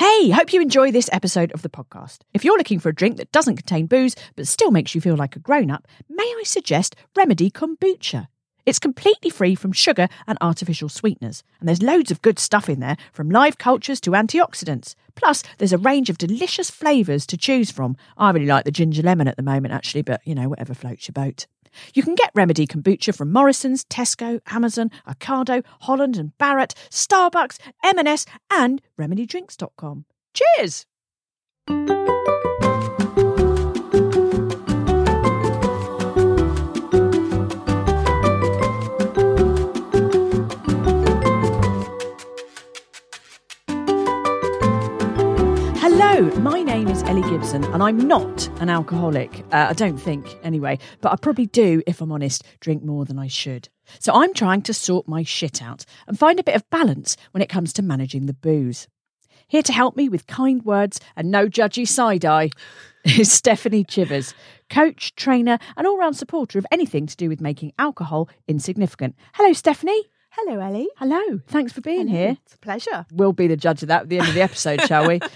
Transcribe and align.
Hey, 0.00 0.30
hope 0.30 0.54
you 0.54 0.62
enjoy 0.62 0.90
this 0.90 1.10
episode 1.12 1.52
of 1.52 1.60
the 1.60 1.68
podcast. 1.68 2.20
If 2.32 2.42
you're 2.42 2.56
looking 2.56 2.78
for 2.78 2.88
a 2.88 2.94
drink 2.94 3.18
that 3.18 3.32
doesn't 3.32 3.56
contain 3.56 3.84
booze 3.84 4.16
but 4.34 4.48
still 4.48 4.70
makes 4.70 4.94
you 4.94 5.00
feel 5.02 5.14
like 5.14 5.36
a 5.36 5.40
grown 5.40 5.70
up, 5.70 5.86
may 6.08 6.22
I 6.22 6.42
suggest 6.46 6.96
Remedy 7.14 7.50
Kombucha? 7.50 8.28
It's 8.64 8.78
completely 8.78 9.28
free 9.28 9.54
from 9.54 9.72
sugar 9.72 10.08
and 10.26 10.38
artificial 10.40 10.88
sweeteners, 10.88 11.42
and 11.58 11.68
there's 11.68 11.82
loads 11.82 12.10
of 12.10 12.22
good 12.22 12.38
stuff 12.38 12.70
in 12.70 12.80
there 12.80 12.96
from 13.12 13.28
live 13.28 13.58
cultures 13.58 14.00
to 14.00 14.12
antioxidants. 14.12 14.94
Plus, 15.16 15.42
there's 15.58 15.74
a 15.74 15.76
range 15.76 16.08
of 16.08 16.16
delicious 16.16 16.70
flavours 16.70 17.26
to 17.26 17.36
choose 17.36 17.70
from. 17.70 17.94
I 18.16 18.30
really 18.30 18.46
like 18.46 18.64
the 18.64 18.70
ginger 18.70 19.02
lemon 19.02 19.28
at 19.28 19.36
the 19.36 19.42
moment, 19.42 19.74
actually, 19.74 20.00
but 20.00 20.22
you 20.24 20.34
know, 20.34 20.48
whatever 20.48 20.72
floats 20.72 21.08
your 21.08 21.12
boat. 21.12 21.46
You 21.94 22.02
can 22.02 22.14
get 22.14 22.30
Remedy 22.34 22.66
kombucha 22.66 23.14
from 23.14 23.32
Morrisons, 23.32 23.84
Tesco, 23.84 24.40
Amazon, 24.46 24.90
Ocado, 25.08 25.64
Holland 25.80 26.16
and 26.16 26.36
Barrett, 26.38 26.74
Starbucks, 26.90 27.58
M&S 27.84 28.26
and 28.50 28.80
remedydrinks.com. 28.98 30.04
Cheers! 30.34 30.86
Hello, 46.02 46.30
my 46.40 46.62
name 46.62 46.88
is 46.88 47.02
Ellie 47.02 47.28
Gibson, 47.28 47.62
and 47.62 47.82
I'm 47.82 47.98
not 47.98 48.48
an 48.58 48.70
alcoholic. 48.70 49.44
Uh, 49.52 49.66
I 49.68 49.74
don't 49.74 49.98
think, 49.98 50.26
anyway, 50.42 50.78
but 51.02 51.12
I 51.12 51.16
probably 51.16 51.44
do, 51.44 51.82
if 51.86 52.00
I'm 52.00 52.10
honest, 52.10 52.42
drink 52.60 52.82
more 52.82 53.04
than 53.04 53.18
I 53.18 53.26
should. 53.26 53.68
So 53.98 54.14
I'm 54.14 54.32
trying 54.32 54.62
to 54.62 54.72
sort 54.72 55.06
my 55.06 55.24
shit 55.24 55.60
out 55.60 55.84
and 56.06 56.18
find 56.18 56.40
a 56.40 56.42
bit 56.42 56.56
of 56.56 56.68
balance 56.70 57.18
when 57.32 57.42
it 57.42 57.50
comes 57.50 57.74
to 57.74 57.82
managing 57.82 58.24
the 58.24 58.32
booze. 58.32 58.88
Here 59.46 59.62
to 59.62 59.74
help 59.74 59.94
me 59.94 60.08
with 60.08 60.26
kind 60.26 60.64
words 60.64 61.00
and 61.16 61.30
no 61.30 61.48
judgy 61.48 61.86
side 61.86 62.24
eye 62.24 62.48
is 63.04 63.30
Stephanie 63.30 63.84
Chivers, 63.84 64.32
coach, 64.70 65.14
trainer, 65.16 65.58
and 65.76 65.86
all 65.86 65.98
round 65.98 66.16
supporter 66.16 66.58
of 66.58 66.66
anything 66.72 67.06
to 67.08 67.16
do 67.16 67.28
with 67.28 67.42
making 67.42 67.74
alcohol 67.78 68.30
insignificant. 68.48 69.16
Hello, 69.34 69.52
Stephanie. 69.52 70.04
Hello, 70.30 70.60
Ellie. 70.60 70.88
Hello. 70.96 71.40
Thanks 71.46 71.74
for 71.74 71.82
being 71.82 72.08
here. 72.08 72.38
It's 72.46 72.54
a 72.54 72.58
pleasure. 72.58 73.04
We'll 73.12 73.34
be 73.34 73.48
the 73.48 73.56
judge 73.56 73.82
of 73.82 73.88
that 73.88 74.02
at 74.02 74.08
the 74.08 74.18
end 74.18 74.28
of 74.28 74.34
the 74.34 74.40
episode, 74.40 74.80
shall 74.82 75.06
we? 75.06 75.20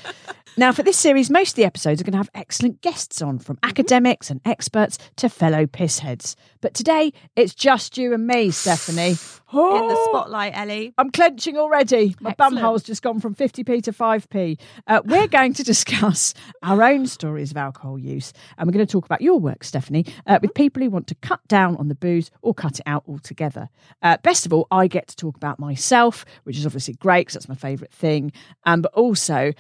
Now, 0.57 0.71
for 0.71 0.85
this 0.85 0.97
series, 0.97 1.31
most 1.31 1.51
of 1.51 1.57
the 1.57 1.65
episodes 1.65 2.01
are 2.01 2.05
going 2.05 2.13
to 2.13 2.19
have 2.19 2.31
excellent 2.33 2.81
guests 2.81 3.21
on, 3.21 3.41
from 3.41 3.59
academics 3.65 4.31
and 4.31 4.41
experts 4.45 4.99
to 5.17 5.29
fellow 5.29 5.67
pissheads. 5.67 6.37
But 6.61 6.75
today, 6.75 7.13
it's 7.35 7.57
just 7.57 7.99
you 7.99 8.15
and 8.15 8.25
me, 8.25 8.53
Stephanie. 8.53 9.17
In 9.55 9.89
the 9.89 10.05
spotlight, 10.09 10.57
Ellie. 10.57 10.95
I'm 10.99 11.11
clenching 11.11 11.57
already. 11.57 12.15
My 12.21 12.35
bum 12.35 12.55
Excellent. 12.55 12.65
hole's 12.65 12.83
just 12.83 13.03
gone 13.03 13.21
from 13.21 13.35
50p 13.35 13.83
to 13.85 13.93
5p. 13.93 14.59
Uh, 14.87 15.01
we're 15.05 15.29
going 15.29 15.55
to 15.55 15.63
discuss 15.65 16.35
our 16.63 16.83
own 16.83 17.07
stories 17.07 17.51
of 17.51 17.57
alcohol 17.57 17.99
use. 17.99 18.33
And 18.57 18.67
we're 18.67 18.73
going 18.73 18.87
to 18.87 18.91
talk 18.91 19.05
about 19.05 19.23
your 19.23 19.39
work, 19.39 19.63
Stephanie, 19.63 20.07
uh, 20.27 20.39
with 20.41 20.55
people 20.55 20.83
who 20.83 20.91
want 20.91 21.07
to 21.09 21.15
cut 21.17 21.47
down 21.47 21.77
on 21.77 21.89
the 21.89 21.95
booze 21.95 22.31
or 22.43 22.55
cut 22.55 22.79
it 22.79 22.85
out 22.87 23.05
altogether. 23.09 23.69
Uh, 24.03 24.17
best 24.23 24.47
of 24.47 24.53
all, 24.53 24.67
I 24.71 24.87
get 24.87 25.09
to 25.09 25.17
talk 25.17 25.37
about 25.37 25.59
myself, 25.59 26.25
which 26.45 26.57
is 26.57 26.67
obviously 26.67 26.95
great 26.95 27.23
because 27.23 27.35
that's 27.35 27.49
my 27.49 27.55
favourite 27.55 27.93
thing. 27.93 28.33
Um, 28.65 28.83
but 28.83 28.93
also, 28.95 29.53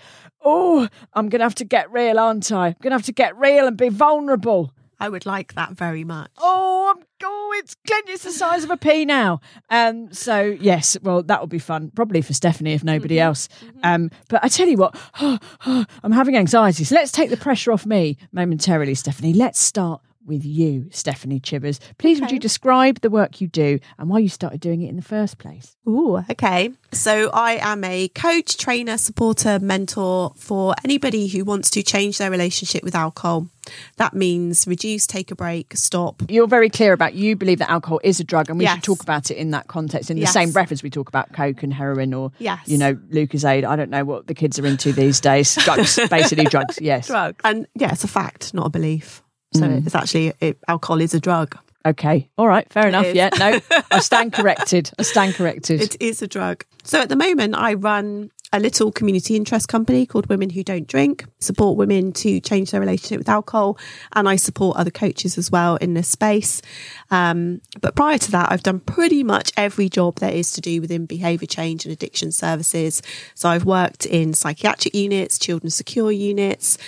oh, 0.45 0.89
I'm 1.15 1.29
going 1.29 1.41
to 1.41 1.45
have 1.45 1.55
to 1.57 1.65
get 1.65 1.91
real, 1.91 2.19
aren't 2.19 2.51
I? 2.53 2.69
I'm 2.69 2.77
going 2.81 2.91
to 2.91 2.97
have 2.97 3.07
to 3.07 3.13
get 3.13 3.37
real 3.39 3.67
and 3.67 3.77
be 3.77 3.89
vulnerable. 3.89 4.73
I 5.01 5.09
would 5.09 5.27
like 5.27 5.55
that 5.55 5.73
very 5.73 6.05
much. 6.05 6.31
Oh, 6.39 6.95
I'm, 6.97 7.05
oh, 7.25 7.55
it's 7.57 7.77
it's 7.87 8.25
the 8.25 8.31
size 8.31 8.65
of 8.65 8.71
a 8.71 8.77
pea 8.77 9.05
now. 9.05 9.41
Um, 9.69 10.13
so 10.13 10.57
yes, 10.61 10.97
well, 11.03 11.23
that 11.25 11.41
will 11.41 11.47
be 11.47 11.59
fun, 11.59 11.91
probably 11.95 12.23
for 12.23 12.33
Stephanie 12.33 12.73
if 12.73 12.85
nobody 12.85 13.19
else. 13.21 13.49
Um, 13.83 14.11
but 14.29 14.43
I 14.45 14.49
tell 14.49 14.69
you 14.69 14.77
what, 14.77 14.97
I'm 15.67 16.13
having 16.13 16.37
anxiety, 16.37 16.85
so 16.85 16.95
let's 16.95 17.13
take 17.13 17.31
the 17.31 17.37
pressure 17.37 17.73
off 17.73 17.85
me 17.85 18.17
momentarily, 18.33 18.95
Stephanie. 18.95 19.35
Let's 19.35 19.61
start 19.61 20.01
with 20.27 20.45
you, 20.45 20.89
Stephanie 20.91 21.41
Chivers. 21.41 21.81
Please, 21.99 22.21
would 22.21 22.31
you 22.31 22.39
describe 22.39 23.01
the 23.01 23.11
work 23.11 23.41
you 23.41 23.49
do 23.49 23.79
and 23.99 24.09
why 24.09 24.19
you 24.19 24.29
started 24.29 24.61
doing 24.61 24.83
it 24.83 24.89
in 24.89 24.97
the 24.97 25.03
first 25.03 25.39
place? 25.39 25.77
Ooh, 25.89 26.23
okay. 26.31 26.71
So 26.93 27.31
I 27.33 27.55
am 27.61 27.85
a 27.85 28.09
coach, 28.09 28.57
trainer, 28.57 28.97
supporter, 28.99 29.59
mentor 29.61 30.33
for 30.37 30.75
anybody 30.85 31.27
who 31.27 31.45
wants 31.45 31.71
to 31.71 31.83
change 31.83 32.19
their 32.19 32.31
relationship 32.31 32.83
with 32.85 32.95
alcohol. 32.95 33.49
That 33.97 34.15
means 34.15 34.67
reduce, 34.67 35.07
take 35.07 35.31
a 35.31 35.35
break, 35.35 35.75
stop. 35.77 36.23
You're 36.29 36.47
very 36.47 36.69
clear 36.69 36.93
about 36.93 37.15
you 37.15 37.35
believe 37.35 37.59
that 37.61 37.71
alcohol 37.71 38.01
is 38.05 38.21
a 38.21 38.25
drug, 38.25 38.51
and 38.51 38.59
we 38.59 38.67
should 38.67 38.83
talk 38.83 39.03
about 39.03 39.31
it 39.31 39.37
in 39.37 39.51
that 39.53 39.69
context, 39.69 40.11
in 40.11 40.17
the 40.17 40.23
Yes. 40.23 40.33
same 40.35 40.53
breath 40.53 40.71
as 40.71 40.83
we 40.83 40.91
talk 40.91 41.09
about 41.09 41.33
coke 41.33 41.63
and 41.63 41.73
heroin, 41.73 42.13
or 42.13 42.31
Yes. 42.39 42.61
you 42.67 42.77
know, 42.79 42.95
Lucozade. 42.95 43.65
I 43.65 43.75
don't 43.77 43.91
know 43.91 44.05
what 44.05 44.27
the 44.27 44.35
kids 44.35 44.59
are 44.59 44.67
into 44.67 44.93
these 44.93 45.19
days. 45.21 45.55
Drugs, 45.65 45.99
basically 46.11 46.45
drugs. 46.51 46.79
Yes. 46.81 47.07
Drugs. 47.07 47.39
And 47.43 47.67
yeah, 47.75 47.93
it's 47.93 48.05
a 48.05 48.09
fact, 48.09 48.53
not 48.55 48.67
a 48.67 48.71
belief. 48.71 49.23
So 49.55 49.71
it's 49.85 49.95
actually, 49.95 50.33
it, 50.41 50.59
alcohol 50.69 51.01
is 51.01 51.15
a 51.15 51.21
drug. 51.21 51.57
Okay. 51.87 52.31
All 52.39 52.49
right. 52.49 52.71
Fair 52.73 52.89
enough. 52.89 53.13
Yeah. 53.15 53.31
No, 53.39 53.61
I 53.91 54.01
stand 54.01 54.33
corrected. 54.35 54.91
I 54.99 55.03
stand 55.03 55.35
corrected. 55.35 55.83
It 55.83 55.97
is 56.01 56.23
a 56.23 56.27
drug. 56.27 56.65
So 56.83 57.01
at 57.01 57.11
the 57.11 57.17
moment, 57.17 57.55
I 57.57 57.75
run 57.75 58.31
a 58.55 58.61
little 58.61 58.93
community 58.93 59.35
interest 59.35 59.67
company 59.67 60.07
called 60.07 60.29
Women 60.29 60.49
Who 60.49 60.63
Don't 60.63 60.87
Drink, 60.87 61.25
support 61.41 61.77
women 61.77 62.13
to 62.13 62.39
change 62.41 62.71
their 62.71 62.81
relationship 62.81 63.19
with 63.19 63.29
alcohol, 63.29 63.77
and 64.13 64.29
I 64.29 64.37
support 64.37 64.77
other 64.77 64.93
coaches 64.93 65.37
as 65.37 65.51
well 65.51 65.75
in 65.77 65.95
this 65.95 66.07
space. 66.07 66.63
Um, 67.11 67.61
but 67.81 67.97
prior 67.97 68.17
to 68.17 68.31
that, 68.31 68.53
I've 68.53 68.63
done 68.63 68.79
pretty 68.79 69.25
much 69.25 69.53
every 69.57 69.89
job 69.89 70.21
there 70.21 70.31
is 70.31 70.53
to 70.53 70.61
do 70.61 70.81
within 70.81 71.05
behaviour 71.05 71.49
change 71.49 71.85
and 71.85 71.93
addiction 71.93 72.31
services. 72.31 73.03
So 73.35 73.49
I've 73.49 73.65
worked 73.65 74.07
in 74.07 74.35
psychiatric 74.35 74.95
units, 74.95 75.37
children's 75.37 75.75
secure 75.75 76.13
units, 76.13 76.79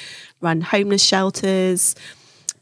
run 0.41 0.61
homeless 0.61 1.03
shelters 1.03 1.97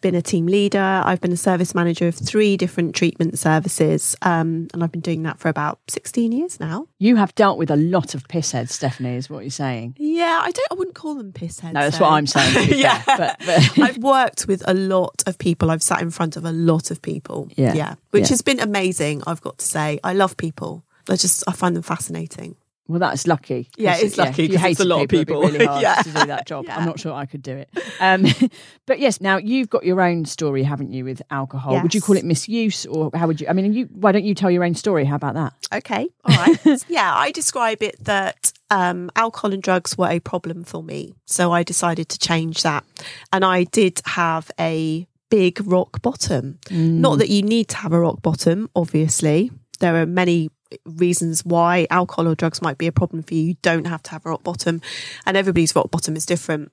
been 0.04 0.14
a 0.14 0.20
team 0.22 0.44
leader. 0.46 1.02
I've 1.02 1.22
been 1.22 1.32
a 1.32 1.36
service 1.36 1.74
manager 1.74 2.06
of 2.06 2.14
three 2.14 2.58
different 2.58 2.94
treatment 2.94 3.38
services, 3.38 4.14
um, 4.20 4.68
and 4.74 4.84
I've 4.84 4.92
been 4.92 5.00
doing 5.00 5.22
that 5.22 5.38
for 5.38 5.48
about 5.48 5.78
16 5.88 6.30
years 6.30 6.60
now. 6.60 6.86
you 6.98 7.16
have 7.16 7.34
dealt 7.34 7.56
with 7.56 7.70
a 7.70 7.76
lot 7.76 8.14
of 8.14 8.28
pissheads, 8.28 8.68
Stephanie, 8.68 9.16
is 9.16 9.30
what 9.30 9.44
you're 9.44 9.50
saying. 9.50 9.96
Yeah, 9.98 10.40
I 10.42 10.50
don't. 10.50 10.68
I 10.70 10.74
wouldn't 10.74 10.94
call 10.94 11.14
them 11.14 11.32
pissheads. 11.32 11.72
No, 11.72 11.80
that's 11.80 11.96
though. 11.98 12.04
what 12.04 12.12
I'm 12.12 12.26
saying. 12.26 12.68
Yeah, 12.84 12.98
fair. 13.00 13.16
But, 13.38 13.46
but 13.46 13.78
I've 13.82 13.98
worked 13.98 14.46
with 14.46 14.62
a 14.68 14.74
lot 14.74 15.22
of 15.26 15.38
people. 15.38 15.70
I've 15.70 15.82
sat 15.82 16.02
in 16.02 16.10
front 16.10 16.36
of 16.36 16.44
a 16.44 16.52
lot 16.52 16.90
of 16.90 17.00
people. 17.00 17.48
Yeah. 17.56 17.72
yeah, 17.72 17.94
which 18.10 18.24
Yeah. 18.24 18.28
has 18.28 18.42
been 18.42 18.60
amazing. 18.60 19.22
I've 19.26 19.40
got 19.40 19.56
to 19.58 19.64
say, 19.64 19.98
I 20.04 20.12
love 20.12 20.36
people. 20.36 20.84
I 21.08 21.16
just 21.16 21.44
I 21.48 21.52
find 21.52 21.74
them 21.74 21.82
fascinating. 21.82 22.56
Well, 22.86 22.98
that's 23.00 23.26
lucky. 23.26 23.70
Yeah, 23.78 23.96
it's 23.96 24.18
lucky 24.18 24.44
if 24.44 24.52
you 24.52 24.58
'cause 24.58 24.70
it's 24.72 24.80
a 24.80 24.84
lot 24.84 25.02
of 25.02 25.08
people. 25.08 25.42
It'd 25.42 25.52
people. 25.58 25.58
really 25.58 25.64
hard 25.66 25.82
Yeah. 25.88 25.94
to 26.02 26.10
do 26.12 26.26
that 26.26 26.46
job. 26.46 26.66
I'm 26.68 26.84
not 26.84 27.00
sure 27.00 27.12
I 27.14 27.24
could 27.26 27.42
do 27.42 27.56
it. 27.56 27.68
Um, 28.00 28.26
but 28.86 28.98
yes, 28.98 29.20
now 29.20 29.38
you've 29.38 29.70
got 29.70 29.84
your 29.84 30.00
own 30.02 30.24
story, 30.26 30.62
haven't 30.64 30.92
you, 30.92 31.04
with 31.04 31.22
alcohol? 31.30 31.80
Would 31.82 31.94
you 31.94 32.00
call 32.02 32.16
it 32.16 32.24
misuse, 32.24 32.84
or 32.86 33.10
how 33.14 33.26
would 33.26 33.40
you? 33.40 33.48
I 33.48 33.52
mean, 33.54 33.72
you 33.72 33.86
why 33.92 34.12
don't 34.12 34.24
you 34.24 34.34
tell 34.34 34.50
your 34.50 34.64
own 34.64 34.74
story? 34.74 35.04
How 35.06 35.16
about 35.16 35.34
that? 35.34 35.54
Okay, 35.74 36.08
all 36.24 36.36
right. 36.36 36.84
yeah, 36.88 37.14
I 37.14 37.30
describe 37.30 37.82
it 37.82 37.96
that 38.04 38.52
um, 38.70 39.10
alcohol 39.16 39.52
and 39.54 39.62
drugs 39.62 39.96
were 39.96 40.08
a 40.10 40.20
problem 40.20 40.62
for 40.64 40.82
me. 40.82 41.14
So 41.24 41.52
I 41.52 41.62
decided 41.62 42.08
to 42.10 42.18
change 42.18 42.62
that. 42.64 42.84
And 43.32 43.44
I 43.44 43.64
did 43.64 44.02
have 44.04 44.50
a 44.60 45.06
big 45.30 45.60
rock 45.66 46.02
bottom. 46.02 46.58
Not 46.70 47.18
that 47.18 47.28
you 47.30 47.42
need 47.42 47.68
to 47.68 47.76
have 47.78 47.92
a 47.92 48.00
rock 48.00 48.20
bottom, 48.22 48.68
obviously. 48.76 49.50
There 49.80 49.96
are 50.00 50.06
many 50.06 50.50
reasons 50.84 51.44
why 51.44 51.86
alcohol 51.90 52.28
or 52.28 52.34
drugs 52.34 52.62
might 52.62 52.78
be 52.78 52.86
a 52.86 52.92
problem 52.92 53.22
for 53.22 53.34
you. 53.34 53.42
You 53.42 53.56
don't 53.62 53.86
have 53.86 54.02
to 54.04 54.10
have 54.10 54.24
rock 54.24 54.42
bottom, 54.42 54.80
and 55.26 55.36
everybody's 55.36 55.74
rock 55.74 55.90
bottom 55.90 56.16
is 56.16 56.26
different. 56.26 56.72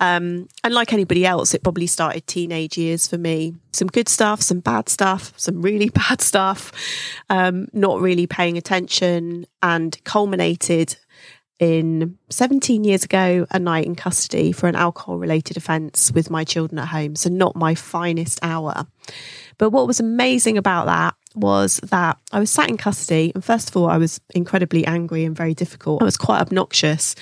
Um, 0.00 0.48
and 0.64 0.74
like 0.74 0.92
anybody 0.92 1.26
else, 1.26 1.54
it 1.54 1.62
probably 1.62 1.86
started 1.86 2.26
teenage 2.26 2.78
years 2.78 3.06
for 3.06 3.18
me. 3.18 3.54
Some 3.72 3.88
good 3.88 4.08
stuff, 4.08 4.42
some 4.42 4.60
bad 4.60 4.88
stuff, 4.88 5.32
some 5.36 5.62
really 5.62 5.88
bad 5.94 6.20
stuff, 6.20 6.72
um, 7.30 7.68
not 7.72 8.00
really 8.00 8.26
paying 8.26 8.58
attention, 8.58 9.46
and 9.62 10.02
culminated 10.04 10.96
in 11.58 12.18
17 12.28 12.82
years 12.82 13.04
ago 13.04 13.46
a 13.52 13.58
night 13.58 13.86
in 13.86 13.94
custody 13.94 14.50
for 14.50 14.66
an 14.66 14.74
alcohol 14.74 15.16
related 15.16 15.56
offence 15.56 16.10
with 16.10 16.28
my 16.28 16.42
children 16.42 16.78
at 16.80 16.88
home. 16.88 17.14
So, 17.14 17.30
not 17.30 17.54
my 17.54 17.74
finest 17.74 18.40
hour. 18.42 18.86
But 19.58 19.70
what 19.70 19.86
was 19.86 20.00
amazing 20.00 20.58
about 20.58 20.86
that 20.86 21.14
was 21.34 21.80
that 21.84 22.18
I 22.32 22.38
was 22.38 22.50
sat 22.50 22.68
in 22.68 22.76
custody. 22.76 23.32
And 23.34 23.44
first 23.44 23.68
of 23.68 23.76
all, 23.76 23.88
I 23.88 23.98
was 23.98 24.20
incredibly 24.34 24.86
angry 24.86 25.24
and 25.24 25.36
very 25.36 25.54
difficult. 25.54 26.02
I 26.02 26.04
was 26.04 26.16
quite 26.16 26.40
obnoxious. 26.40 27.14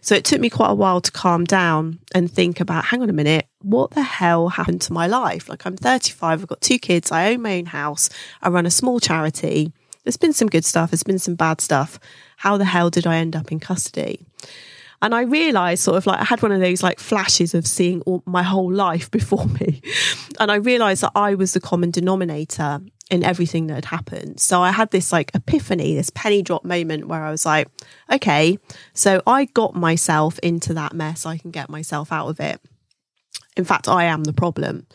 So, 0.00 0.14
it 0.14 0.24
took 0.24 0.40
me 0.40 0.50
quite 0.50 0.70
a 0.70 0.74
while 0.74 1.00
to 1.00 1.10
calm 1.10 1.44
down 1.44 1.98
and 2.14 2.30
think 2.30 2.60
about 2.60 2.84
hang 2.84 3.02
on 3.02 3.08
a 3.08 3.14
minute, 3.14 3.46
what 3.62 3.92
the 3.92 4.02
hell 4.02 4.48
happened 4.48 4.82
to 4.82 4.92
my 4.92 5.06
life? 5.06 5.48
Like, 5.48 5.64
I'm 5.64 5.76
35, 5.76 6.42
I've 6.42 6.48
got 6.48 6.60
two 6.60 6.78
kids, 6.78 7.10
I 7.10 7.32
own 7.32 7.42
my 7.42 7.58
own 7.58 7.66
house, 7.66 8.10
I 8.42 8.50
run 8.50 8.66
a 8.66 8.70
small 8.70 9.00
charity. 9.00 9.72
There's 10.04 10.18
been 10.18 10.34
some 10.34 10.48
good 10.48 10.66
stuff, 10.66 10.90
there's 10.90 11.02
been 11.02 11.18
some 11.18 11.34
bad 11.34 11.62
stuff. 11.62 11.98
How 12.36 12.58
the 12.58 12.66
hell 12.66 12.90
did 12.90 13.06
I 13.06 13.16
end 13.16 13.34
up 13.34 13.50
in 13.50 13.60
custody? 13.60 14.26
And 15.04 15.14
I 15.14 15.22
realized 15.22 15.82
sort 15.82 15.98
of 15.98 16.06
like 16.06 16.20
I 16.20 16.24
had 16.24 16.40
one 16.40 16.50
of 16.52 16.60
those 16.60 16.82
like 16.82 16.98
flashes 16.98 17.52
of 17.54 17.66
seeing 17.66 18.00
all, 18.02 18.22
my 18.26 18.42
whole 18.42 18.72
life 18.72 19.10
before 19.10 19.46
me. 19.46 19.82
And 20.40 20.50
I 20.50 20.56
realized 20.56 21.02
that 21.02 21.12
I 21.14 21.34
was 21.34 21.52
the 21.52 21.60
common 21.60 21.90
denominator 21.90 22.80
in 23.10 23.22
everything 23.22 23.66
that 23.66 23.74
had 23.74 23.84
happened. 23.86 24.40
So 24.40 24.60
I 24.60 24.70
had 24.70 24.90
this 24.90 25.12
like 25.12 25.30
epiphany, 25.34 25.94
this 25.94 26.10
penny 26.10 26.42
drop 26.42 26.64
moment 26.64 27.06
where 27.06 27.22
I 27.24 27.30
was 27.30 27.44
like, 27.44 27.68
okay, 28.10 28.58
so 28.94 29.22
I 29.26 29.44
got 29.46 29.74
myself 29.74 30.38
into 30.40 30.74
that 30.74 30.94
mess. 30.94 31.26
I 31.26 31.36
can 31.36 31.50
get 31.50 31.68
myself 31.68 32.10
out 32.10 32.28
of 32.28 32.40
it. 32.40 32.60
In 33.56 33.64
fact, 33.64 33.88
I 33.88 34.04
am 34.04 34.24
the 34.24 34.32
problem. 34.32 34.86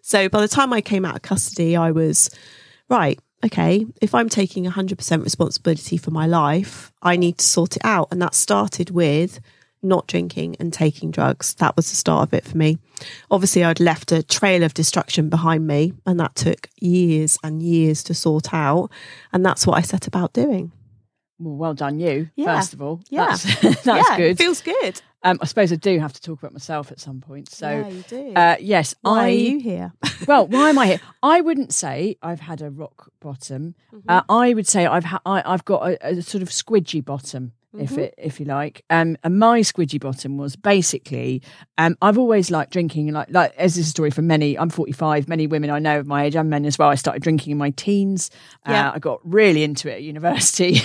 So 0.00 0.28
by 0.28 0.40
the 0.40 0.48
time 0.48 0.72
I 0.72 0.80
came 0.80 1.04
out 1.04 1.16
of 1.16 1.22
custody, 1.22 1.76
I 1.76 1.90
was 1.90 2.30
right 2.88 3.18
okay, 3.44 3.86
if 4.00 4.14
I'm 4.14 4.28
taking 4.28 4.64
100% 4.64 5.22
responsibility 5.22 5.96
for 5.96 6.10
my 6.10 6.26
life, 6.26 6.92
I 7.02 7.16
need 7.16 7.38
to 7.38 7.46
sort 7.46 7.76
it 7.76 7.84
out. 7.84 8.08
And 8.10 8.20
that 8.22 8.34
started 8.34 8.90
with 8.90 9.40
not 9.82 10.06
drinking 10.06 10.56
and 10.58 10.72
taking 10.72 11.10
drugs. 11.10 11.54
That 11.54 11.76
was 11.76 11.88
the 11.90 11.96
start 11.96 12.28
of 12.28 12.34
it 12.34 12.44
for 12.44 12.56
me. 12.56 12.78
Obviously, 13.30 13.62
I'd 13.64 13.80
left 13.80 14.10
a 14.12 14.22
trail 14.22 14.62
of 14.62 14.74
destruction 14.74 15.28
behind 15.28 15.66
me, 15.66 15.92
and 16.06 16.18
that 16.20 16.34
took 16.34 16.68
years 16.80 17.38
and 17.44 17.62
years 17.62 18.02
to 18.04 18.14
sort 18.14 18.52
out. 18.54 18.90
And 19.32 19.44
that's 19.44 19.66
what 19.66 19.76
I 19.78 19.82
set 19.82 20.06
about 20.06 20.32
doing. 20.32 20.72
Well, 21.38 21.54
well 21.56 21.74
done, 21.74 21.98
you. 22.00 22.30
Yeah. 22.34 22.56
First 22.56 22.72
of 22.72 22.80
all, 22.80 23.02
Yeah. 23.10 23.26
that's, 23.26 23.60
that's 23.84 23.86
yeah, 23.86 24.16
good. 24.16 24.38
Feels 24.38 24.62
good. 24.62 25.02
Um, 25.22 25.38
I 25.42 25.46
suppose 25.46 25.70
I 25.72 25.76
do 25.76 25.98
have 25.98 26.12
to 26.14 26.20
talk 26.22 26.38
about 26.38 26.52
myself 26.52 26.90
at 26.92 27.00
some 27.00 27.20
point. 27.20 27.50
So, 27.50 27.68
yeah, 27.68 27.88
you 27.88 28.02
do. 28.08 28.32
uh, 28.34 28.56
yes, 28.60 28.94
Why 29.02 29.18
I. 29.20 29.24
are 29.24 29.28
you 29.30 29.58
here? 29.60 29.92
well, 30.26 30.46
why 30.46 30.70
am 30.70 30.78
I 30.78 30.86
here? 30.86 31.00
I 31.22 31.40
wouldn't 31.42 31.74
say 31.74 32.16
I've 32.22 32.40
had 32.40 32.62
a 32.62 32.70
rock 32.70 33.10
bottom. 33.20 33.74
Mm-hmm. 33.92 34.08
Uh, 34.08 34.22
I 34.30 34.54
would 34.54 34.66
say 34.68 34.86
I've 34.86 35.04
ha- 35.04 35.20
I, 35.26 35.42
I've 35.44 35.64
got 35.64 35.82
a, 35.90 36.06
a 36.18 36.22
sort 36.22 36.42
of 36.42 36.48
squidgy 36.48 37.04
bottom, 37.04 37.52
if 37.78 37.90
Mm-hmm. 37.90 37.98
it 38.00 38.14
if 38.18 38.40
you 38.40 38.46
like. 38.46 38.84
Um, 38.90 39.16
and 39.24 39.38
my 39.38 39.60
squidgy 39.60 40.00
bottom 40.00 40.36
was 40.36 40.56
basically 40.56 41.42
um, 41.78 41.96
I've 42.02 42.18
always 42.18 42.50
liked 42.50 42.72
drinking. 42.72 43.12
Like 43.12 43.28
like 43.30 43.54
as 43.56 43.74
this 43.74 43.82
is 43.82 43.88
a 43.88 43.90
story 43.90 44.10
for 44.10 44.22
many. 44.22 44.58
I'm 44.58 44.70
45. 44.70 45.28
Many 45.28 45.46
women 45.46 45.70
I 45.70 45.78
know 45.78 45.98
of 45.98 46.06
my 46.06 46.24
age 46.24 46.36
and 46.36 46.48
men 46.50 46.64
as 46.64 46.78
well. 46.78 46.88
I 46.88 46.94
started 46.94 47.22
drinking 47.22 47.52
in 47.52 47.58
my 47.58 47.70
teens. 47.70 48.30
Yeah. 48.66 48.90
Uh, 48.90 48.92
I 48.94 48.98
got 48.98 49.20
really 49.24 49.62
into 49.62 49.90
it 49.90 49.94
at 49.94 50.02
university, 50.02 50.80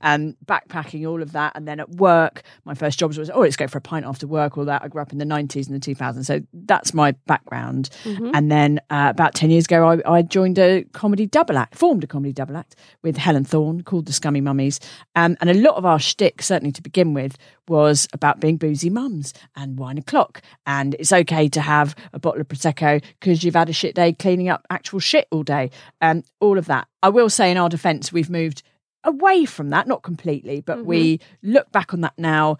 and 0.00 0.36
backpacking, 0.46 1.08
all 1.08 1.22
of 1.22 1.32
that, 1.32 1.52
and 1.54 1.66
then 1.66 1.80
at 1.80 1.90
work, 1.90 2.42
my 2.64 2.74
first 2.74 2.98
jobs 2.98 3.18
was 3.18 3.30
oh, 3.30 3.40
let's 3.40 3.56
go 3.56 3.66
for 3.66 3.78
a 3.78 3.80
pint 3.80 4.04
after 4.06 4.26
work. 4.26 4.56
All 4.58 4.64
that. 4.66 4.82
I 4.82 4.88
grew 4.88 5.02
up 5.02 5.12
in 5.12 5.18
the 5.18 5.24
90s 5.24 5.68
and 5.68 5.80
the 5.80 5.94
2000s, 5.94 6.24
so 6.26 6.40
that's 6.52 6.94
my 6.94 7.12
background. 7.26 7.90
And 8.04 8.50
then 8.50 8.80
uh, 8.90 9.08
about 9.10 9.34
10 9.34 9.50
years 9.50 9.64
ago, 9.64 9.86
I, 10.04 10.18
I 10.18 10.22
joined 10.22 10.58
a 10.58 10.84
comedy 10.92 11.26
double 11.26 11.56
act, 11.58 11.74
formed 11.74 12.04
a 12.04 12.06
comedy 12.06 12.32
double 12.32 12.56
act 12.56 12.76
with 13.02 13.16
Helen 13.16 13.44
Thorn 13.44 13.82
called 13.82 14.06
the 14.06 14.12
Scummy 14.12 14.40
Mummies, 14.40 14.80
um, 15.16 15.36
and 15.40 15.50
a 15.50 15.54
lot 15.54 15.76
of 15.76 15.84
our 15.84 15.98
shtick, 15.98 16.33
certainly 16.42 16.72
to 16.72 16.82
begin 16.82 17.14
with, 17.14 17.36
was 17.68 18.08
about 18.12 18.40
being 18.40 18.56
boozy 18.56 18.90
mums 18.90 19.34
and 19.56 19.78
wine 19.78 19.98
o'clock, 19.98 20.42
and 20.66 20.94
it's 20.98 21.12
okay 21.12 21.48
to 21.48 21.60
have 21.60 21.94
a 22.12 22.18
bottle 22.18 22.40
of 22.40 22.48
prosecco 22.48 23.02
because 23.20 23.42
you've 23.42 23.54
had 23.54 23.68
a 23.68 23.72
shit 23.72 23.94
day 23.94 24.12
cleaning 24.12 24.48
up 24.48 24.66
actual 24.70 25.00
shit 25.00 25.26
all 25.30 25.42
day, 25.42 25.70
and 26.00 26.24
all 26.40 26.58
of 26.58 26.66
that. 26.66 26.88
I 27.02 27.08
will 27.08 27.30
say, 27.30 27.50
in 27.50 27.56
our 27.56 27.68
defence, 27.68 28.12
we've 28.12 28.30
moved 28.30 28.62
away 29.04 29.44
from 29.44 29.70
that, 29.70 29.86
not 29.86 30.02
completely, 30.02 30.60
but 30.60 30.84
we 30.84 31.20
look 31.42 31.70
back 31.72 31.92
on 31.92 32.00
that 32.00 32.14
now, 32.16 32.56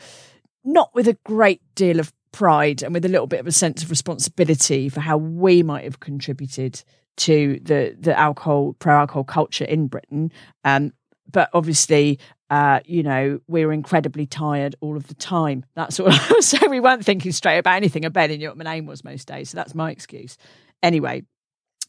not 0.64 0.94
with 0.94 1.08
a 1.08 1.16
great 1.24 1.62
deal 1.74 2.00
of 2.00 2.12
pride 2.32 2.82
and 2.82 2.92
with 2.92 3.04
a 3.04 3.08
little 3.08 3.28
bit 3.28 3.40
of 3.40 3.46
a 3.46 3.52
sense 3.52 3.82
of 3.82 3.90
responsibility 3.90 4.88
for 4.88 5.00
how 5.00 5.16
we 5.16 5.62
might 5.62 5.84
have 5.84 6.00
contributed 6.00 6.82
to 7.16 7.60
the 7.62 7.96
the 7.98 8.18
alcohol 8.18 8.74
pro 8.80 8.94
alcohol 8.96 9.24
culture 9.24 9.64
in 9.64 9.86
Britain. 9.86 10.32
Um, 10.64 10.92
but 11.30 11.48
obviously, 11.52 12.18
uh, 12.50 12.80
you 12.84 13.02
know, 13.02 13.40
we 13.46 13.64
were 13.64 13.72
incredibly 13.72 14.26
tired 14.26 14.74
all 14.80 14.96
of 14.96 15.06
the 15.06 15.14
time. 15.14 15.64
That's 15.74 15.98
all. 15.98 16.12
so 16.40 16.68
we 16.68 16.80
weren't 16.80 17.04
thinking 17.04 17.32
straight 17.32 17.58
about 17.58 17.76
anything. 17.76 18.04
I 18.04 18.08
bet 18.08 18.30
knew 18.30 18.48
what 18.48 18.56
my 18.56 18.64
name 18.64 18.86
was 18.86 19.04
most 19.04 19.26
days. 19.26 19.50
So 19.50 19.56
that's 19.56 19.74
my 19.74 19.90
excuse. 19.90 20.36
Anyway, 20.82 21.24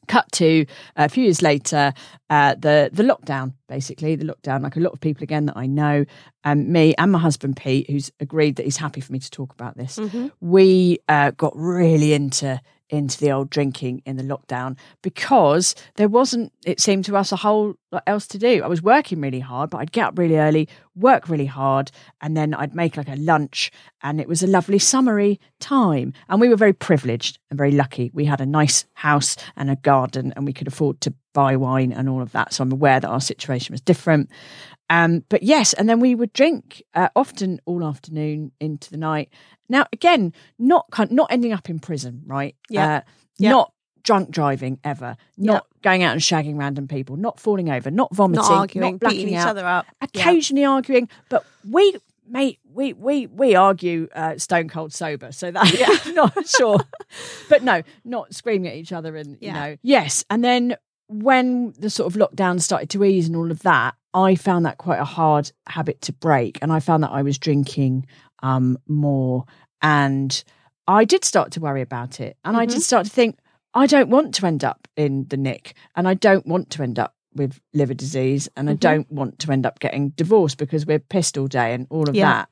cut 0.08 0.32
to 0.34 0.66
a 0.96 1.10
few 1.10 1.24
years 1.24 1.42
later 1.42 1.94
uh, 2.30 2.56
the 2.56 2.90
the 2.94 3.04
lockdown 3.04 3.54
basically 3.68 4.16
the 4.16 4.26
lockdown 4.26 4.62
like 4.62 4.76
a 4.76 4.80
lot 4.80 4.94
of 4.94 5.00
people 5.00 5.24
again 5.24 5.48
that 5.48 5.58
i 5.58 5.66
know 5.66 6.06
um, 6.44 6.72
me 6.72 6.94
and 6.98 7.12
my 7.12 7.20
husband 7.20 7.58
pete 7.58 7.90
who's 7.90 8.12
agreed 8.20 8.56
that 8.56 8.66
he's 8.66 8.78
happy 8.78 9.02
for 9.02 9.12
me 9.12 9.20
to 9.20 9.32
talk 9.32 9.52
about 9.54 9.76
this 9.78 10.00
we 10.42 11.00
uh, 11.08 11.32
got 11.32 11.54
really 11.56 12.14
into 12.14 12.62
into 12.90 13.20
the 13.20 13.32
old 13.32 13.50
drinking 13.50 14.02
in 14.06 14.16
the 14.16 14.24
lockdown 14.24 14.78
because 15.02 15.74
there 15.96 16.08
wasn't 16.08 16.52
it 16.66 16.80
seemed 16.80 17.04
to 17.06 17.18
us 17.18 17.32
a 17.32 17.36
whole 17.36 17.74
else 18.08 18.28
to 18.28 18.38
do 18.38 18.64
i 18.64 18.68
was 18.68 18.82
working 18.82 19.22
really 19.22 19.40
hard 19.40 19.70
but 19.70 19.78
i'd 19.80 19.92
get 19.92 20.08
up 20.08 20.18
really 20.18 20.38
early 20.38 20.68
work 20.96 21.30
really 21.30 21.46
hard 21.46 21.92
and 22.22 22.36
then 22.36 22.54
i'd 22.56 22.76
make 22.76 22.98
like 22.98 23.10
a 23.10 23.16
lunch 23.16 23.72
and 24.04 24.20
it 24.22 24.28
was 24.28 24.44
a 24.44 24.48
lovely 24.48 24.80
summery 24.80 25.40
time 25.60 26.14
and 26.30 26.40
we 26.42 26.50
were 26.50 26.56
very 26.56 26.74
privileged 26.74 27.40
and 27.50 27.58
very 27.58 27.72
lucky 27.72 28.12
we 28.14 28.26
had 28.26 28.42
a 28.42 28.46
nice 28.46 28.86
house 28.94 29.36
and 29.56 29.70
a 29.70 29.76
garden 29.78 30.34
and 30.36 30.46
we 30.46 30.54
could 30.54 30.68
afford 30.68 31.00
to 31.02 31.14
buy 31.34 31.56
wine 31.56 31.92
and 31.92 32.08
all 32.10 32.22
of 32.22 32.32
that 32.32 32.54
so 32.54 32.62
i'm 32.64 32.72
aware 32.72 33.00
that 33.00 33.10
our 33.10 33.22
situation 33.22 33.74
was 33.74 33.82
different 33.82 34.30
um, 34.90 35.24
but 35.30 35.42
yes, 35.42 35.74
and 35.74 35.90
then 35.90 36.00
we 36.00 36.14
would 36.14 36.32
drink 36.32 36.84
uh, 36.94 37.10
often 37.16 37.60
all 37.66 37.84
afternoon 37.84 38.52
into 38.60 38.92
the 38.92 38.98
night. 38.98 39.30
Now, 39.68 39.88
again, 39.92 40.32
not 40.60 40.86
not 41.12 41.32
ending 41.32 41.54
up 41.54 41.72
in 41.72 41.80
prison, 41.80 42.22
right? 42.26 42.56
Yeah. 42.70 42.98
Uh, 42.98 43.02
Yeah. 43.38 43.50
Not 43.50 43.74
drunk 44.06 44.32
driving 44.32 44.80
ever. 44.84 45.18
Not 45.38 45.68
going 45.82 46.04
out 46.04 46.14
and 46.14 46.22
shagging 46.22 46.58
random 46.58 46.88
people. 46.88 47.18
Not 47.18 47.40
falling 47.40 47.70
over. 47.70 47.92
Not 47.92 48.16
vomiting. 48.16 48.44
Not 48.44 48.52
arguing, 48.52 48.92
Not 48.94 49.00
blacking 49.02 49.20
beating 49.20 49.34
each 49.34 49.40
out. 49.40 49.50
other 49.50 49.66
up. 49.66 49.86
Yeah. 49.90 50.22
Occasionally 50.22 50.66
arguing, 50.66 51.10
but 51.30 51.46
we. 51.70 51.96
Mate, 52.28 52.58
we 52.74 52.92
we 52.94 53.28
we 53.28 53.54
argue 53.54 54.08
uh, 54.16 54.40
stone 54.40 54.68
cold 54.68 54.92
sober, 54.92 55.32
so 55.32 55.52
that 55.52 55.72
yeah, 55.80 56.12
not 56.14 56.48
sure, 56.48 56.80
but 57.50 57.62
no, 57.62 57.84
not 58.04 58.34
screaming 58.34 58.68
at 58.68 58.76
each 58.76 58.92
other 58.92 59.16
and 59.16 59.38
you 59.42 59.54
know, 59.54 59.78
yes. 59.84 60.26
And 60.32 60.44
then 60.44 60.76
when 61.08 61.74
the 61.78 61.90
sort 61.90 62.14
of 62.14 62.20
lockdown 62.20 62.60
started 62.60 62.90
to 62.92 63.04
ease 63.04 63.28
and 63.28 63.36
all 63.36 63.52
of 63.52 63.62
that, 63.62 63.96
I 64.14 64.36
found 64.36 64.66
that 64.66 64.78
quite 64.78 65.00
a 65.00 65.06
hard 65.06 65.52
habit 65.68 66.02
to 66.02 66.14
break. 66.14 66.58
And 66.62 66.72
I 66.72 66.80
found 66.80 67.04
that 67.04 67.12
I 67.12 67.22
was 67.22 67.38
drinking 67.38 68.08
um, 68.42 68.78
more. 68.88 69.46
And 69.82 70.44
I 70.88 71.06
did 71.06 71.26
start 71.26 71.52
to 71.52 71.60
worry 71.60 71.82
about 71.82 72.20
it. 72.20 72.38
And 72.44 72.58
I 72.58 72.66
did 72.66 72.82
start 72.82 73.06
to 73.06 73.12
think, 73.12 73.38
I 73.76 73.86
don't 73.88 74.10
want 74.10 74.34
to 74.36 74.46
end 74.46 74.64
up 74.64 74.88
in 74.96 75.26
the 75.28 75.38
nick. 75.38 75.76
And 75.96 76.08
I 76.08 76.14
don't 76.14 76.48
want 76.48 76.70
to 76.72 76.84
end 76.84 76.98
up 76.98 77.14
with 77.36 77.60
liver 77.74 77.94
disease. 77.94 78.48
And 78.56 78.70
I 78.70 78.74
don't 78.74 79.12
want 79.12 79.40
to 79.40 79.52
end 79.52 79.66
up 79.66 79.80
getting 79.80 80.10
divorced 80.10 80.58
because 80.58 80.86
we're 80.86 81.00
pissed 81.00 81.38
all 81.38 81.48
day 81.48 81.74
and 81.74 81.86
all 81.90 82.08
of 82.10 82.16
Yeah. 82.16 82.46
that. 82.46 82.50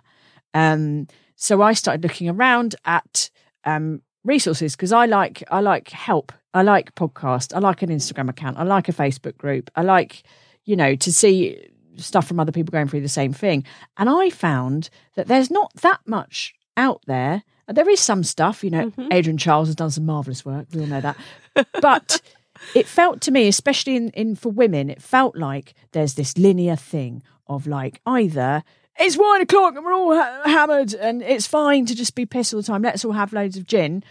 Um, 0.53 1.07
so 1.35 1.61
I 1.61 1.73
started 1.73 2.03
looking 2.03 2.29
around 2.29 2.75
at 2.85 3.29
um, 3.63 4.01
resources 4.25 4.75
because 4.75 4.91
I 4.91 5.05
like 5.05 5.43
I 5.49 5.61
like 5.61 5.89
help. 5.89 6.31
I 6.53 6.61
like 6.61 6.93
podcast. 6.95 7.55
I 7.55 7.59
like 7.59 7.81
an 7.81 7.89
Instagram 7.89 8.29
account. 8.29 8.57
I 8.59 8.63
like 8.63 8.87
a 8.89 8.93
Facebook 8.93 9.37
group. 9.37 9.71
I 9.75 9.81
like 9.81 10.23
you 10.65 10.75
know 10.75 10.95
to 10.95 11.11
see 11.13 11.57
stuff 11.95 12.27
from 12.27 12.39
other 12.39 12.51
people 12.51 12.71
going 12.71 12.87
through 12.87 13.01
the 13.01 13.09
same 13.09 13.33
thing. 13.33 13.63
And 13.97 14.09
I 14.09 14.29
found 14.29 14.89
that 15.15 15.27
there's 15.27 15.49
not 15.49 15.73
that 15.81 16.01
much 16.05 16.53
out 16.75 17.01
there. 17.07 17.43
There 17.67 17.89
is 17.89 17.99
some 17.99 18.23
stuff, 18.23 18.63
you 18.63 18.69
know. 18.69 18.91
Adrian 19.11 19.37
Chiles 19.37 19.67
has 19.69 19.75
done 19.75 19.91
some 19.91 20.05
marvelous 20.05 20.45
work. 20.45 20.67
We 20.73 20.81
all 20.81 20.87
know 20.87 21.01
that, 21.01 21.17
but. 21.81 22.21
It 22.75 22.87
felt 22.87 23.19
to 23.21 23.31
me, 23.31 23.49
especially 23.49 23.97
in, 23.97 24.09
in 24.11 24.35
for 24.35 24.47
women, 24.47 24.89
it 24.89 25.01
felt 25.01 25.35
like 25.35 25.73
there's 25.91 26.13
this 26.13 26.37
linear 26.37 26.77
thing 26.77 27.21
of 27.45 27.67
like 27.67 27.99
either 28.05 28.63
it's 28.99 29.17
one 29.17 29.41
o'clock 29.41 29.75
and 29.75 29.83
we're 29.83 29.93
all 29.93 30.15
ha- 30.15 30.41
hammered 30.45 30.93
and 30.93 31.21
it's 31.21 31.47
fine 31.47 31.85
to 31.87 31.95
just 31.95 32.15
be 32.15 32.25
pissed 32.25 32.53
all 32.53 32.61
the 32.61 32.67
time. 32.67 32.81
Let's 32.83 33.03
all 33.03 33.11
have 33.11 33.33
loads 33.33 33.57
of 33.57 33.65
gin. 33.65 34.03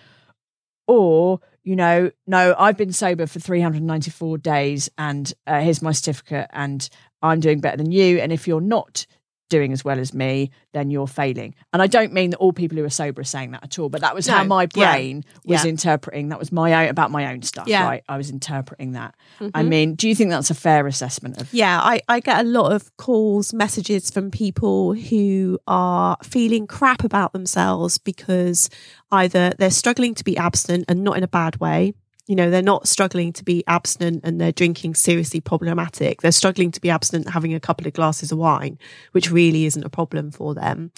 Or 0.87 1.41
you 1.65 1.77
know, 1.77 2.11
no, 2.27 2.57
I've 2.59 2.77
been 2.77 2.93
sober 2.93 3.27
for 3.27 3.39
394 3.39 4.39
days 4.39 4.91
and 4.99 5.33
uh, 5.47 5.61
here's 5.61 5.81
my 5.81 5.93
certificate 5.93 6.49
and 6.53 6.89
I'm 7.23 7.39
doing 7.39 7.61
better 7.61 7.77
than 7.77 7.93
you. 7.93 8.19
And 8.19 8.33
if 8.33 8.49
you're 8.49 8.61
not 8.61 9.07
doing 9.49 9.73
as 9.73 9.85
well 9.85 9.99
as 9.99 10.15
me, 10.15 10.51
then 10.73 10.91
you're 10.91 11.07
failing. 11.07 11.55
And 11.73 11.83
I 11.83 11.87
don't 11.87 12.13
mean 12.13 12.31
that 12.31 12.39
all 12.39 12.53
people 12.55 12.79
who 12.79 12.85
are 12.85 12.89
sober 12.91 13.21
are 13.21 13.25
saying 13.25 13.51
that 13.51 13.63
at 13.63 13.79
all, 13.79 13.91
but 13.91 14.01
that 14.01 14.15
was 14.15 14.27
No, 14.27 14.35
how 14.35 14.45
my 14.45 14.67
yeah, 14.75 14.93
brain 14.95 15.25
was 15.45 15.65
yeah. 15.65 15.69
interpreting. 15.71 16.31
That 16.31 16.39
was 16.39 16.51
my 16.51 16.85
own 16.85 16.89
about 16.89 17.11
my 17.11 17.31
own 17.33 17.43
stuff, 17.43 17.69
Yeah. 17.69 17.85
right? 17.85 18.03
I 18.09 18.17
was 18.17 18.31
interpreting 18.31 18.93
that. 18.93 19.15
Mm-hmm. 19.41 19.51
I 19.55 19.63
mean, 19.63 19.95
do 19.95 20.09
you 20.09 20.15
think 20.15 20.31
that's 20.31 20.51
a 20.51 20.55
fair 20.55 20.87
assessment 20.87 21.39
of 21.41 21.53
Yeah, 21.53 21.79
I, 21.83 22.01
I 22.09 22.21
get 22.21 22.41
a 22.41 22.49
lot 22.49 22.73
of 22.73 22.97
calls, 22.97 23.53
messages 23.53 24.11
from 24.11 24.31
people 24.31 24.95
who 24.95 25.59
are 25.67 26.17
feeling 26.23 26.67
crap 26.67 27.05
about 27.05 27.35
themselves 27.35 27.99
because 27.99 28.71
either 29.11 29.53
they're 29.59 29.71
struggling 29.71 30.15
to 30.15 30.25
be 30.25 30.37
abstinent 30.37 30.87
and 30.89 31.05
not 31.05 31.19
in 31.19 31.23
a 31.23 31.29
bad 31.29 31.57
way. 31.61 31.93
You 32.29 32.37
know, 32.37 32.51
they're 32.51 32.63
not 32.63 32.87
struggling 32.87 33.33
to 33.35 33.45
be 33.45 33.65
abstinent 33.67 34.21
and 34.25 34.41
they're 34.41 34.53
drinking 34.53 34.95
seriously 34.95 35.41
problematic. 35.41 36.23
They're 36.23 36.31
struggling 36.33 36.71
to 36.71 36.81
be 36.81 36.89
abstinent 36.89 37.31
having 37.31 37.53
a 37.53 37.61
couple 37.61 37.87
of 37.87 37.95
glasses 37.95 38.31
of 38.31 38.39
wine, 38.39 38.79
which 39.11 39.31
really 39.31 39.67
isn't 39.67 39.85
a 39.85 39.91
problem 39.91 40.31
for 40.31 40.55
them. 40.55 40.93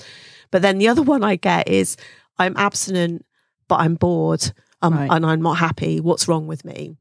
But 0.51 0.63
then 0.63 0.79
the 0.79 0.89
other 0.89 1.03
one 1.15 1.25
I 1.25 1.37
get 1.37 1.69
is 1.69 1.97
I'm 2.39 2.57
abstinent, 2.57 3.25
but 3.69 3.81
I'm 3.81 3.95
bored 3.95 4.53
um, 4.83 4.95
Right. 4.95 5.11
and 5.11 5.25
I'm 5.25 5.41
not 5.41 5.59
happy. 5.59 5.99
What's 5.99 6.29
wrong 6.29 6.47
with 6.47 6.65
me? 6.65 6.97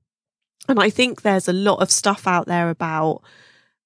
And 0.69 0.79
I 0.79 0.89
think 0.89 1.21
there's 1.21 1.49
a 1.49 1.53
lot 1.53 1.81
of 1.81 1.91
stuff 1.91 2.25
out 2.25 2.47
there 2.47 2.69
about 2.69 3.21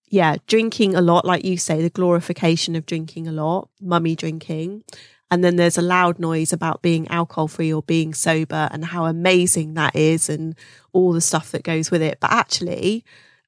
yeah, 0.10 0.38
drinking 0.48 0.96
a 0.96 1.02
lot, 1.02 1.26
like 1.26 1.44
you 1.44 1.58
say, 1.58 1.82
the 1.82 1.90
glorification 1.90 2.76
of 2.78 2.86
drinking 2.86 3.28
a 3.28 3.32
lot, 3.32 3.70
mummy 3.82 4.16
drinking. 4.16 4.84
And 5.30 5.44
then 5.44 5.58
there's 5.58 5.78
a 5.78 5.82
loud 5.82 6.20
noise 6.20 6.54
about 6.54 6.82
being 6.82 7.08
alcohol 7.10 7.48
free 7.50 7.74
or 7.74 7.82
being 7.84 8.14
sober 8.14 8.70
and 8.72 8.86
how 8.86 9.06
amazing 9.06 9.74
that 9.74 9.96
is 9.96 10.30
and 10.30 10.56
all 10.94 11.12
the 11.12 11.20
stuff 11.22 11.52
that 11.52 11.64
goes 11.64 11.92
with 11.92 12.02
it. 12.02 12.20
But 12.22 12.32
actually, 12.32 13.04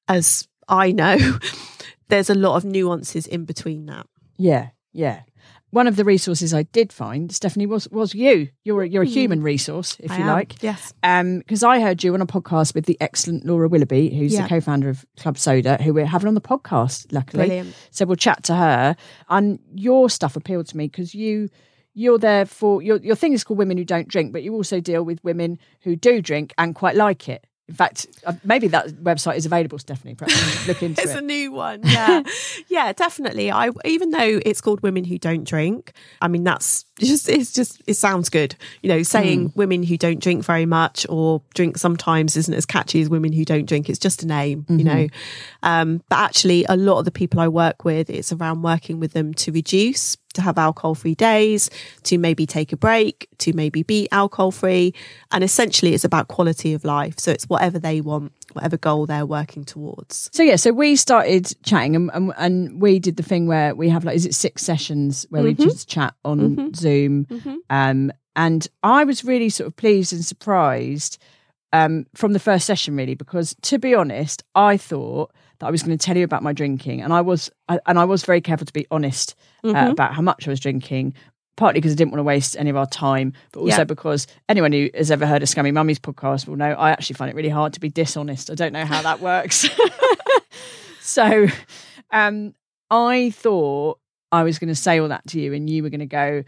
as 0.08 0.48
I 0.68 0.92
know, 0.92 1.18
there's 2.10 2.30
a 2.30 2.36
lot 2.36 2.56
of 2.58 2.66
nuances 2.66 3.28
in 3.28 3.46
between 3.46 3.86
that. 3.86 4.08
Yeah, 4.38 4.70
yeah. 4.92 5.22
One 5.72 5.86
of 5.86 5.96
the 5.98 6.04
resources 6.04 6.52
I 6.52 6.64
did 6.64 6.92
find, 6.92 7.32
Stephanie, 7.32 7.68
was 7.68 7.88
was 7.90 8.16
you. 8.16 8.50
You're 8.64 8.82
a, 8.82 8.90
you're 8.90 9.04
a 9.04 9.08
human 9.08 9.44
resource, 9.44 9.96
if 10.00 10.08
Hmm. 10.10 10.14
I 10.14 10.18
you 10.18 10.24
am, 10.24 10.30
like. 10.30 10.64
Yes. 10.64 10.94
because 11.02 11.62
I 11.64 11.80
heard 11.80 12.04
you 12.04 12.14
on 12.16 12.22
a 12.22 12.26
podcast 12.26 12.74
with 12.74 12.88
the 12.88 12.98
excellent 13.00 13.46
Laura 13.46 13.70
Willoughby, 13.70 14.10
who's 14.10 14.34
Yeah. 14.34 14.42
the 14.44 14.50
co-founder 14.50 14.90
of 14.90 15.06
Club 15.18 15.38
Soda, 15.38 15.78
who 15.82 15.94
we're 15.94 16.08
having 16.08 16.28
on 16.28 16.34
the 16.34 16.42
podcast. 16.42 17.14
Luckily, 17.14 17.46
Brilliant. 17.46 17.76
so 17.92 18.06
we'll 18.06 18.16
chat 18.16 18.44
to 18.46 18.56
her. 18.56 18.96
And 19.30 19.60
your 19.76 20.10
stuff 20.10 20.36
appealed 20.36 20.66
to 20.70 20.78
me 20.78 20.88
because 20.88 21.14
you 21.14 21.50
you're 21.94 22.18
there 22.20 22.46
for 22.46 22.82
your 22.82 22.98
your 22.98 23.16
thing 23.16 23.34
is 23.34 23.44
called 23.44 23.58
Women 23.58 23.78
Who 23.78 23.86
Don't 23.86 24.08
Drink, 24.08 24.32
but 24.34 24.44
you 24.44 24.54
also 24.54 24.80
deal 24.80 25.04
with 25.04 25.24
women 25.24 25.60
who 25.82 25.96
do 25.96 26.22
drink 26.22 26.54
and 26.58 26.76
quite 26.76 26.96
like 26.96 27.30
it. 27.30 27.46
In 27.70 27.76
fact, 27.76 28.08
uh, 28.26 28.34
maybe 28.44 28.68
that 28.70 28.88
website 29.04 29.38
is 29.38 29.46
available, 29.46 29.78
Stephanie. 29.78 30.16
Perhaps 30.16 30.68
look 30.68 30.82
into 30.82 31.00
It's 31.00 31.12
it. 31.12 31.14
It's 31.14 31.20
a 31.20 31.24
new 31.24 31.52
one. 31.52 31.82
Yeah. 31.84 32.24
yeah, 32.68 32.92
definitely. 32.94 33.52
I 33.52 33.70
even 33.86 34.10
though 34.10 34.40
it's 34.44 34.60
called 34.60 34.82
Women 34.82 35.04
Who 35.04 35.20
Don't 35.20 35.44
Drink, 35.44 35.94
I 36.20 36.30
mean 36.30 36.44
that's 36.44 36.86
just 37.00 37.30
it's 37.30 37.54
just 37.54 37.80
it 37.86 37.94
sounds 37.94 38.30
good. 38.30 38.56
You 38.82 38.90
know, 38.90 39.04
saying 39.04 39.54
women 39.56 39.84
who 39.84 39.98
don't 39.98 40.20
drink 40.20 40.44
very 40.44 40.66
much 40.66 41.06
or 41.10 41.44
drink 41.54 41.78
sometimes 41.78 42.36
isn't 42.36 42.54
as 42.54 42.66
catchy 42.66 43.02
as 43.02 43.10
women 43.10 43.34
who 43.34 43.46
don't 43.46 43.66
drink. 43.66 43.88
It's 43.88 44.00
just 44.00 44.24
a 44.24 44.28
name, 44.28 44.66
you 44.68 44.84
know. 44.84 45.08
Um, 45.62 46.02
but 46.10 46.18
actually 46.18 46.66
a 46.68 46.76
lot 46.76 46.98
of 46.98 47.06
the 47.06 47.12
people 47.12 47.40
I 47.40 47.50
work 47.50 47.86
with, 47.86 48.10
it's 48.10 48.34
around 48.34 48.64
working 48.64 49.00
with 49.00 49.14
them 49.14 49.36
to 49.36 49.52
reduce 49.52 50.18
to 50.40 50.46
have 50.46 50.58
alcohol 50.58 50.96
free 50.96 51.16
days, 51.16 51.70
to 52.04 52.18
maybe 52.18 52.46
take 52.46 52.74
a 52.74 52.78
break, 52.78 53.28
to 53.40 53.54
maybe 53.54 53.84
be 53.84 54.08
alcohol 54.12 54.52
free. 54.52 54.94
And 55.32 55.44
essentially 55.44 55.94
it's 55.94 56.04
about 56.04 56.28
quality 56.28 56.74
of 56.74 56.84
life. 56.84 57.20
So 57.20 57.32
it's 57.32 57.46
whatever 57.46 57.80
they 57.80 58.02
want, 58.02 58.32
whatever 58.54 58.78
goal 58.78 59.06
they're 59.06 59.26
working 59.26 59.64
towards. 59.64 60.30
So 60.34 60.44
yeah, 60.44 60.56
so 60.56 60.72
we 60.72 60.96
started 60.96 61.56
chatting, 61.64 61.96
and, 61.96 62.10
and 62.14 62.34
and 62.38 62.82
we 62.82 63.00
did 63.00 63.18
the 63.18 63.24
thing 63.24 63.48
where 63.48 63.76
we 63.76 63.90
have 63.90 64.04
like, 64.06 64.16
is 64.16 64.26
it 64.26 64.34
six 64.34 64.64
sessions 64.64 65.26
where 65.30 65.44
we 65.44 65.54
just 65.54 65.88
chat 65.88 66.14
on 66.24 66.74
Zoom, 66.74 67.28
um, 67.70 68.12
and 68.36 68.68
I 68.82 69.04
was 69.04 69.24
really 69.24 69.50
sort 69.50 69.68
of 69.68 69.76
pleased 69.76 70.14
and 70.14 70.26
surprised 70.26 71.18
um, 71.74 72.06
from 72.16 72.34
the 72.34 72.40
first 72.40 72.66
session, 72.66 72.96
really, 72.96 73.16
because 73.16 73.56
to 73.64 73.78
be 73.78 73.94
honest, 73.94 74.44
I 74.56 74.78
thought 74.78 75.32
that 75.60 75.68
I 75.68 75.72
was 75.72 75.84
going 75.84 75.98
to 75.98 76.04
tell 76.04 76.18
you 76.18 76.24
about 76.24 76.44
my 76.44 76.54
drinking, 76.54 77.02
and 77.02 77.14
I 77.14 77.22
was, 77.22 77.50
I, 77.68 77.80
and 77.86 78.00
I 78.00 78.06
was 78.06 78.24
very 78.24 78.42
careful 78.42 78.66
to 78.66 78.74
be 78.74 78.88
honest 78.92 79.36
uh, 79.64 79.88
about 79.92 80.14
how 80.14 80.22
much 80.22 80.48
I 80.48 80.52
was 80.52 80.60
drinking. 80.60 81.14
Partly 81.58 81.82
because 81.82 81.92
I 81.92 81.96
didn't 81.96 82.12
want 82.12 82.20
to 82.20 82.24
waste 82.24 82.56
any 82.58 82.70
of 82.70 82.78
our 82.78 82.86
time, 82.88 83.34
but 83.52 83.60
also 83.60 83.80
Yeah. 83.80 83.84
because 83.84 84.28
anyone 84.48 84.72
who 84.72 84.90
has 84.96 85.12
ever 85.12 85.26
heard 85.26 85.44
of 85.44 85.50
Scummy 85.50 85.72
Mummies 85.72 86.00
podcast 86.00 86.48
will 86.48 86.56
know 86.56 86.72
I 86.72 86.92
actually 86.92 87.16
find 87.16 87.30
it 87.30 87.36
really 87.36 87.50
hard 87.50 87.74
to 87.74 87.82
be 87.82 87.90
dishonest. 87.90 88.50
I 88.50 88.56
don't 88.56 88.72
know 88.72 88.86
how 88.86 89.02
that 89.02 89.20
works. 89.20 89.68
so 91.02 91.48
um, 92.12 92.54
I 92.90 93.32
thought 93.32 94.00
I 94.32 94.44
was 94.44 94.60
going 94.60 94.70
to 94.70 94.76
say 94.76 95.00
all 95.00 95.10
that 95.10 95.28
to 95.28 95.40
you, 95.42 95.54
and 95.54 95.70
you 95.70 95.84
were 95.84 95.90
going 95.90 96.00
to 96.00 96.06
go, 96.06 96.44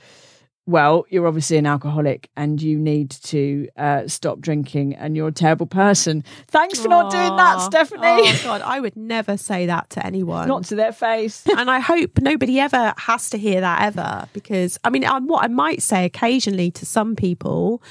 Well, 0.67 1.05
you're 1.09 1.25
obviously 1.27 1.57
an 1.57 1.65
alcoholic 1.65 2.29
and 2.37 2.61
you 2.61 2.77
need 2.77 3.09
to 3.23 3.67
uh, 3.77 4.07
stop 4.07 4.39
drinking, 4.39 4.95
and 4.95 5.15
you're 5.15 5.27
a 5.27 5.31
terrible 5.31 5.65
person. 5.65 6.23
Thanks 6.47 6.79
for 6.79 6.87
not 6.87 7.11
doing 7.11 7.35
that, 7.35 7.61
Stephanie. 7.61 8.01
Oh 8.03 8.39
God, 8.43 8.61
I 8.61 8.79
would 8.79 8.95
never 8.95 9.37
say 9.37 9.65
that 9.65 9.89
to 9.91 10.05
anyone. 10.05 10.47
not 10.47 10.65
to 10.65 10.75
their 10.75 10.91
face. 10.91 11.45
and 11.57 11.69
I 11.69 11.79
hope 11.79 12.19
nobody 12.19 12.59
ever 12.59 12.93
has 12.97 13.29
to 13.31 13.37
hear 13.37 13.61
that 13.61 13.81
ever 13.81 14.27
because 14.33 14.77
I 14.83 14.91
mean, 14.91 15.03
um, 15.03 15.27
what 15.27 15.43
I 15.43 15.47
might 15.47 15.81
say 15.81 16.05
occasionally 16.05 16.69
to 16.71 16.85
some 16.85 17.15
people, 17.15 17.81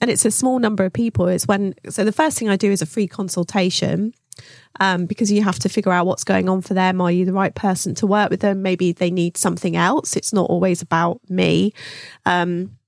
and 0.00 0.08
it's 0.10 0.24
a 0.24 0.30
small 0.30 0.60
number 0.60 0.84
of 0.84 0.92
people, 0.92 1.26
is 1.26 1.48
when 1.48 1.74
so 1.88 2.04
the 2.04 2.12
first 2.12 2.38
thing 2.38 2.48
I 2.48 2.56
do 2.56 2.70
is 2.70 2.82
a 2.82 2.86
free 2.86 3.08
consultation. 3.08 4.14
Um, 4.80 5.04
because 5.04 5.30
you 5.30 5.42
have 5.42 5.58
to 5.60 5.68
figure 5.68 5.92
out 5.92 6.06
what's 6.06 6.24
going 6.24 6.48
on 6.48 6.62
for 6.62 6.72
them. 6.72 7.00
Are 7.00 7.12
you 7.12 7.26
the 7.26 7.32
right 7.32 7.54
person 7.54 7.94
to 7.96 8.06
work 8.06 8.30
with 8.30 8.40
them? 8.40 8.62
Maybe 8.62 8.92
they 8.92 9.10
need 9.10 9.36
something 9.36 9.76
else. 9.76 10.16
It's 10.16 10.32
not 10.32 10.48
always 10.48 10.80
about 10.80 11.20
me. 11.28 11.74
Um, 12.24 12.78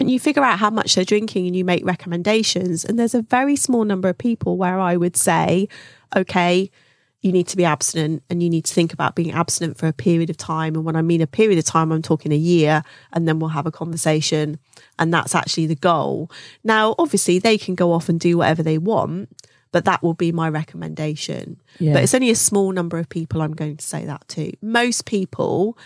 and 0.00 0.10
you 0.10 0.18
figure 0.18 0.42
out 0.42 0.58
how 0.58 0.70
much 0.70 0.94
they're 0.94 1.04
drinking 1.04 1.46
and 1.46 1.54
you 1.54 1.64
make 1.64 1.84
recommendations. 1.84 2.86
And 2.86 2.98
there's 2.98 3.14
a 3.14 3.20
very 3.20 3.54
small 3.54 3.84
number 3.84 4.08
of 4.08 4.16
people 4.16 4.56
where 4.56 4.80
I 4.80 4.96
would 4.96 5.14
say, 5.14 5.68
okay, 6.16 6.70
you 7.20 7.32
need 7.32 7.48
to 7.48 7.56
be 7.56 7.66
abstinent 7.66 8.22
and 8.30 8.42
you 8.42 8.48
need 8.48 8.64
to 8.64 8.72
think 8.72 8.94
about 8.94 9.14
being 9.14 9.32
abstinent 9.32 9.76
for 9.76 9.86
a 9.86 9.92
period 9.92 10.30
of 10.30 10.38
time. 10.38 10.74
And 10.74 10.84
when 10.84 10.96
I 10.96 11.02
mean 11.02 11.20
a 11.20 11.26
period 11.26 11.58
of 11.58 11.66
time, 11.66 11.92
I'm 11.92 12.00
talking 12.00 12.32
a 12.32 12.36
year 12.36 12.82
and 13.12 13.28
then 13.28 13.38
we'll 13.38 13.50
have 13.50 13.66
a 13.66 13.70
conversation. 13.70 14.58
And 14.98 15.12
that's 15.12 15.34
actually 15.34 15.66
the 15.66 15.74
goal. 15.74 16.30
Now, 16.64 16.94
obviously, 16.98 17.38
they 17.38 17.58
can 17.58 17.74
go 17.74 17.92
off 17.92 18.08
and 18.08 18.18
do 18.18 18.38
whatever 18.38 18.62
they 18.62 18.78
want, 18.78 19.28
but 19.72 19.84
that 19.84 20.02
will 20.02 20.14
be 20.14 20.32
my 20.32 20.48
recommendation. 20.48 21.60
Yeah. 21.78 21.94
But 21.94 22.02
it's 22.02 22.14
only 22.14 22.30
a 22.30 22.36
small 22.36 22.72
number 22.72 22.98
of 22.98 23.08
people 23.08 23.42
I'm 23.42 23.54
going 23.54 23.76
to 23.76 23.84
say 23.84 24.04
that 24.06 24.26
to. 24.28 24.52
Most 24.60 25.04
people, 25.04 25.78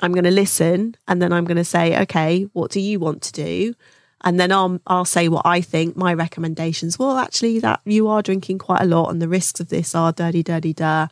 I'm 0.00 0.12
going 0.12 0.24
to 0.24 0.30
listen 0.30 0.96
and 1.08 1.22
then 1.22 1.32
I'm 1.32 1.44
going 1.44 1.56
to 1.56 1.64
say, 1.64 2.00
okay, 2.02 2.44
what 2.52 2.70
do 2.70 2.80
you 2.80 2.98
want 2.98 3.22
to 3.22 3.32
do? 3.32 3.74
And 4.22 4.40
then 4.40 4.52
I'll, 4.52 4.80
I'll 4.86 5.04
say 5.04 5.28
what 5.28 5.44
I 5.44 5.60
think, 5.60 5.96
my 5.96 6.14
recommendations. 6.14 6.98
Well, 6.98 7.18
actually, 7.18 7.58
that 7.60 7.80
you 7.84 8.08
are 8.08 8.22
drinking 8.22 8.58
quite 8.58 8.80
a 8.80 8.86
lot 8.86 9.10
and 9.10 9.20
the 9.20 9.28
risks 9.28 9.60
of 9.60 9.68
this 9.68 9.94
are 9.94 10.12
dirty, 10.12 10.42
dirty, 10.42 10.72
da, 10.72 11.08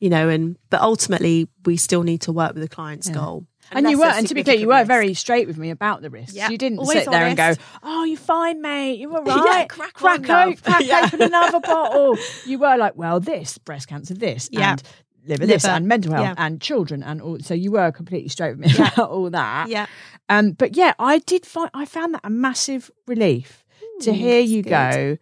you 0.00 0.08
know, 0.08 0.28
and, 0.28 0.56
but 0.70 0.80
ultimately 0.80 1.48
we 1.64 1.76
still 1.76 2.02
need 2.02 2.22
to 2.22 2.32
work 2.32 2.54
with 2.54 2.62
the 2.62 2.68
client's 2.68 3.08
goal. 3.10 3.46
And 3.72 3.88
you 3.90 3.98
were, 3.98 4.04
and 4.06 4.26
to 4.28 4.34
be 4.34 4.42
clear, 4.44 4.54
you 4.54 4.60
significant 4.60 4.68
were 4.68 4.74
risk. 4.82 4.86
very 4.88 5.14
straight 5.14 5.46
with 5.46 5.58
me 5.58 5.70
about 5.70 6.02
the 6.02 6.10
risks. 6.10 6.34
Yeah, 6.34 6.50
You 6.50 6.58
didn't 6.58 6.78
always 6.78 6.98
sit 6.98 7.10
there 7.10 7.24
and 7.26 7.36
go, 7.36 7.54
"Oh, 7.82 8.04
you're 8.04 8.16
fine, 8.16 8.60
mate. 8.62 8.98
You're 8.98 9.16
all 9.16 9.26
Yeah, 9.26 9.34
right. 9.44 9.68
crack 9.68 9.94
crack 9.94 10.28
love." 10.28 10.48
open, 10.48 10.56
crack 10.62 10.84
Yeah. 10.84 11.02
open 11.06 11.22
another 11.22 11.60
bottle." 11.64 12.16
You 12.46 12.58
were 12.58 12.76
like, 12.76 12.94
"Well, 12.96 13.20
this 13.20 13.58
breast 13.58 13.88
cancer, 13.88 14.14
this, 14.14 14.48
Yeah. 14.52 14.72
and 14.72 14.82
liver, 15.26 15.46
this, 15.46 15.64
and 15.64 15.86
mental 15.88 16.12
health, 16.12 16.24
yeah. 16.26 16.34
and 16.46 16.60
children, 16.60 17.02
and 17.02 17.20
all." 17.22 17.38
So 17.40 17.54
you 17.54 17.72
were 17.72 17.90
completely 17.90 18.28
straight 18.28 18.56
with 18.56 18.60
me 18.66 18.74
about 18.86 19.10
all 19.10 19.30
that. 19.30 19.68
Yeah. 19.68 19.86
Um, 20.28 20.52
but 20.52 20.76
yeah, 20.76 20.94
I 20.98 21.18
did 21.18 21.44
find 21.46 21.70
I 21.74 21.84
found 21.84 22.14
that 22.14 22.20
a 22.24 22.30
massive 22.30 22.90
relief 23.06 23.64
to 24.00 24.12
hear 24.12 24.40
you 24.40 24.62
good. 24.62 24.70
go. 24.70 25.16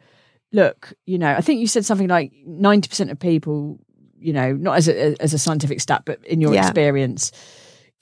Look, 0.53 0.93
you 1.07 1.17
know, 1.19 1.33
I 1.33 1.41
think 1.41 1.61
you 1.61 1.67
said 1.67 1.85
something 1.85 2.09
like 2.09 2.33
ninety 2.45 2.89
percent 2.89 3.11
of 3.11 3.19
people, 3.19 3.81
you 4.19 4.33
know, 4.35 4.53
not 4.53 4.77
as 4.77 4.89
a 4.89 5.15
as 5.23 5.33
a 5.33 5.39
scientific 5.39 5.81
stat, 5.81 6.03
but 6.05 6.23
in 6.27 6.41
your 6.43 6.53
Yeah. 6.53 6.61
experience, 6.67 7.33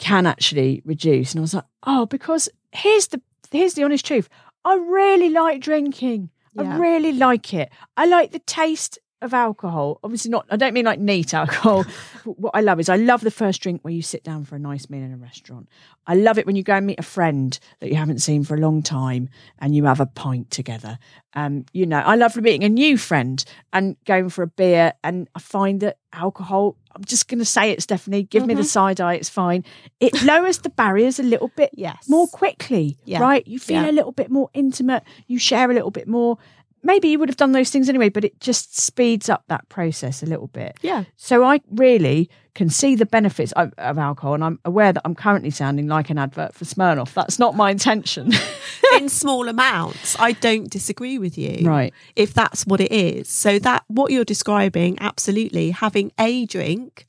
can 0.01 0.27
actually 0.27 0.83
reduce. 0.85 1.33
And 1.33 1.41
I 1.41 1.43
was 1.43 1.55
like, 1.55 1.65
oh, 1.85 2.07
because 2.07 2.49
here's 2.73 3.09
the 3.09 3.21
here's 3.53 3.75
the 3.75 3.85
honest 3.85 4.05
truth. 4.05 4.29
I 4.65 4.75
really 4.75 5.31
like 5.31 5.61
drinking. 5.61 6.31
I 6.59 6.77
really 6.77 7.13
like 7.13 7.55
it. 7.55 7.71
I 7.97 8.07
like 8.07 8.33
the 8.33 8.41
taste 8.41 8.99
of 9.23 9.35
alcohol, 9.35 10.01
obviously 10.03 10.31
not, 10.31 10.47
I 10.51 10.57
don't 10.57 10.73
mean 10.75 10.85
like 10.85 10.99
neat 11.01 11.35
alcohol. 11.35 11.85
what 12.25 12.53
I 12.55 12.61
love 12.61 12.81
is 12.81 12.89
I 12.89 12.97
love 12.97 13.21
the 13.21 13.31
first 13.31 13.61
drink 13.61 13.81
where 13.83 13.93
you 13.93 14.03
sit 14.03 14.25
down 14.25 14.45
for 14.45 14.57
a 14.57 14.59
nice 14.59 14.89
meal 14.89 15.03
in 15.03 15.13
a 15.13 15.17
restaurant. 15.17 15.69
I 16.07 16.15
love 16.15 16.39
it 16.39 16.47
when 16.47 16.57
you 16.57 16.63
go 16.63 16.75
and 16.75 16.87
meet 16.87 16.99
a 16.99 17.03
friend 17.05 17.59
that 17.81 17.89
you 17.91 17.97
haven't 17.97 18.21
seen 18.21 18.45
for 18.45 18.55
a 18.55 18.61
long 18.61 18.83
time 18.83 19.29
and 19.59 19.75
you 19.75 19.85
have 19.85 20.01
a 20.01 20.07
pint 20.07 20.51
together. 20.51 20.99
Um, 21.35 21.67
you 21.73 21.87
know, 21.87 21.99
I 21.99 22.17
love 22.17 22.35
meeting 22.37 22.65
a 22.65 22.69
new 22.69 22.97
friend 22.99 23.45
and 23.73 23.97
going 24.05 24.31
for 24.31 24.43
a 24.43 24.47
beer. 24.49 24.95
And 25.05 25.29
I 25.35 25.39
find 25.39 25.81
that 25.81 25.99
alcohol, 26.13 26.77
I'm 26.97 27.05
just 27.05 27.29
going 27.29 27.39
to 27.39 27.45
say 27.45 27.71
it, 27.71 27.83
Stephanie, 27.83 28.25
give 28.25 28.47
me 28.47 28.55
the 28.55 28.65
side 28.65 29.01
eye, 29.01 29.15
it's 29.15 29.29
fine. 29.29 29.65
It 30.01 30.25
lowers 30.25 30.59
the 30.59 30.71
barriers 30.71 31.21
a 31.21 31.23
little 31.23 31.49
bit 31.55 31.71
Yes. 31.75 32.09
more 32.09 32.27
quickly, 32.27 32.99
Yeah. 33.05 33.21
right? 33.21 33.47
You 33.47 33.61
feel 33.61 33.85
Yeah. 33.85 33.91
a 33.91 33.93
little 33.93 34.11
bit 34.13 34.31
more 34.31 34.51
intimate, 34.55 35.05
you 35.29 35.39
share 35.39 35.71
a 35.71 35.75
little 35.75 35.93
bit 35.93 36.09
more. 36.09 36.39
Maybe 36.83 37.09
you 37.09 37.19
would 37.19 37.29
have 37.29 37.37
done 37.37 37.53
those 37.53 37.71
things 37.71 37.89
anyway, 37.89 38.09
but 38.09 38.25
it 38.25 38.41
just 38.41 38.79
speeds 38.79 39.29
up 39.29 39.45
that 39.49 39.69
process 39.69 40.23
a 40.23 40.27
little 40.27 40.47
bit. 40.49 40.79
Yeah. 40.83 41.05
So 41.17 41.45
I 41.45 41.61
really 41.71 42.31
can 42.55 42.71
see 42.71 42.95
the 42.95 43.07
benefits 43.07 43.53
of, 43.53 43.73
of 43.79 43.99
alcohol, 43.99 44.35
and 44.35 44.43
I'm 44.43 44.59
aware 44.65 44.93
that 44.93 45.03
I'm 45.05 45.15
currently 45.15 45.51
sounding 45.51 45.89
like 45.89 46.11
an 46.11 46.19
advert 46.19 46.55
for 46.55 46.65
Smirnoff. 46.65 47.13
That's 47.15 47.39
not 47.39 47.55
my 47.55 47.71
intention. 47.71 48.33
in 48.97 49.09
small 49.09 49.49
amounts, 49.49 50.19
I 50.19 50.33
don't 50.33 50.71
disagree 50.71 51.19
with 51.19 51.37
you. 51.39 51.67
Right. 51.67 51.93
If 52.17 52.35
that's 52.35 52.67
what 52.67 52.81
it 52.81 52.93
is. 52.93 53.29
So 53.29 53.59
that 53.61 53.85
what 53.89 54.11
you're 54.11 54.25
describing, 54.25 54.99
absolutely, 55.01 55.71
having 55.71 56.13
a 56.19 56.47
drink 56.47 57.07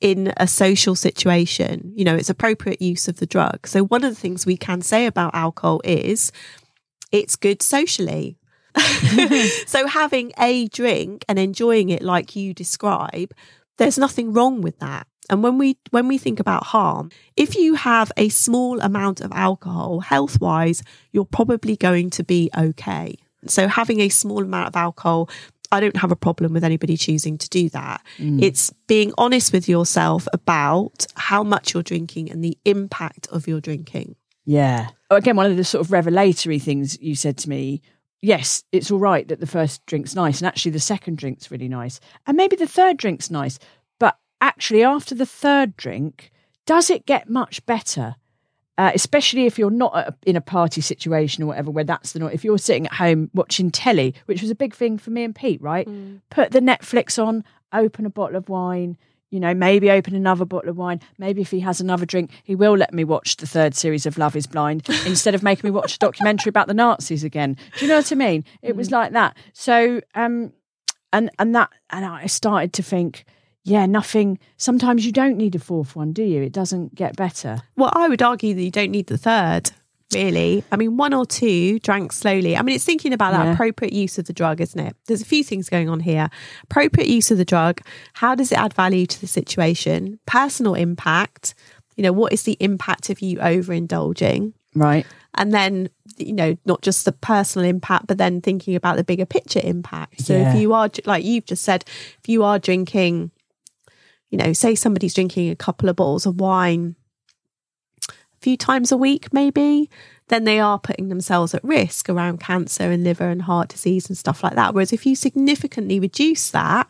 in 0.00 0.32
a 0.36 0.48
social 0.48 0.96
situation, 0.96 1.92
you 1.94 2.04
know, 2.04 2.16
it's 2.16 2.28
appropriate 2.28 2.82
use 2.82 3.06
of 3.06 3.16
the 3.16 3.26
drug. 3.26 3.66
So 3.68 3.84
one 3.84 4.02
of 4.02 4.10
the 4.10 4.20
things 4.20 4.44
we 4.44 4.56
can 4.56 4.82
say 4.82 5.06
about 5.06 5.34
alcohol 5.34 5.80
is 5.84 6.32
it's 7.12 7.36
good 7.36 7.62
socially. 7.62 8.36
so 9.66 9.86
having 9.86 10.32
a 10.38 10.68
drink 10.68 11.24
and 11.28 11.38
enjoying 11.38 11.90
it 11.90 12.02
like 12.02 12.36
you 12.36 12.54
describe, 12.54 13.32
there's 13.78 13.98
nothing 13.98 14.32
wrong 14.32 14.60
with 14.60 14.78
that. 14.78 15.06
And 15.30 15.42
when 15.42 15.56
we 15.56 15.78
when 15.90 16.08
we 16.08 16.18
think 16.18 16.40
about 16.40 16.64
harm, 16.64 17.10
if 17.36 17.56
you 17.56 17.74
have 17.74 18.10
a 18.16 18.28
small 18.28 18.80
amount 18.80 19.20
of 19.20 19.32
alcohol, 19.32 20.00
health 20.00 20.40
wise, 20.40 20.82
you're 21.12 21.24
probably 21.24 21.76
going 21.76 22.10
to 22.10 22.24
be 22.24 22.50
okay. 22.56 23.16
So 23.46 23.68
having 23.68 24.00
a 24.00 24.08
small 24.08 24.42
amount 24.42 24.68
of 24.68 24.76
alcohol, 24.76 25.30
I 25.70 25.80
don't 25.80 25.96
have 25.96 26.12
a 26.12 26.16
problem 26.16 26.52
with 26.52 26.64
anybody 26.64 26.96
choosing 26.96 27.38
to 27.38 27.48
do 27.48 27.68
that. 27.70 28.02
Mm. 28.18 28.42
It's 28.42 28.72
being 28.86 29.12
honest 29.16 29.52
with 29.52 29.68
yourself 29.68 30.28
about 30.32 31.06
how 31.14 31.42
much 31.42 31.72
you're 31.72 31.82
drinking 31.82 32.30
and 32.30 32.44
the 32.44 32.58
impact 32.64 33.26
of 33.28 33.48
your 33.48 33.60
drinking. 33.60 34.16
Yeah. 34.44 34.88
Oh, 35.10 35.16
Again, 35.16 35.36
one 35.36 35.50
of 35.50 35.56
the 35.56 35.64
sort 35.64 35.84
of 35.84 35.92
revelatory 35.92 36.58
things 36.58 37.00
you 37.00 37.14
said 37.14 37.38
to 37.38 37.48
me. 37.48 37.80
Yes, 38.22 38.62
it's 38.70 38.90
all 38.92 39.00
right 39.00 39.26
that 39.26 39.40
the 39.40 39.46
first 39.48 39.84
drink's 39.84 40.14
nice, 40.14 40.40
and 40.40 40.46
actually 40.46 40.70
the 40.70 40.80
second 40.80 41.18
drink's 41.18 41.50
really 41.50 41.68
nice, 41.68 41.98
and 42.26 42.36
maybe 42.36 42.54
the 42.54 42.68
third 42.68 42.96
drink's 42.96 43.30
nice. 43.30 43.58
But 43.98 44.16
actually, 44.40 44.84
after 44.84 45.14
the 45.14 45.26
third 45.26 45.76
drink, 45.76 46.30
does 46.64 46.88
it 46.88 47.04
get 47.04 47.28
much 47.28 47.66
better? 47.66 48.14
Uh, 48.78 48.92
especially 48.94 49.44
if 49.44 49.58
you're 49.58 49.70
not 49.70 49.94
a, 49.94 50.14
in 50.24 50.34
a 50.34 50.40
party 50.40 50.80
situation 50.80 51.42
or 51.42 51.46
whatever, 51.48 51.70
where 51.70 51.84
that's 51.84 52.12
the 52.12 52.20
not. 52.20 52.32
If 52.32 52.44
you're 52.44 52.58
sitting 52.58 52.86
at 52.86 52.94
home 52.94 53.28
watching 53.34 53.70
telly, 53.70 54.14
which 54.26 54.40
was 54.40 54.50
a 54.50 54.54
big 54.54 54.74
thing 54.74 54.98
for 54.98 55.10
me 55.10 55.24
and 55.24 55.34
Pete, 55.34 55.60
right? 55.60 55.86
Put 56.30 56.52
the 56.52 56.60
Netflix 56.60 57.22
on, 57.22 57.44
open 57.72 58.06
a 58.06 58.10
bottle 58.10 58.36
of 58.36 58.48
wine, 58.48 58.96
you 59.32 59.40
know, 59.40 59.54
maybe 59.54 59.90
open 59.90 60.14
another 60.14 60.44
bottle 60.44 60.68
of 60.68 60.76
wine. 60.76 61.00
Maybe 61.18 61.40
if 61.40 61.50
he 61.50 61.58
has 61.60 61.80
another 61.80 62.04
drink, 62.04 62.30
he 62.44 62.54
will 62.54 62.76
let 62.76 62.92
me 62.92 63.02
watch 63.02 63.38
the 63.38 63.46
third 63.46 63.74
series 63.74 64.04
of 64.04 64.18
Love 64.18 64.36
is 64.36 64.46
Blind 64.46 64.86
instead 65.06 65.34
of 65.34 65.42
making 65.42 65.66
me 65.66 65.72
watch 65.72 65.96
a 65.96 65.98
documentary 65.98 66.50
about 66.50 66.68
the 66.68 66.74
Nazis 66.74 67.24
again. 67.24 67.56
Do 67.78 67.86
you 67.86 67.88
know 67.88 67.96
what 67.96 68.12
I 68.12 68.14
mean? 68.14 68.44
It 68.60 68.76
was 68.76 68.90
like 68.90 69.12
that. 69.12 69.36
So, 69.54 70.02
um, 70.14 70.52
and 71.14 71.30
and 71.38 71.54
that, 71.54 71.70
and 71.88 72.04
I 72.04 72.26
started 72.26 72.74
to 72.74 72.82
think, 72.82 73.24
yeah, 73.64 73.86
nothing. 73.86 74.38
Sometimes 74.58 75.06
you 75.06 75.12
don't 75.12 75.38
need 75.38 75.54
a 75.54 75.58
fourth 75.58 75.96
one, 75.96 76.12
do 76.12 76.22
you? 76.22 76.42
It 76.42 76.52
doesn't 76.52 76.94
get 76.94 77.16
better. 77.16 77.62
Well, 77.74 77.90
I 77.94 78.08
would 78.10 78.22
argue 78.22 78.52
that 78.54 78.62
you 78.62 78.70
don't 78.70 78.90
need 78.90 79.06
the 79.06 79.18
third, 79.18 79.70
really. 80.14 80.64
I 80.72 80.76
mean, 80.76 80.96
one 80.96 81.12
or 81.14 81.24
two 81.26 81.78
drank 81.80 82.12
slowly. 82.12 82.56
I 82.56 82.62
mean, 82.62 82.74
it's 82.76 82.84
thinking 82.84 83.12
about 83.12 83.32
that 83.32 83.46
Yeah. 83.46 83.52
appropriate 83.52 83.92
use 83.92 84.18
of 84.18 84.26
the 84.26 84.32
drug, 84.32 84.60
isn't 84.60 84.78
it? 84.78 84.96
There's 85.06 85.22
a 85.22 85.26
few 85.26 85.42
things 85.44 85.68
going 85.68 85.88
on 85.88 86.00
here. 86.00 86.28
Appropriate 86.64 87.08
use 87.08 87.30
of 87.30 87.38
the 87.38 87.44
drug. 87.44 87.80
How 88.14 88.34
does 88.34 88.52
it 88.52 88.58
add 88.58 88.74
value 88.74 89.06
to 89.06 89.20
the 89.20 89.26
situation? 89.26 90.18
Personal 90.26 90.74
impact. 90.74 91.54
You 91.96 92.02
know, 92.02 92.12
what 92.12 92.32
is 92.32 92.44
the 92.44 92.56
impact 92.60 93.10
of 93.10 93.20
you 93.20 93.38
overindulging? 93.38 94.52
Right. 94.74 95.06
And 95.34 95.52
then, 95.52 95.88
you 96.18 96.32
know, 96.32 96.56
not 96.66 96.82
just 96.82 97.04
the 97.04 97.12
personal 97.12 97.68
impact, 97.68 98.06
but 98.06 98.18
then 98.18 98.40
thinking 98.40 98.74
about 98.74 98.96
the 98.96 99.04
bigger 99.04 99.26
picture 99.26 99.60
impact. 99.62 100.22
So 100.22 100.34
Yeah. 100.36 100.54
if 100.54 100.60
you 100.60 100.72
are, 100.74 100.90
like 101.06 101.24
you've 101.24 101.46
just 101.46 101.62
said, 101.64 101.84
if 102.22 102.28
you 102.28 102.42
are 102.44 102.58
drinking, 102.58 103.30
you 104.30 104.38
know, 104.38 104.52
say 104.52 104.74
somebody's 104.74 105.14
drinking 105.14 105.50
a 105.50 105.56
couple 105.56 105.88
of 105.88 105.96
bottles 105.96 106.26
of 106.26 106.40
wine 106.40 106.96
few 108.42 108.56
times 108.56 108.90
a 108.92 108.96
week, 108.96 109.32
maybe, 109.32 109.88
then 110.28 110.44
they 110.44 110.58
are 110.58 110.78
putting 110.78 111.08
themselves 111.08 111.54
at 111.54 111.62
risk 111.64 112.08
around 112.08 112.40
cancer 112.40 112.90
and 112.90 113.04
liver 113.04 113.28
and 113.28 113.42
heart 113.42 113.68
disease 113.68 114.08
and 114.08 114.16
stuff 114.18 114.42
like 114.42 114.54
that. 114.54 114.74
Whereas 114.74 114.92
if 114.92 115.06
you 115.06 115.14
significantly 115.16 116.00
reduce 116.00 116.50
that 116.50 116.88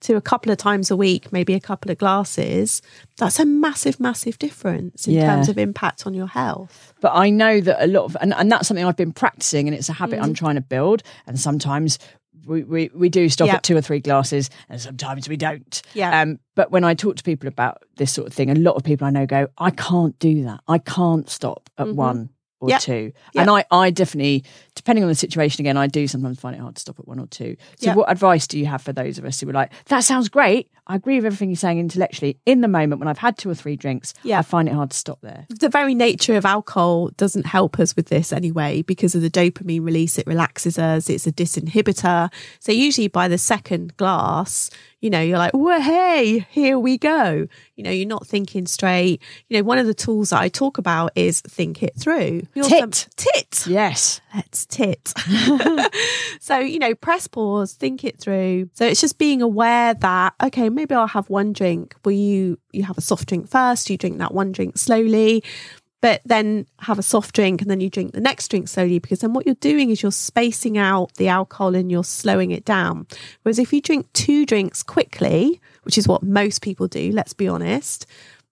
to 0.00 0.16
a 0.16 0.20
couple 0.20 0.50
of 0.50 0.58
times 0.58 0.90
a 0.90 0.96
week, 0.96 1.32
maybe 1.32 1.54
a 1.54 1.60
couple 1.60 1.90
of 1.92 1.96
glasses, 1.98 2.82
that's 3.18 3.38
a 3.38 3.46
massive, 3.46 4.00
massive 4.00 4.36
difference 4.38 5.06
in 5.06 5.14
Yeah. 5.14 5.26
terms 5.32 5.48
of 5.48 5.58
impact 5.58 6.06
on 6.08 6.12
your 6.12 6.26
health. 6.26 6.92
But 7.00 7.12
I 7.14 7.30
know 7.30 7.60
that 7.60 7.82
a 7.84 7.86
lot 7.86 8.04
of, 8.06 8.16
and, 8.20 8.34
and 8.34 8.50
that's 8.50 8.66
something 8.66 8.84
I've 8.84 8.96
been 8.96 9.12
practicing, 9.12 9.68
and 9.68 9.76
it's 9.76 9.88
a 9.88 9.92
habit 9.94 10.18
Mm. 10.18 10.24
I'm 10.24 10.34
trying 10.34 10.56
to 10.56 10.60
build. 10.60 11.04
And 11.26 11.38
sometimes 11.38 11.98
we, 12.46 12.62
we, 12.64 12.90
we 12.94 13.08
do 13.08 13.28
stop 13.28 13.46
Yeah. 13.48 13.54
at 13.56 13.62
two 13.62 13.76
or 13.76 13.80
three 13.80 14.00
glasses, 14.00 14.50
and 14.68 14.80
sometimes 14.80 15.28
we 15.28 15.36
don't. 15.36 15.82
Yeah. 15.94 16.20
Um, 16.22 16.38
but 16.54 16.70
when 16.70 16.84
I 16.84 16.94
talk 16.94 17.16
to 17.16 17.22
people 17.22 17.48
about 17.48 17.82
this 17.96 18.12
sort 18.12 18.26
of 18.26 18.32
thing, 18.34 18.50
a 18.50 18.54
lot 18.54 18.74
of 18.76 18.84
people 18.84 19.06
I 19.06 19.10
know 19.10 19.26
go, 19.26 19.48
I 19.58 19.70
can't 19.70 20.18
do 20.18 20.44
that. 20.44 20.60
I 20.68 20.78
can't 20.78 21.28
stop 21.30 21.68
at 21.78 21.88
one 21.94 22.30
or 22.60 22.68
Mm-hmm. 22.68 22.68
Yep. 22.68 22.80
two. 22.80 23.12
Yep. 23.34 23.42
And 23.42 23.50
I, 23.50 23.64
I 23.72 23.90
definitely, 23.90 24.44
depending 24.74 25.04
on 25.04 25.08
the 25.08 25.14
situation, 25.14 25.60
again, 25.62 25.76
I 25.76 25.86
do 25.86 26.06
sometimes 26.08 26.40
find 26.40 26.56
it 26.56 26.60
hard 26.60 26.74
to 26.76 26.80
stop 26.80 26.98
at 26.98 27.06
one 27.08 27.18
or 27.20 27.26
two. 27.26 27.56
So, 27.76 27.92
what 27.94 28.10
advice 28.10 28.46
do 28.46 28.58
you 28.58 28.66
have 28.66 28.82
for 28.82 28.92
those 28.92 29.18
of 29.18 29.24
us 29.24 29.40
who 29.40 29.48
are 29.48 29.52
like, 29.52 29.72
that 29.86 30.00
sounds 30.00 30.28
great? 30.28 30.70
I 30.88 30.96
agree 30.96 31.14
with 31.16 31.26
everything 31.26 31.50
you're 31.50 31.56
saying 31.56 31.78
intellectually. 31.78 32.38
In 32.44 32.60
the 32.60 32.66
moment, 32.68 32.98
when 32.98 33.06
I've 33.08 33.18
had 33.18 33.38
two 33.38 33.48
or 33.48 33.54
three 33.54 33.76
drinks, 33.76 34.14
Yeah. 34.24 34.40
I 34.40 34.42
find 34.42 34.68
it 34.68 34.74
hard 34.74 34.90
to 34.90 34.96
stop 34.96 35.20
there. 35.22 35.46
the 35.48 35.68
very 35.68 35.94
nature 35.94 36.34
of 36.36 36.44
alcohol 36.44 37.08
doesn't 37.16 37.46
help 37.46 37.78
us 37.78 37.94
with 37.94 38.06
this 38.08 38.32
anyway 38.32 38.82
because 38.82 39.14
of 39.14 39.22
the 39.22 39.30
dopamine 39.30 39.84
release 39.84 40.18
it 40.18 40.26
relaxes 40.26 40.78
us 40.78 41.08
it's 41.08 41.26
a 41.26 41.32
disinhibitor 41.32 42.30
so 42.58 42.72
usually 42.72 43.08
by 43.08 43.28
the 43.28 43.38
second 43.38 43.96
glass 43.96 44.70
you 45.00 45.08
know 45.10 45.20
you're 45.20 45.38
like 45.38 45.52
well 45.54 45.80
hey 45.80 46.40
here 46.50 46.78
we 46.78 46.98
go 46.98 47.46
you 47.76 47.84
know 47.84 47.90
you're 47.90 48.06
not 48.08 48.26
thinking 48.26 48.66
straight 48.66 49.20
you 49.48 49.56
know 49.56 49.62
one 49.62 49.78
of 49.78 49.86
the 49.86 49.94
tools 49.94 50.30
that 50.30 50.40
i 50.40 50.48
talk 50.48 50.78
about 50.78 51.10
is 51.14 51.40
think 51.42 51.82
it 51.82 51.94
through 51.96 52.42
You're 52.54 52.64
Tit. 52.68 52.94
some- 52.94 53.10
tit 53.16 53.66
Yes. 53.66 54.20
let's 54.34 54.61
tit. 54.66 55.12
so, 56.40 56.58
you 56.58 56.78
know, 56.78 56.94
press 56.94 57.26
pause, 57.26 57.74
think 57.74 58.04
it 58.04 58.18
through. 58.18 58.70
So 58.74 58.86
it's 58.86 59.00
just 59.00 59.18
being 59.18 59.42
aware 59.42 59.94
that, 59.94 60.34
okay, 60.42 60.68
maybe 60.68 60.94
I'll 60.94 61.06
have 61.06 61.28
one 61.30 61.52
drink. 61.52 61.94
Will 62.04 62.12
you, 62.12 62.58
you 62.72 62.84
have 62.84 62.98
a 62.98 63.02
soft 63.02 63.28
drink 63.28 63.48
first, 63.48 63.90
you 63.90 63.96
drink 63.96 64.18
that 64.18 64.34
one 64.34 64.52
drink 64.52 64.78
slowly, 64.78 65.42
but 66.02 66.20
then 66.24 66.66
have 66.80 66.98
a 66.98 67.02
soft 67.02 67.34
drink 67.34 67.62
and 67.62 67.70
then 67.70 67.80
you 67.80 67.88
drink 67.88 68.12
the 68.12 68.20
next 68.20 68.48
drink 68.48 68.68
slowly 68.68 68.98
because 68.98 69.20
then 69.20 69.32
what 69.32 69.46
you're 69.46 69.54
doing 69.56 69.90
is 69.90 70.02
you're 70.02 70.10
spacing 70.10 70.76
out 70.76 71.14
the 71.14 71.28
alcohol 71.28 71.76
and 71.76 71.90
you're 71.90 72.04
slowing 72.04 72.50
it 72.50 72.64
down. 72.64 73.06
Whereas 73.42 73.60
if 73.60 73.72
you 73.72 73.80
drink 73.80 74.12
two 74.12 74.44
drinks 74.44 74.82
quickly, 74.82 75.60
which 75.84 75.96
is 75.96 76.08
what 76.08 76.24
most 76.24 76.60
people 76.60 76.88
do, 76.88 77.12
let's 77.12 77.32
be 77.32 77.46
honest, 77.46 78.04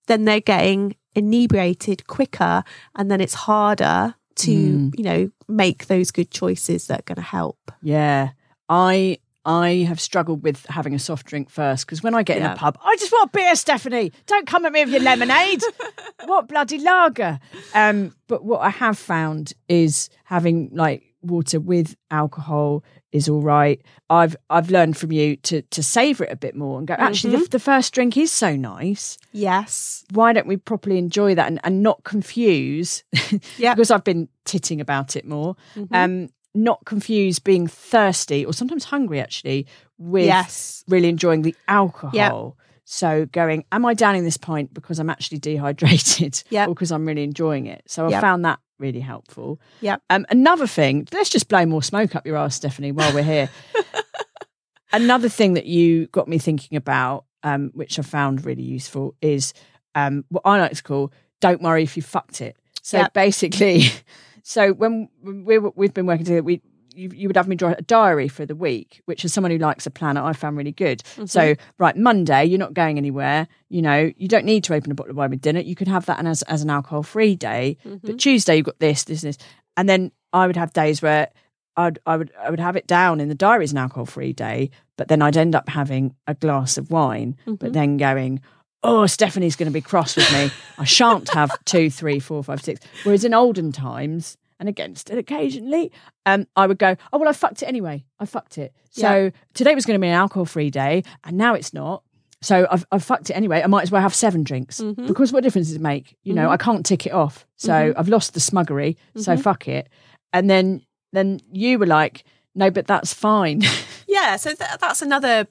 then 0.06 0.24
they're 0.24 0.40
getting 0.40 0.94
inebriated 1.14 2.06
quicker 2.06 2.62
and 2.94 3.10
then 3.10 3.20
it's 3.20 3.34
harder 3.34 4.14
to, 4.36 4.52
you 4.52 5.04
know, 5.04 5.30
make 5.48 5.86
those 5.86 6.10
good 6.10 6.30
choices 6.30 6.86
that 6.86 7.00
are 7.00 7.04
going 7.04 7.16
to 7.16 7.22
help. 7.22 7.72
Yeah, 7.82 8.30
I 8.68 9.18
I 9.44 9.86
have 9.88 10.00
struggled 10.00 10.42
with 10.42 10.66
having 10.66 10.94
a 10.94 10.98
soft 10.98 11.26
drink 11.26 11.48
first 11.48 11.86
because 11.86 12.02
when 12.02 12.14
I 12.14 12.22
get 12.22 12.38
in 12.38 12.44
a 12.44 12.54
pub, 12.54 12.78
I 12.84 12.96
just 12.96 13.10
want 13.10 13.32
beer, 13.32 13.54
Stephanie. 13.56 14.12
Don't 14.26 14.46
come 14.46 14.66
at 14.66 14.72
me 14.72 14.84
with 14.84 14.92
your 14.92 15.02
lemonade. 15.02 15.62
what 16.26 16.46
bloody 16.46 16.78
lager? 16.78 17.40
Um, 17.74 18.14
but 18.28 18.44
what 18.44 18.60
I 18.60 18.68
have 18.68 18.98
found 18.98 19.54
is 19.68 20.10
having 20.24 20.70
like 20.72 21.09
water 21.22 21.60
with 21.60 21.96
alcohol 22.10 22.82
is 23.12 23.28
all 23.28 23.42
right. 23.42 23.80
I've 24.08 24.36
I've 24.48 24.70
learned 24.70 24.96
from 24.96 25.12
you 25.12 25.36
to 25.36 25.62
to 25.62 25.82
savor 25.82 26.24
it 26.24 26.32
a 26.32 26.36
bit 26.36 26.54
more 26.54 26.78
and 26.78 26.86
go. 26.86 26.94
Actually, 26.94 27.36
the, 27.36 27.48
the 27.48 27.58
first 27.58 27.92
drink 27.94 28.16
is 28.16 28.30
so 28.32 28.56
nice. 28.56 29.18
Yes. 29.32 30.04
Why 30.12 30.32
don't 30.32 30.46
we 30.46 30.56
properly 30.56 30.98
enjoy 30.98 31.34
that 31.34 31.46
and, 31.48 31.60
and 31.64 31.82
not 31.82 32.04
confuse? 32.04 33.02
Yeah. 33.58 33.74
because 33.74 33.90
I've 33.90 34.04
been 34.04 34.28
titting 34.44 34.80
about 34.80 35.16
it 35.16 35.24
more. 35.26 35.56
Um, 35.92 36.28
not 36.54 36.84
confuse 36.84 37.38
being 37.38 37.66
thirsty 37.68 38.44
or 38.44 38.52
sometimes 38.52 38.84
hungry 38.84 39.20
actually 39.20 39.66
with 39.98 40.26
Yes. 40.26 40.84
really 40.88 41.08
enjoying 41.08 41.42
the 41.42 41.54
alcohol. 41.68 42.56
So 42.92 43.24
going, 43.26 43.64
am 43.70 43.86
I 43.86 43.94
downing 43.94 44.24
this 44.24 44.36
pint 44.36 44.74
because 44.74 44.98
I'm 44.98 45.08
actually 45.08 45.38
dehydrated 45.38 46.42
Yep. 46.50 46.68
or 46.68 46.74
because 46.74 46.90
I'm 46.90 47.06
really 47.06 47.22
enjoying 47.22 47.66
it? 47.66 47.82
So 47.86 48.04
I 48.06 48.10
Yep. 48.10 48.20
found 48.20 48.44
that 48.44 48.58
really 48.80 48.98
helpful. 48.98 49.60
Yep. 49.80 50.02
Um, 50.10 50.26
another 50.28 50.66
thing, 50.66 51.06
let's 51.12 51.30
just 51.30 51.48
blow 51.48 51.64
more 51.66 51.84
smoke 51.84 52.16
up 52.16 52.26
your 52.26 52.36
ass, 52.36 52.56
Stephanie, 52.56 52.90
while 52.90 53.12
we're 53.12 53.22
here. 53.22 53.48
Another 54.92 55.28
thing 55.28 55.54
that 55.54 55.66
you 55.66 56.08
got 56.08 56.26
me 56.26 56.38
thinking 56.38 56.76
about, 56.76 57.26
um, 57.44 57.70
which 57.74 57.96
I 57.96 58.02
found 58.02 58.44
really 58.44 58.64
useful, 58.64 59.14
is 59.22 59.54
um, 59.94 60.24
what 60.28 60.42
I 60.44 60.58
like 60.58 60.72
to 60.72 60.82
call 60.82 61.12
"Don't 61.40 61.62
worry 61.62 61.84
if 61.84 61.96
you 61.96 62.02
fucked 62.02 62.40
it." 62.40 62.56
So 62.82 62.98
Yep. 62.98 63.14
basically, 63.14 63.84
so 64.42 64.72
when 64.72 65.08
we 65.22 65.58
we've 65.58 65.94
been 65.94 66.06
working 66.06 66.24
together, 66.24 66.42
we 66.42 66.60
you, 66.94 67.10
you 67.14 67.28
would 67.28 67.36
have 67.36 67.48
me 67.48 67.56
draw 67.56 67.70
a 67.76 67.82
diary 67.82 68.28
for 68.28 68.46
the 68.46 68.54
week, 68.54 69.02
which 69.04 69.24
as 69.24 69.32
someone 69.32 69.50
who 69.50 69.58
likes 69.58 69.86
a 69.86 69.90
planner, 69.90 70.22
I 70.22 70.32
found 70.32 70.56
really 70.56 70.72
good. 70.72 71.00
Mm-hmm. 71.00 71.26
So 71.26 71.54
right, 71.78 71.96
Monday, 71.96 72.44
you're 72.44 72.58
not 72.58 72.74
going 72.74 72.98
anywhere. 72.98 73.48
You 73.68 73.82
know, 73.82 74.12
you 74.16 74.28
don't 74.28 74.44
need 74.44 74.64
to 74.64 74.74
open 74.74 74.90
a 74.90 74.94
bottle 74.94 75.10
of 75.10 75.16
wine 75.16 75.30
with 75.30 75.40
dinner. 75.40 75.60
You 75.60 75.74
could 75.74 75.88
have 75.88 76.06
that 76.06 76.24
as 76.24 76.42
as 76.42 76.62
an 76.62 76.70
alcohol 76.70 77.02
free 77.02 77.36
day. 77.36 77.76
Mm-hmm. 77.84 78.06
But 78.06 78.18
Tuesday, 78.18 78.56
you've 78.56 78.66
got 78.66 78.78
this, 78.78 79.04
this, 79.04 79.22
this, 79.22 79.38
and 79.76 79.88
then 79.88 80.12
I 80.32 80.46
would 80.46 80.56
have 80.56 80.72
days 80.72 81.02
where 81.02 81.28
I'd, 81.76 81.98
I 82.06 82.16
would 82.16 82.32
I 82.38 82.50
would 82.50 82.60
have 82.60 82.76
it 82.76 82.86
down 82.86 83.20
in 83.20 83.28
the 83.28 83.34
diary 83.34 83.64
as 83.64 83.72
an 83.72 83.78
alcohol 83.78 84.06
free 84.06 84.32
day, 84.32 84.70
but 84.96 85.08
then 85.08 85.22
I'd 85.22 85.36
end 85.36 85.54
up 85.54 85.68
having 85.68 86.14
a 86.26 86.34
glass 86.34 86.76
of 86.78 86.90
wine, 86.90 87.36
but 87.46 87.58
mm-hmm. 87.58 87.72
then 87.72 87.96
going, 87.96 88.40
oh, 88.82 89.06
Stephanie's 89.06 89.56
going 89.56 89.68
to 89.68 89.72
be 89.72 89.80
cross 89.80 90.16
with 90.16 90.30
me. 90.32 90.50
I 90.78 90.84
shan't 90.84 91.28
have 91.30 91.50
two, 91.64 91.90
three, 91.90 92.18
four, 92.18 92.42
five, 92.42 92.62
six. 92.62 92.80
Whereas 93.04 93.24
in 93.24 93.34
olden 93.34 93.72
times, 93.72 94.36
and 94.60 94.68
again, 94.68 94.94
still 94.94 95.18
occasionally, 95.18 95.90
um, 96.26 96.46
I 96.54 96.68
would 96.68 96.78
go, 96.78 96.96
oh 97.12 97.18
well, 97.18 97.28
I 97.28 97.32
fucked 97.32 97.62
it 97.62 97.66
anyway. 97.66 98.04
I 98.20 98.26
fucked 98.26 98.58
it. 98.58 98.72
So 98.90 99.32
today 99.54 99.74
was 99.74 99.86
going 99.86 99.98
to 99.98 100.02
be 100.02 100.08
an 100.08 100.14
alcohol 100.14 100.44
free 100.44 100.70
day, 100.70 101.02
and 101.24 101.36
now 101.36 101.54
it's 101.54 101.74
not. 101.74 102.04
So 102.42 102.66
I've, 102.70 102.86
I've 102.92 103.04
fucked 103.04 103.30
it 103.30 103.34
anyway. 103.34 103.62
I 103.62 103.66
might 103.66 103.82
as 103.82 103.90
well 103.90 104.00
have 104.00 104.14
seven 104.14 104.44
drinks 104.44 104.80
mm-hmm. 104.80 105.06
because 105.06 105.32
what 105.32 105.42
difference 105.42 105.68
does 105.68 105.76
it 105.76 105.82
make? 105.82 106.16
You 106.22 106.34
know, 106.34 106.44
mm-hmm. 106.44 106.52
I 106.52 106.56
can't 106.56 106.86
tick 106.86 107.06
it 107.06 107.12
off. 107.12 107.46
So 107.56 107.72
mm-hmm. 107.72 107.98
I've 107.98 108.08
lost 108.08 108.34
the 108.34 108.40
smuggery. 108.40 108.96
So 109.16 109.36
fuck 109.36 109.68
it. 109.68 109.88
And 110.32 110.48
then 110.48 110.82
then 111.12 111.40
you 111.50 111.78
were 111.78 111.86
like, 111.86 112.24
no, 112.54 112.70
but 112.70 112.86
that's 112.86 113.12
fine. 113.12 113.62
Yeah, 114.10 114.34
so 114.36 114.52
th- 114.52 114.78
that's 114.80 115.02
another 115.02 115.46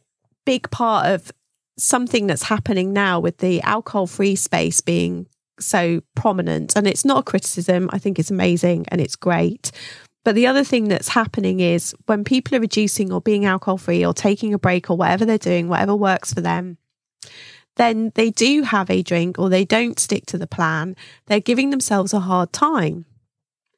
big 0.46 0.70
part 0.70 1.08
of 1.08 1.32
something 1.78 2.28
that's 2.28 2.44
happening 2.44 2.92
now 2.92 3.18
with 3.18 3.38
the 3.38 3.62
alcohol 3.62 4.06
free 4.06 4.36
space 4.36 4.82
being 4.82 5.28
so 5.60 6.02
prominent. 6.16 6.76
And 6.76 6.88
it's 6.88 7.06
not 7.06 7.20
a 7.20 7.24
criticism, 7.24 7.90
I 7.92 8.00
think 8.00 8.20
it's 8.20 8.32
amazing 8.32 8.86
and 8.90 9.02
it's 9.02 9.16
great. 9.16 9.72
But 10.26 10.36
the 10.36 10.48
other 10.48 10.64
thing 10.64 10.90
that's 10.90 11.10
happening 11.10 11.60
is 11.60 11.96
when 12.06 12.24
people 12.24 12.56
are 12.56 12.62
reducing 12.62 13.12
or 13.12 13.22
being 13.22 13.46
alcohol 13.46 13.78
free 13.78 14.06
or 14.06 14.14
taking 14.14 14.54
a 14.54 14.60
break 14.60 14.90
or 14.90 14.98
whatever 14.98 15.26
they're 15.26 15.38
doing, 15.38 15.70
whatever 15.70 15.96
works 15.96 16.34
for 16.34 16.42
them, 16.42 16.78
then 17.78 18.12
they 18.16 18.30
do 18.30 18.64
have 18.64 18.90
a 18.90 19.02
drink 19.02 19.40
or 19.40 19.50
they 19.50 19.64
don't 19.64 20.00
stick 20.00 20.26
to 20.28 20.38
the 20.38 20.48
plan. 20.48 20.96
They're 21.28 21.40
giving 21.40 21.70
themselves 21.70 22.14
a 22.14 22.20
hard 22.20 22.52
time. 22.52 23.06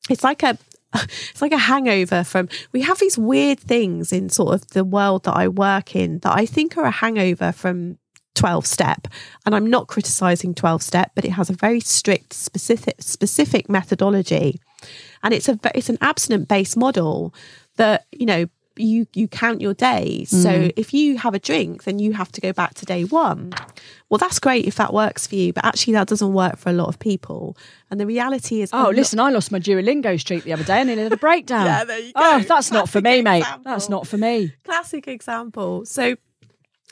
It's 0.10 0.24
like 0.24 0.42
a 0.44 0.58
it's 0.96 1.42
like 1.42 1.54
a 1.54 1.58
hangover 1.58 2.24
from 2.24 2.50
we 2.74 2.82
have 2.82 3.00
these 3.00 3.18
weird 3.18 3.60
things 3.60 4.12
in 4.12 4.28
sort 4.30 4.54
of 4.54 4.68
the 4.70 4.84
world 4.84 5.24
that 5.24 5.38
I 5.38 5.48
work 5.48 5.96
in 5.96 6.20
that 6.20 6.36
I 6.36 6.46
think 6.46 6.78
are 6.78 6.84
a 6.84 6.92
hangover 6.92 7.52
from 7.52 7.98
12 8.36 8.66
step. 8.66 9.08
And 9.46 9.56
I'm 9.56 9.70
not 9.70 9.88
criticizing 9.88 10.54
12 10.54 10.82
step 10.82 11.12
but 11.16 11.26
it 11.26 11.32
has 11.32 11.50
a 11.50 11.54
very 11.54 11.80
strict 11.80 12.34
specific 12.34 13.02
specific 13.02 13.70
methodology. 13.70 14.60
And 15.24 15.34
it's 15.34 15.50
a 15.50 15.60
it's 15.76 15.90
an 15.90 15.98
abstinent 16.02 16.48
based 16.48 16.78
model 16.78 17.34
that 17.76 18.06
you 18.12 18.26
know 18.26 18.46
you 18.78 19.06
you 19.14 19.28
count 19.28 19.62
your 19.62 19.74
days. 19.74 20.30
So 20.30 20.50
mm-hmm. 20.50 20.70
if 20.78 20.94
you 20.94 21.18
have 21.18 21.34
a 21.34 21.40
drink 21.40 21.84
then 21.84 22.00
you 22.00 22.14
have 22.14 22.32
to 22.32 22.42
go 22.42 22.54
back 22.54 22.74
to 22.76 22.86
day 22.86 23.04
1 23.04 23.54
well 24.10 24.18
that's 24.18 24.40
great 24.40 24.66
if 24.66 24.76
that 24.76 24.94
works 24.94 25.28
for 25.28 25.36
you 25.36 25.54
but 25.54 25.64
actually 25.66 25.94
that 25.94 26.08
doesn't 26.08 26.34
work 26.34 26.58
for 26.58 26.70
a 26.70 26.74
lot 26.74 26.88
of 26.88 26.98
people. 27.00 27.58
And 27.90 28.00
the 28.00 28.06
reality 28.06 28.62
is 28.62 28.70
oh, 28.74 28.84
lot- 28.84 28.96
listen, 28.96 29.20
I 29.20 29.30
lost 29.30 29.52
my 29.52 29.60
Duolingo 29.60 30.20
streak 30.20 30.46
the 30.46 30.54
other 30.54 30.64
day. 30.64 30.80
And 30.80 30.88
nearly 30.88 31.04
had 31.04 31.14
a 31.14 31.18
breakdown. 31.18 31.66
Yeah, 31.72 31.84
there 31.84 32.00
you 32.00 32.12
Oh, 32.16 32.40
that's 32.40 32.72
not 32.72 32.90
for 32.90 33.02
Classic 33.02 33.18
me, 33.18 33.22
mate. 33.22 33.46
That's 33.64 33.90
not 33.90 34.08
for 34.08 34.18
me. 34.18 34.54
classic 34.64 35.08
example. 35.08 35.86
So, 35.86 36.16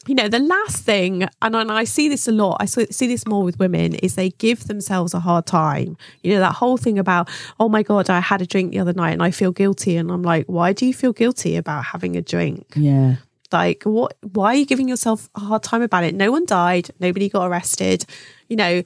you 0.09 0.15
know, 0.15 0.27
the 0.27 0.39
last 0.39 0.83
thing, 0.83 1.29
and, 1.39 1.55
and 1.55 1.71
I 1.71 1.83
see 1.83 2.09
this 2.09 2.27
a 2.27 2.31
lot, 2.31 2.57
I 2.59 2.65
see 2.65 2.87
see 2.89 3.05
this 3.05 3.27
more 3.27 3.43
with 3.43 3.59
women, 3.59 3.93
is 3.93 4.15
they 4.15 4.31
give 4.31 4.65
themselves 4.65 5.13
a 5.13 5.19
hard 5.19 5.45
time. 5.45 5.97
You 6.23 6.33
know, 6.33 6.39
that 6.39 6.55
whole 6.55 6.77
thing 6.77 6.97
about, 6.97 7.29
oh 7.59 7.69
my 7.69 7.83
God, 7.83 8.09
I 8.09 8.19
had 8.19 8.41
a 8.41 8.47
drink 8.47 8.71
the 8.71 8.79
other 8.79 8.91
night 8.91 9.11
and 9.11 9.21
I 9.21 9.29
feel 9.29 9.51
guilty. 9.51 9.97
And 9.97 10.11
I'm 10.11 10.23
like, 10.23 10.47
why 10.47 10.73
do 10.73 10.87
you 10.87 10.95
feel 10.95 11.13
guilty 11.13 11.57
about 11.57 11.85
having 11.85 12.17
a 12.17 12.23
drink? 12.23 12.73
Yeah. 12.75 13.17
Like, 13.51 13.83
what, 13.83 14.17
why 14.33 14.53
are 14.53 14.55
you 14.55 14.65
giving 14.65 14.89
yourself 14.89 15.29
a 15.35 15.41
hard 15.41 15.61
time 15.61 15.83
about 15.83 16.03
it? 16.03 16.15
No 16.15 16.31
one 16.31 16.47
died, 16.47 16.89
nobody 16.99 17.29
got 17.29 17.45
arrested. 17.47 18.03
You 18.47 18.55
know, 18.55 18.81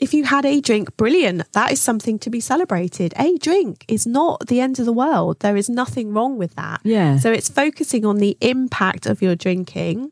if 0.00 0.12
you 0.12 0.24
had 0.24 0.44
a 0.44 0.60
drink, 0.60 0.96
brilliant. 0.96 1.52
That 1.52 1.70
is 1.70 1.80
something 1.80 2.18
to 2.18 2.30
be 2.30 2.40
celebrated. 2.40 3.14
A 3.16 3.38
drink 3.38 3.84
is 3.86 4.08
not 4.08 4.48
the 4.48 4.60
end 4.60 4.80
of 4.80 4.86
the 4.86 4.92
world. 4.92 5.38
There 5.38 5.56
is 5.56 5.68
nothing 5.68 6.12
wrong 6.12 6.36
with 6.36 6.56
that. 6.56 6.80
Yeah. 6.82 7.18
So 7.18 7.30
it's 7.30 7.48
focusing 7.48 8.04
on 8.04 8.16
the 8.16 8.36
impact 8.40 9.06
of 9.06 9.22
your 9.22 9.36
drinking 9.36 10.10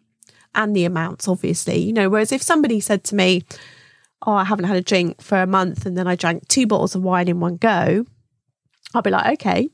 and 0.54 0.74
the 0.76 0.84
amounts, 0.84 1.28
obviously. 1.28 1.78
You 1.78 1.92
know, 1.92 2.08
whereas 2.08 2.32
if 2.32 2.42
somebody 2.42 2.80
said 2.80 3.04
to 3.04 3.14
me, 3.14 3.44
Oh, 4.24 4.34
I 4.34 4.44
haven't 4.44 4.66
had 4.66 4.76
a 4.76 4.82
drink 4.82 5.20
for 5.20 5.42
a 5.42 5.48
month 5.48 5.84
and 5.84 5.98
then 5.98 6.06
I 6.06 6.14
drank 6.14 6.46
two 6.46 6.64
bottles 6.64 6.94
of 6.94 7.02
wine 7.02 7.26
in 7.26 7.40
one 7.40 7.56
go, 7.56 8.06
I'll 8.94 9.02
be 9.02 9.10
like, 9.10 9.40
okay. 9.40 9.68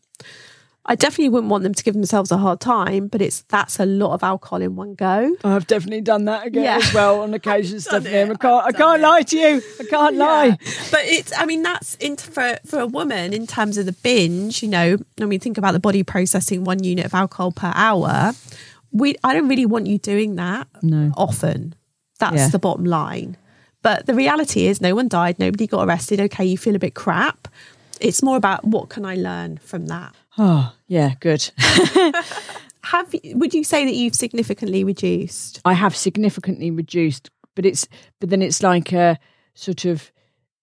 I 0.87 0.95
definitely 0.95 1.29
wouldn't 1.29 1.51
want 1.51 1.65
them 1.65 1.75
to 1.75 1.85
give 1.85 1.93
themselves 1.93 2.33
a 2.33 2.39
hard 2.39 2.59
time, 2.61 3.09
but 3.09 3.21
it's 3.21 3.43
that's 3.51 3.79
a 3.79 3.85
lot 3.85 4.15
of 4.15 4.23
alcohol 4.23 4.63
in 4.63 4.75
one 4.75 4.95
go. 4.95 5.37
I've 5.45 5.67
definitely 5.67 6.01
done 6.01 6.25
that 6.25 6.47
again 6.47 6.65
Yeah. 6.65 6.77
as 6.79 6.95
well 6.95 7.21
on 7.21 7.35
occasion, 7.35 7.79
Stephanie. 7.83 8.23
I 8.23 8.35
can't, 8.37 8.65
I 8.65 8.73
can't 8.73 9.03
lie 9.03 9.21
to 9.21 9.37
you. 9.37 9.63
I 9.81 9.85
can't 9.85 10.17
lie. 10.17 10.57
But 10.91 11.01
it's, 11.03 11.31
I 11.37 11.45
mean, 11.45 11.63
that's 11.63 11.97
in, 11.97 12.17
for, 12.17 12.57
for 12.65 12.79
a 12.81 12.87
woman 12.87 13.35
in 13.35 13.47
terms 13.47 13.77
of 13.77 13.85
the 13.85 13.93
binge, 13.93 14.63
you 14.63 14.71
know, 14.71 14.97
when 15.19 15.29
we 15.29 15.37
think 15.37 15.59
about 15.59 15.73
the 15.73 15.79
body 15.81 16.03
processing 16.05 16.65
one 16.65 16.83
unit 16.83 17.05
of 17.05 17.13
alcohol 17.13 17.53
per 17.53 17.71
hour, 17.75 18.33
we, 18.93 19.17
I 19.25 19.35
don't 19.35 19.49
really 19.49 19.67
want 19.67 19.87
you 19.87 19.99
doing 19.99 20.37
that 20.37 20.67
No. 20.83 21.13
often. 21.17 21.75
That's 22.19 22.37
Yeah. 22.37 22.49
the 22.49 22.59
bottom 22.59 22.85
line. 22.85 23.37
But 23.83 24.07
the 24.07 24.15
reality 24.15 24.67
is 24.67 24.81
no 24.81 24.95
one 24.95 25.09
died, 25.09 25.39
nobody 25.39 25.67
got 25.67 25.87
arrested. 25.87 26.21
Okay, 26.21 26.45
you 26.45 26.59
feel 26.59 26.75
a 26.75 26.79
bit 26.81 26.95
crap. 26.95 27.49
It's 28.01 28.23
more 28.23 28.37
about 28.37 28.65
what 28.65 28.89
can 28.89 29.05
I 29.05 29.15
learn 29.15 29.59
from 29.59 29.87
that? 29.87 30.15
Oh, 30.41 30.73
yeah, 30.87 31.15
good. 31.19 31.51
Have 32.85 33.13
would 33.35 33.53
you 33.55 33.65
say 33.65 33.85
that 33.85 33.95
you've 33.95 34.15
significantly 34.15 34.83
reduced? 34.85 35.61
I 35.65 35.73
have 35.75 35.95
significantly 35.97 36.71
reduced, 36.71 37.29
but 37.55 37.67
it's 37.67 37.87
but 38.21 38.31
then 38.31 38.41
it's 38.41 38.63
like 38.63 38.93
a 38.93 39.19
sort 39.55 39.85
of 39.85 40.11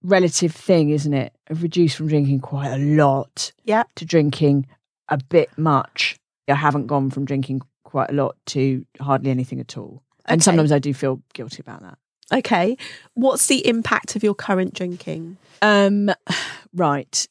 relative 0.02 0.52
thing, 0.54 0.90
isn't 0.90 1.14
it? 1.14 1.34
I've 1.52 1.62
reduced 1.62 1.98
from 1.98 2.08
drinking 2.08 2.40
quite 2.40 2.70
a 2.72 2.78
lot 2.78 3.52
Yeah. 3.66 3.84
to 3.96 4.06
drinking 4.06 4.66
a 5.10 5.18
bit 5.18 5.56
much. 5.58 6.16
I 6.48 6.56
haven't 6.56 6.88
gone 6.88 7.10
from 7.12 7.26
drinking 7.26 7.62
quite 7.96 8.10
a 8.10 8.14
lot 8.14 8.36
to 8.46 8.86
hardly 9.00 9.32
anything 9.32 9.62
at 9.62 9.78
all. 9.78 10.04
And 10.26 10.44
sometimes 10.44 10.74
I 10.74 10.80
do 10.80 10.94
feel 10.94 11.22
guilty 11.34 11.62
about 11.62 11.82
that. 11.82 11.98
Okay. 12.40 12.76
What's 13.14 13.48
the 13.48 13.66
impact 13.66 14.18
of 14.18 14.24
your 14.24 14.36
current 14.36 14.74
drinking? 14.74 15.38
Um, 15.62 16.12
right. 16.74 17.26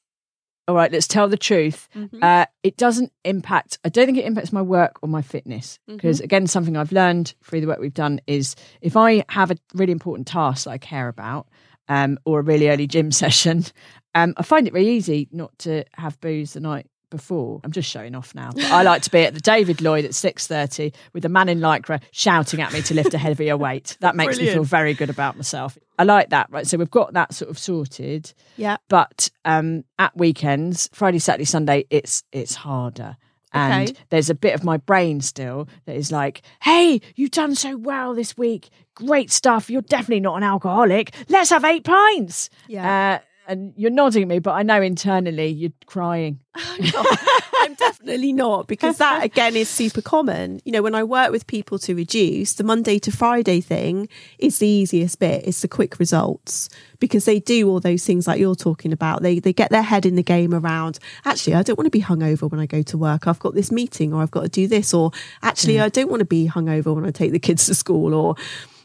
All 0.66 0.74
right, 0.74 0.90
let's 0.90 1.07
tell 1.07 1.29
the 1.29 1.37
truth. 1.37 1.87
Uh, 2.22 2.46
it 2.62 2.79
doesn't 2.79 3.12
impact, 3.27 3.79
I 3.85 3.90
don't 3.90 4.07
think 4.07 4.16
it 4.16 4.24
impacts 4.24 4.55
my 4.55 4.62
work 4.62 4.96
or 5.03 5.09
my 5.11 5.20
fitness. 5.20 5.79
Because, 5.87 6.20
again, 6.20 6.46
something 6.46 6.79
I've 6.79 6.92
learned 6.92 7.35
through 7.44 7.61
the 7.61 7.66
work 7.66 7.79
we've 7.79 7.92
done 7.92 8.22
is 8.27 8.57
if 8.81 8.96
I 8.96 9.22
have 9.29 9.50
a 9.50 9.57
really 9.74 9.92
important 9.92 10.27
task 10.27 10.64
that 10.64 10.70
I 10.70 10.79
care 10.79 11.09
about 11.09 11.46
um, 11.88 12.16
or 12.24 12.40
a 12.40 12.42
really 12.42 12.70
early 12.70 12.87
gym 12.87 13.12
session, 13.22 13.66
um, 14.14 14.33
I 14.38 14.42
find 14.42 14.66
it 14.66 14.72
very 14.72 14.88
easy 14.88 15.29
not 15.31 15.59
to 15.59 15.85
have 15.96 16.18
booze 16.22 16.55
the 16.55 16.61
night 16.61 16.87
before. 17.16 17.61
I'm 17.64 17.72
just 17.72 17.88
showing 17.90 18.14
off 18.14 18.35
now. 18.35 18.50
But 18.55 18.64
I 18.64 18.83
like 18.83 19.03
to 19.03 19.11
be 19.11 19.20
at 19.20 19.35
the 19.35 19.40
David 19.40 19.81
Lloyd 19.81 20.05
at 20.05 20.12
6.30 20.12 20.94
with 21.12 21.24
a 21.24 21.29
man 21.29 21.48
in 21.48 21.61
lycra 21.61 22.00
shouting 22.11 22.61
at 22.61 22.72
me 22.72 22.83
to 22.83 22.94
lift 22.94 23.14
a 23.14 23.18
heavier 23.18 23.57
weight. 23.66 23.96
That 24.00 24.16
makes 24.16 24.38
me 24.38 24.46
feel 24.46 24.64
very 24.64 24.94
good 24.94 25.11
about 25.11 25.37
myself. 25.37 25.79
I 25.98 26.05
like 26.05 26.31
that, 26.31 26.50
right? 26.50 26.66
So 26.66 26.77
we've 26.79 26.90
got 26.90 27.12
that 27.14 27.33
sort 27.35 27.50
of 27.50 27.59
sorted 27.59 28.33
Yeah. 28.57 28.77
but 28.88 29.31
um, 29.44 29.85
at 29.98 30.16
weekends, 30.16 30.90
Friday, 30.92 31.18
Saturday, 31.20 31.44
Sunday, 31.44 31.85
it's 31.90 32.24
it's 32.33 32.55
harder. 32.55 33.16
And 33.53 33.90
Okay. 33.90 33.98
there's 34.11 34.31
a 34.31 34.35
bit 34.35 34.55
of 34.57 34.64
my 34.64 34.79
brain 34.79 35.20
still 35.20 35.68
that 35.87 35.94
is 35.94 36.11
like, 36.11 36.42
"Hey, 36.61 37.00
you've 37.14 37.31
done 37.31 37.55
so 37.55 37.77
well 37.77 38.12
this 38.12 38.37
week. 38.37 38.68
Great 38.96 39.31
stuff. 39.31 39.70
You're 39.70 39.83
definitely 39.83 40.18
not 40.18 40.37
an 40.38 40.42
alcoholic. 40.42 41.14
Let's 41.29 41.50
have 41.50 41.64
eight 41.64 41.85
pints." 41.85 42.50
Yeah. 42.66 43.20
Uh, 43.22 43.24
and 43.46 43.72
you're 43.76 43.90
nodding 43.90 44.22
at 44.22 44.28
me, 44.28 44.38
but 44.38 44.52
I 44.52 44.62
know 44.62 44.80
internally 44.80 45.48
you're 45.48 45.72
crying. 45.87 46.40
Oh, 46.96 47.16
I'm 47.64 47.74
definitely 47.74 48.35
not 48.35 48.66
because 48.66 48.98
that 48.98 49.24
again 49.24 49.57
is 49.57 49.70
super 49.70 50.02
common. 50.02 50.61
You 50.66 50.72
know, 50.72 50.83
when 50.83 50.94
I 50.94 51.02
work 51.02 51.30
with 51.30 51.46
people 51.46 51.78
to 51.80 51.94
reduce, 51.94 52.52
the 52.52 52.64
Monday 52.64 52.98
to 52.98 53.11
Friday 53.11 53.62
thing 53.62 54.09
is 54.38 54.59
the 54.59 54.66
easiest 54.66 55.18
bit. 55.18 55.46
It's 55.46 55.62
the 55.62 55.68
quick 55.68 55.98
results 55.98 56.68
because 56.98 57.24
they 57.24 57.40
do 57.40 57.70
all 57.70 57.80
those 57.80 58.04
things 58.04 58.26
like 58.26 58.38
you're 58.38 58.54
talking 58.54 58.92
about. 58.92 59.22
They 59.22 59.38
they 59.38 59.54
get 59.54 59.70
their 59.70 59.83
head 59.83 60.04
in 60.04 60.14
the 60.14 60.22
game 60.22 60.52
around. 60.52 60.98
Actually, 61.24 61.54
I 61.54 61.62
don't 61.62 61.78
want 61.78 61.87
to 61.87 61.90
be 61.90 62.02
hungover 62.02 62.50
when 62.50 62.61
I 62.61 62.66
go 62.66 62.83
to 62.83 62.98
work. 62.98 63.26
I've 63.26 63.38
got 63.38 63.54
this 63.54 63.72
meeting, 63.72 64.12
or 64.12 64.20
I've 64.20 64.30
got 64.30 64.42
to 64.42 64.48
do 64.48 64.66
this, 64.66 64.92
or 64.92 65.11
actually, 65.42 65.76
mm. 65.76 65.85
I 65.85 65.88
don't 65.88 66.11
want 66.11 66.20
to 66.20 66.26
be 66.26 66.46
hungover 66.46 66.94
when 66.94 67.07
I 67.07 67.12
take 67.12 67.33
the 67.33 67.38
kids 67.38 67.64
to 67.66 67.74
school, 67.74 68.12
or 68.12 68.37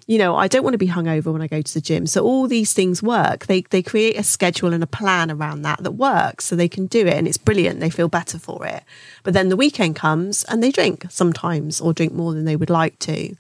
you 0.10 0.18
know, 0.18 0.36
I 0.36 0.48
don't 0.48 0.64
want 0.64 0.74
to 0.74 0.80
be 0.80 0.88
hungover 0.88 1.32
when 1.32 1.44
I 1.44 1.48
go 1.48 1.62
to 1.62 1.74
the 1.74 1.80
gym. 1.90 2.08
So 2.08 2.24
all 2.26 2.48
these 2.48 2.74
things 2.74 3.04
work. 3.04 3.46
They 3.46 3.62
they 3.62 3.84
create 3.84 4.18
a 4.18 4.24
schedule 4.24 4.74
and 4.74 4.84
a 4.84 4.88
plan 4.88 5.30
around 5.30 5.62
that 5.62 5.84
that 5.84 5.92
works, 5.92 6.46
so 6.46 6.56
they 6.56 6.68
can 6.68 6.88
do 6.88 7.02
it, 7.06 7.14
and 7.14 7.28
it's 7.28 7.38
brilliant. 7.38 7.80
They 7.80 7.92
feel 7.92 8.08
better 8.10 8.40
for 8.40 8.66
it. 8.66 8.82
But 9.24 9.36
then 9.36 9.50
the 9.50 9.56
weekend 9.56 9.96
comes 9.96 10.44
and 10.46 10.64
they 10.64 10.72
drink 10.72 11.06
sometimes, 11.10 11.80
or 11.80 11.94
drink 11.94 12.12
more 12.14 12.34
than 12.34 12.46
they 12.46 12.56
would 12.56 12.72
like 12.72 12.98
to. 13.00 13.36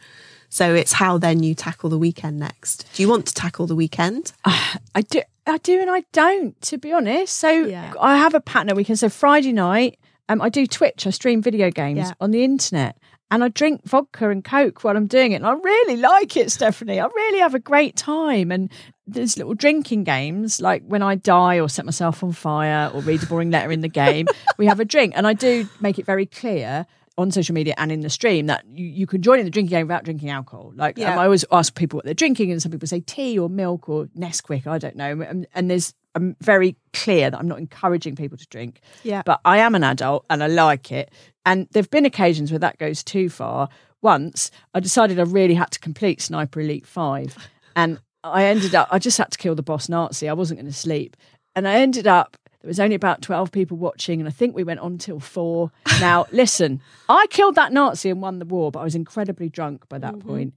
So 0.51 0.75
it's 0.75 0.93
how 0.93 1.17
then 1.17 1.41
you 1.41 1.55
tackle 1.55 1.89
the 1.89 1.97
weekend 1.97 2.37
next. 2.39 2.85
Do 2.93 3.01
you 3.01 3.09
want 3.09 3.25
to 3.27 3.33
tackle 3.33 3.65
the 3.65 3.75
weekend? 3.75 4.31
I 4.45 5.01
do, 5.09 5.21
I 5.47 5.57
do, 5.57 5.81
and 5.81 5.89
I 5.89 6.03
don't. 6.11 6.59
To 6.69 6.77
be 6.77 6.91
honest, 6.93 7.33
so 7.35 7.49
Yeah. 7.49 7.93
I 7.99 8.17
have 8.17 8.35
a 8.35 8.41
pattern. 8.41 8.75
We 8.77 8.83
can 8.83 8.95
so 8.95 9.09
Friday 9.09 9.53
night, 9.53 9.97
um, 10.27 10.39
I 10.39 10.49
do 10.49 10.67
Twitch. 10.67 11.07
I 11.07 11.09
stream 11.09 11.41
video 11.41 11.71
games 11.71 11.97
Yeah. 11.97 12.13
on 12.21 12.29
the 12.31 12.43
internet, 12.43 12.95
and 13.31 13.43
I 13.43 13.49
drink 13.49 13.85
vodka 13.85 14.29
and 14.29 14.43
coke 14.43 14.83
while 14.83 14.97
I'm 14.97 15.07
doing 15.07 15.33
it, 15.33 15.35
and 15.35 15.45
I 15.45 15.53
really 15.53 15.97
like 15.97 16.35
it, 16.35 16.51
Stephanie. 16.51 16.99
I 16.99 17.05
really 17.05 17.39
have 17.39 17.55
a 17.55 17.59
great 17.59 17.95
time, 17.95 18.51
and 18.51 18.71
there's 19.07 19.37
little 19.37 19.53
drinking 19.53 20.03
games 20.03 20.61
like 20.61 20.83
when 20.85 21.01
I 21.01 21.15
die 21.15 21.59
or 21.59 21.69
set 21.69 21.85
myself 21.85 22.23
on 22.23 22.31
fire 22.31 22.91
or 22.93 23.01
read 23.01 23.23
a 23.23 23.25
boring 23.25 23.51
letter 23.51 23.71
in 23.71 23.81
the 23.81 23.87
game, 23.87 24.27
we 24.57 24.65
have 24.65 24.79
a 24.79 24.85
drink, 24.85 25.13
and 25.15 25.27
I 25.27 25.33
do 25.33 25.67
make 25.79 25.99
it 25.99 26.05
very 26.05 26.25
clear. 26.25 26.85
On 27.17 27.31
social 27.31 27.53
media 27.53 27.73
and 27.77 27.91
in 27.91 27.99
the 27.99 28.09
stream, 28.09 28.45
that 28.45 28.63
you, 28.65 28.85
you 28.85 29.05
can 29.05 29.21
join 29.21 29.39
in 29.39 29.45
the 29.45 29.51
drinking 29.51 29.71
game 29.71 29.87
without 29.87 30.05
drinking 30.05 30.29
alcohol. 30.29 30.71
Like 30.73 30.97
um, 30.99 31.19
I 31.19 31.25
always 31.25 31.43
ask 31.51 31.75
people 31.75 31.97
what 31.97 32.05
they're 32.05 32.13
drinking, 32.13 32.49
and 32.49 32.61
some 32.61 32.71
people 32.71 32.87
say 32.87 33.01
tea 33.01 33.37
or 33.37 33.49
milk 33.49 33.89
or 33.89 34.05
Nesquik. 34.17 34.65
I 34.65 34.77
don't 34.77 34.95
know. 34.95 35.19
And, 35.19 35.45
and 35.53 35.69
there's 35.69 35.93
I'm 36.15 36.35
very 36.41 36.75
clear 36.93 37.29
that 37.29 37.39
I'm 37.39 37.47
not 37.47 37.59
encouraging 37.59 38.15
people 38.15 38.37
to 38.37 38.47
drink. 38.47 38.81
Yeah. 39.03 39.21
But 39.25 39.41
I 39.45 39.59
am 39.59 39.75
an 39.75 39.83
adult 39.83 40.25
and 40.29 40.43
I 40.43 40.47
like 40.47 40.91
it. 40.91 41.11
And 41.49 41.67
there've 41.71 41.89
been 41.89 42.05
occasions 42.05 42.51
where 42.51 42.59
that 42.59 42.77
goes 42.77 43.03
too 43.03 43.27
far. 43.27 43.69
Once 44.03 44.51
I 44.75 44.79
decided 44.79 45.19
I 45.19 45.23
really 45.23 45.55
had 45.55 45.71
to 45.71 45.79
complete 45.79 46.21
Sniper 46.21 46.61
Elite 46.61 46.85
Five, 46.85 47.35
and 47.75 47.99
I 48.23 48.45
ended 48.45 48.75
up 48.75 48.87
I 48.91 48.99
just 48.99 49.17
had 49.17 49.31
to 49.31 49.37
kill 49.37 49.55
the 49.55 49.63
boss 49.63 49.89
Nazi. 49.89 50.29
I 50.29 50.33
wasn't 50.33 50.59
going 50.59 50.71
to 50.71 50.77
sleep, 50.77 51.17
and 51.55 51.67
I 51.67 51.79
ended 51.79 52.05
up. 52.05 52.37
There 52.61 52.67
was 52.67 52.79
only 52.79 52.95
about 52.95 53.21
12 53.23 53.51
people 53.51 53.77
watching, 53.77 54.19
and 54.19 54.27
I 54.27 54.31
think 54.31 54.53
we 54.53 54.63
went 54.63 54.81
on 54.81 54.99
till 54.99 55.19
four. 55.19 55.71
Now, 55.99 56.27
listen, 56.31 56.81
I 57.09 57.25
killed 57.29 57.55
that 57.55 57.73
Nazi 57.73 58.09
and 58.09 58.21
won 58.21 58.39
the 58.39 58.45
war, 58.45 58.71
but 58.71 58.81
I 58.81 58.83
was 58.83 58.95
incredibly 58.95 59.49
drunk 59.49 59.89
by 59.89 59.97
that 59.97 60.13
mm-hmm. 60.15 60.29
point. 60.29 60.53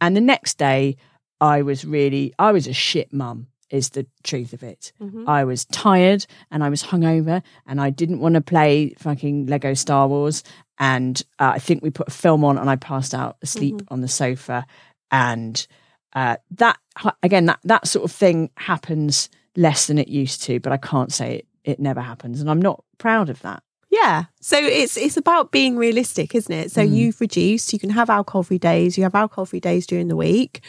And 0.00 0.16
the 0.16 0.20
next 0.20 0.58
day, 0.58 0.96
I 1.40 1.62
was 1.62 1.84
really, 1.84 2.32
I 2.38 2.52
was 2.52 2.66
a 2.66 2.72
shit 2.72 3.12
mum, 3.12 3.48
is 3.70 3.90
the 3.90 4.06
truth 4.22 4.52
of 4.52 4.62
it. 4.62 4.92
I 5.28 5.44
was 5.44 5.64
tired 5.66 6.26
and 6.50 6.62
I 6.62 6.68
was 6.68 6.82
hungover 6.82 7.42
and 7.66 7.80
I 7.80 7.90
didn't 7.90 8.20
want 8.20 8.34
to 8.34 8.40
play 8.40 8.94
fucking 8.98 9.46
Lego 9.46 9.74
Star 9.74 10.06
Wars. 10.06 10.42
And 10.78 11.20
uh, 11.38 11.52
I 11.54 11.58
think 11.58 11.82
we 11.82 11.90
put 11.90 12.08
a 12.08 12.12
film 12.12 12.44
on 12.44 12.58
and 12.58 12.68
I 12.68 12.76
passed 12.76 13.14
out 13.14 13.36
asleep 13.42 13.82
on 13.88 14.02
the 14.02 14.08
sofa. 14.08 14.66
And 15.10 15.66
uh, 16.12 16.36
that, 16.52 16.78
again, 17.22 17.46
that, 17.46 17.60
that 17.64 17.86
sort 17.86 18.04
of 18.04 18.12
thing 18.12 18.50
happens 18.56 19.28
less 19.56 19.86
than 19.86 19.98
it 19.98 20.08
used 20.08 20.42
to, 20.42 20.60
but 20.60 20.72
I 20.72 20.76
can't 20.76 21.12
say 21.12 21.36
it, 21.36 21.46
it 21.64 21.80
never 21.80 22.00
happens. 22.00 22.40
And 22.40 22.50
I'm 22.50 22.62
not 22.62 22.84
proud 22.98 23.30
of 23.30 23.40
that. 23.42 23.62
Yeah. 23.90 24.24
So 24.40 24.58
it's 24.58 24.96
it's 24.96 25.16
about 25.16 25.52
being 25.52 25.76
realistic, 25.76 26.34
isn't 26.34 26.52
it? 26.52 26.70
So 26.70 26.82
you've 26.82 27.20
reduced, 27.20 27.72
you 27.72 27.78
can 27.78 27.90
have 27.90 28.10
alcohol 28.10 28.42
free 28.42 28.58
days, 28.58 28.98
you 28.98 29.04
have 29.04 29.14
alcohol 29.14 29.46
free 29.46 29.60
days 29.60 29.86
during 29.86 30.08
the 30.08 30.16
week, 30.16 30.60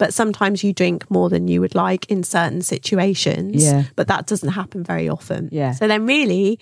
but 0.00 0.12
sometimes 0.14 0.64
you 0.64 0.72
drink 0.72 1.08
more 1.10 1.28
than 1.28 1.46
you 1.46 1.60
would 1.60 1.74
like 1.74 2.02
in 2.10 2.22
certain 2.24 2.62
situations. 2.62 3.62
Yeah. 3.62 3.84
But 3.96 4.08
that 4.08 4.26
doesn't 4.26 4.50
happen 4.60 4.82
very 4.82 5.08
often. 5.08 5.48
Yeah. 5.52 5.72
So 5.72 5.86
then 5.86 6.06
really, 6.06 6.58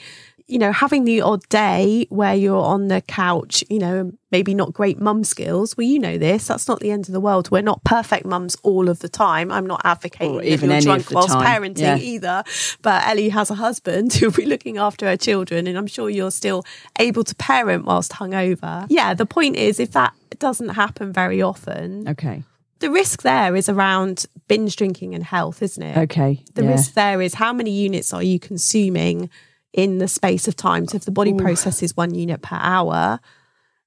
you 0.49 0.59
know, 0.59 0.73
having 0.73 1.05
the 1.05 1.21
odd 1.21 1.47
day 1.49 2.07
where 2.09 2.35
you're 2.35 2.65
on 2.75 2.89
the 2.89 3.01
couch, 3.03 3.63
you 3.69 3.79
know, 3.79 4.11
maybe 4.33 4.55
not 4.55 4.73
great 4.73 4.99
mum 4.99 5.23
skills. 5.23 5.77
Well, 5.77 5.87
you 5.87 5.99
know 5.99 6.17
this. 6.19 6.47
That's 6.49 6.67
not 6.67 6.81
the 6.81 6.91
end 6.91 7.07
of 7.09 7.13
the 7.13 7.21
world. 7.21 7.51
We're 7.51 7.63
not 7.73 7.85
perfect 7.85 8.25
mums 8.27 8.57
all 8.63 8.89
of 8.89 8.99
the 9.01 9.09
time. 9.11 9.53
I'm 9.53 9.67
not 9.67 9.83
advocating 9.85 10.37
Or 10.37 10.43
even 10.43 10.71
you're 10.71 10.77
any 10.77 10.85
drunk 10.87 11.03
of 11.03 11.09
the 11.09 11.15
whilst 11.17 11.35
time. 11.35 11.47
parenting 11.63 11.79
Yeah. 11.81 11.97
either. 11.99 12.45
But 12.83 13.07
Ellie 13.07 13.29
has 13.29 13.51
a 13.51 13.55
husband 13.57 14.13
who'll 14.19 14.33
be 14.33 14.47
looking 14.47 14.79
after 14.79 15.07
her 15.07 15.17
children, 15.19 15.67
and 15.69 15.77
I'm 15.79 15.87
sure 15.87 16.09
you're 16.11 16.31
still 16.43 16.65
able 16.99 17.25
to 17.25 17.35
parent 17.37 17.85
whilst 17.85 18.13
hungover. 18.13 18.87
Yeah, 18.89 19.15
the 19.15 19.27
point 19.27 19.57
is, 19.57 19.79
if 19.79 19.93
that 19.93 20.13
doesn't 20.39 20.71
happen 20.71 21.13
very 21.13 21.41
often, 21.43 22.09
Okay. 22.09 22.43
The 22.81 22.91
risk 22.91 23.23
there 23.23 23.55
is 23.57 23.69
around 23.69 24.27
binge 24.47 24.77
drinking 24.77 25.15
and 25.15 25.25
health, 25.25 25.63
isn't 25.63 25.83
it? 25.83 25.97
Okay. 25.97 26.43
The 26.55 26.65
yeah. 26.65 26.71
risk 26.71 26.95
there 26.95 27.21
is 27.21 27.35
how 27.35 27.53
many 27.53 27.71
units 27.71 28.13
are 28.13 28.23
you 28.23 28.39
consuming 28.39 29.31
in 29.73 29.99
the 29.99 30.09
space 30.09 30.49
of 30.49 30.57
time? 30.57 30.87
So 30.87 30.97
if 30.97 31.05
the 31.05 31.11
body 31.11 31.35
processes 31.35 31.97
one 31.97 32.15
unit 32.15 32.43
per 32.43 32.57
hour 32.61 33.21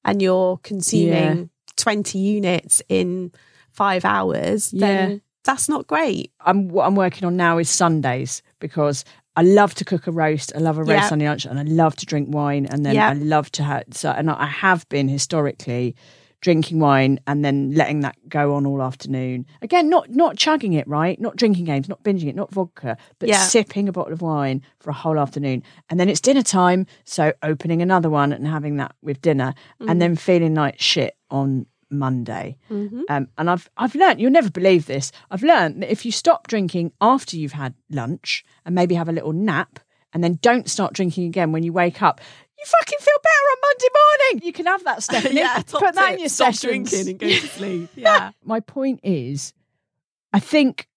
and 0.03 0.21
you're 0.21 0.57
consuming 0.57 1.37
Yeah. 1.37 1.45
20 1.77 2.19
units 2.19 2.81
in 2.89 3.31
five 3.71 4.03
hours, 4.05 4.71
then 4.71 5.11
Yeah. 5.11 5.17
that's 5.45 5.69
not 5.69 5.87
great. 5.87 6.31
I'm 6.41 6.67
what 6.67 6.85
I'm 6.85 6.95
working 6.95 7.25
on 7.25 7.37
now 7.37 7.57
is 7.57 7.69
Sundays 7.69 8.41
because 8.59 9.05
I 9.35 9.43
love 9.43 9.73
to 9.75 9.85
cook 9.85 10.07
a 10.07 10.11
roast. 10.11 10.51
I 10.53 10.59
love 10.59 10.77
a 10.77 10.81
roast 10.81 10.91
Yeah. 10.91 11.07
Sunday 11.07 11.27
lunch, 11.29 11.45
and 11.45 11.57
I 11.57 11.63
love 11.63 11.95
to 11.97 12.05
drink 12.05 12.27
wine. 12.29 12.65
And 12.65 12.85
then 12.85 12.95
Yeah. 12.95 13.09
I 13.09 13.13
love 13.13 13.49
to 13.53 13.63
have 13.63 13.83
so, 13.91 14.11
and 14.11 14.29
I 14.29 14.45
have 14.45 14.87
been 14.89 15.07
historically 15.07 15.95
drinking 16.41 16.79
wine 16.79 17.19
and 17.27 17.45
then 17.45 17.71
letting 17.73 18.01
that 18.01 18.15
go 18.27 18.53
on 18.55 18.65
all 18.65 18.81
afternoon. 18.81 19.45
Again, 19.61 19.89
not 19.89 20.09
not 20.09 20.37
chugging 20.37 20.73
it, 20.73 20.87
right? 20.87 21.19
Not 21.21 21.35
drinking 21.35 21.65
games, 21.65 21.87
not 21.87 22.03
binging 22.03 22.27
it, 22.27 22.35
not 22.35 22.51
vodka, 22.51 22.97
but 23.19 23.29
Yeah. 23.29 23.43
sipping 23.43 23.87
a 23.87 23.91
bottle 23.91 24.13
of 24.13 24.21
wine 24.21 24.61
for 24.79 24.89
a 24.89 24.93
whole 24.93 25.19
afternoon. 25.19 25.63
And 25.89 25.99
then 25.99 26.09
it's 26.09 26.19
dinner 26.21 26.41
time, 26.43 26.85
so 27.05 27.31
opening 27.43 27.81
another 27.81 28.09
one 28.09 28.33
and 28.33 28.47
having 28.47 28.77
that 28.77 28.93
with 29.01 29.21
dinner, 29.21 29.53
and 29.79 30.01
then 30.01 30.15
feeling 30.15 30.55
like 30.55 30.79
shit 30.81 31.15
on 31.29 31.67
Monday. 31.89 32.57
Um, 33.09 33.27
and 33.37 33.49
I've 33.49 33.69
I've 33.77 33.95
learned 33.95 34.19
you'll 34.21 34.31
never 34.31 34.49
believe 34.49 34.85
this. 34.87 35.11
I've 35.29 35.43
learned 35.43 35.81
that 35.83 35.91
if 35.91 36.05
you 36.05 36.11
stop 36.11 36.47
drinking 36.47 36.93
after 37.01 37.37
you've 37.37 37.51
had 37.51 37.73
lunch 37.89 38.43
and 38.65 38.73
maybe 38.73 38.95
have 38.95 39.09
a 39.09 39.11
little 39.11 39.33
nap 39.33 39.79
and 40.13 40.23
then 40.23 40.39
don't 40.41 40.69
start 40.69 40.93
drinking 40.93 41.25
again 41.25 41.51
when 41.51 41.63
you 41.63 41.71
wake 41.73 42.01
up, 42.01 42.19
you 42.61 42.71
fucking 42.79 42.99
feel 42.99 43.17
better 43.23 43.45
on 43.51 43.57
Monday 43.63 43.87
morning. 43.93 44.47
You 44.47 44.53
can 44.53 44.65
have 44.67 44.83
that, 44.83 45.03
Stephanie. 45.03 45.43
Put 45.67 45.95
that 45.95 46.13
in 46.13 46.19
your 46.19 46.29
Stop 46.29 46.53
sessions. 46.53 46.91
drinking 46.91 47.09
and 47.11 47.19
go 47.19 47.27
to 47.27 47.47
sleep. 47.57 47.89
Yeah. 47.95 48.31
My 48.43 48.59
point 48.59 48.99
is, 49.03 49.53
I 50.33 50.39
think 50.39 50.87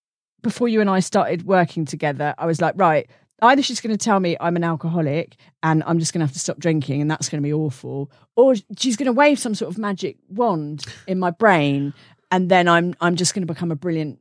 before 0.43 0.69
you 0.69 0.81
and 0.81 0.91
I 0.91 1.01
started 1.01 1.45
working 1.47 1.85
together, 1.87 2.35
I 2.37 2.47
was 2.47 2.61
like, 2.61 2.75
right, 2.77 3.09
either 3.41 3.63
she's 3.63 3.81
going 3.81 3.97
to 3.97 4.03
tell 4.03 4.21
me 4.21 4.37
I'm 4.41 4.57
an 4.57 4.65
alcoholic 4.65 5.37
and 5.63 5.83
I'm 5.87 5.99
just 5.99 6.13
going 6.13 6.21
to 6.21 6.27
have 6.27 6.35
to 6.35 6.39
stop 6.39 6.59
drinking 6.59 7.01
and 7.01 7.11
that's 7.11 7.29
going 7.29 7.43
to 7.43 7.47
be 7.47 7.53
awful, 7.53 8.11
or 8.37 8.55
she's 8.79 8.97
going 8.97 9.07
to 9.07 9.13
wave 9.13 9.39
some 9.39 9.55
sort 9.55 9.71
of 9.71 9.79
magic 9.79 10.19
wand 10.29 10.85
in 11.07 11.19
my 11.19 11.31
brain 11.31 11.95
and 12.31 12.51
then 12.51 12.69
I'm 12.69 12.95
I'm 13.01 13.17
just 13.17 13.35
going 13.35 13.47
to 13.47 13.53
become 13.53 13.71
a 13.71 13.77
brilliant 13.77 14.19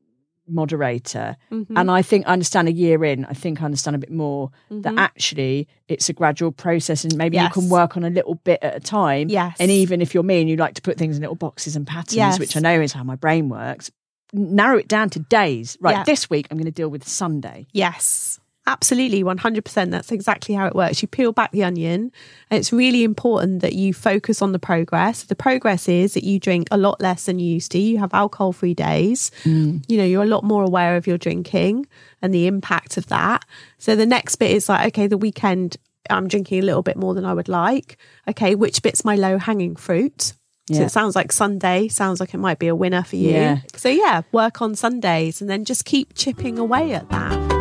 moderator. 0.48 1.36
Mm-hmm. 1.52 1.78
And 1.78 1.90
I 1.92 2.02
think 2.02 2.28
I 2.28 2.34
understand 2.34 2.68
a 2.68 2.72
year 2.72 3.04
in, 3.06 3.26
I 3.26 3.34
think 3.34 3.62
I 3.62 3.66
understand 3.66 3.96
a 3.96 4.00
bit 4.00 4.12
more 4.12 4.50
Mm-hmm. 4.72 4.82
that 4.82 4.96
actually 4.98 5.68
it's 5.88 6.10
a 6.10 6.14
gradual 6.14 6.52
process 6.52 7.04
and 7.04 7.16
maybe 7.16 7.36
Yes. 7.36 7.56
you 7.56 7.62
can 7.62 7.70
work 7.70 7.96
on 7.98 8.04
a 8.04 8.10
little 8.10 8.36
bit 8.36 8.60
at 8.64 8.76
a 8.76 8.80
time. 8.80 9.30
Yes. 9.30 9.56
And 9.60 9.70
even 9.72 10.02
if 10.02 10.14
you're 10.14 10.24
me 10.24 10.42
and 10.42 10.50
you 10.50 10.56
like 10.56 10.74
to 10.76 10.82
put 10.82 10.98
things 10.98 11.16
in 11.18 11.22
little 11.22 11.36
boxes 11.36 11.76
and 11.76 11.86
patterns, 11.86 12.16
Yes. 12.16 12.40
which 12.40 12.56
I 12.58 12.60
know 12.60 12.80
is 12.82 12.92
how 12.94 13.04
my 13.04 13.16
brain 13.16 13.50
works, 13.50 13.92
narrow 14.34 14.78
it 14.78 14.88
down 14.88 15.10
to 15.12 15.20
days. 15.20 15.78
Right, 15.80 15.96
Yeah. 15.98 16.04
this 16.04 16.30
week 16.30 16.48
I'm 16.50 16.58
going 16.58 16.66
to 16.66 16.72
deal 16.72 16.90
with 16.90 17.08
Sunday. 17.08 17.68
Yes, 17.72 18.40
absolutely, 18.68 19.24
100%. 19.24 19.92
That's 19.92 20.12
exactly 20.12 20.56
how 20.56 20.68
it 20.68 20.76
works. 20.76 21.02
You 21.02 21.08
peel 21.08 21.32
back 21.32 21.52
the 21.52 21.64
onion, 21.64 22.12
and 22.50 22.58
it's 22.60 22.72
really 22.72 23.04
important 23.04 23.62
that 23.62 23.74
you 23.74 23.94
focus 23.94 24.42
on 24.42 24.52
the 24.52 24.60
progress. 24.60 25.24
The 25.24 25.36
progress 25.36 25.88
is 25.90 26.14
that 26.14 26.24
you 26.24 26.40
drink 26.40 26.68
a 26.72 26.78
lot 26.78 27.02
less 27.02 27.26
than 27.26 27.40
you 27.40 27.54
used 27.54 27.72
to. 27.74 27.80
You 27.80 27.98
have 28.00 28.14
alcohol 28.14 28.54
free 28.54 28.74
days. 28.74 29.32
Mm. 29.44 29.84
You 29.88 29.98
know, 29.98 30.06
you're 30.06 30.24
a 30.24 30.28
lot 30.28 30.44
more 30.44 30.64
aware 30.64 30.96
of 30.96 31.08
your 31.08 31.18
drinking 31.18 31.88
and 32.22 32.34
the 32.34 32.48
impact 32.48 32.98
of 32.98 33.08
that. 33.08 33.44
So 33.78 33.96
the 33.96 34.06
next 34.06 34.36
bit 34.38 34.52
is 34.52 34.70
like, 34.70 34.88
okay, 34.88 35.08
the 35.08 35.18
weekend. 35.18 35.78
I'm 36.10 36.28
drinking 36.28 36.60
a 36.60 36.66
little 36.66 36.84
bit 36.84 36.98
more 36.98 37.14
than 37.14 37.24
I 37.24 37.34
would 37.34 37.48
like. 37.48 37.98
Okay, 38.28 38.56
which 38.56 38.82
bit's 38.82 39.06
my 39.06 39.16
low 39.16 39.38
hanging 39.38 39.78
fruit? 39.78 40.34
So 40.70 40.76
Yeah. 40.76 40.82
it 40.84 40.90
sounds 40.92 41.16
like 41.16 41.32
Sunday 41.32 41.88
sounds 41.88 42.20
like 42.20 42.34
it 42.34 42.40
might 42.40 42.60
be 42.60 42.68
a 42.68 42.76
winner 42.76 43.04
for 43.04 43.16
you. 43.16 43.32
Yeah. 43.32 43.58
So 43.78 43.88
yeah, 43.88 44.24
work 44.34 44.62
on 44.62 44.76
Sundays 44.76 45.40
and 45.40 45.50
then 45.50 45.64
just 45.64 45.86
keep 45.86 46.14
chipping 46.14 46.60
away 46.60 46.94
at 46.94 47.10
that. 47.10 47.53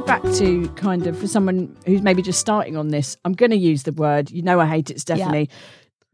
Go 0.00 0.06
back 0.06 0.22
to 0.22 0.68
kind 0.76 1.06
of 1.08 1.18
for 1.18 1.26
someone 1.26 1.76
who's 1.84 2.02
maybe 2.02 2.22
just 2.22 2.38
starting 2.38 2.76
on 2.76 2.88
this. 2.88 3.16
I'm 3.24 3.32
going 3.32 3.50
to 3.50 3.56
use 3.56 3.82
the 3.82 3.92
word, 3.92 4.30
you 4.30 4.42
know, 4.42 4.60
I 4.60 4.66
hate 4.66 4.90
it, 4.90 5.00
Stephanie. 5.00 5.48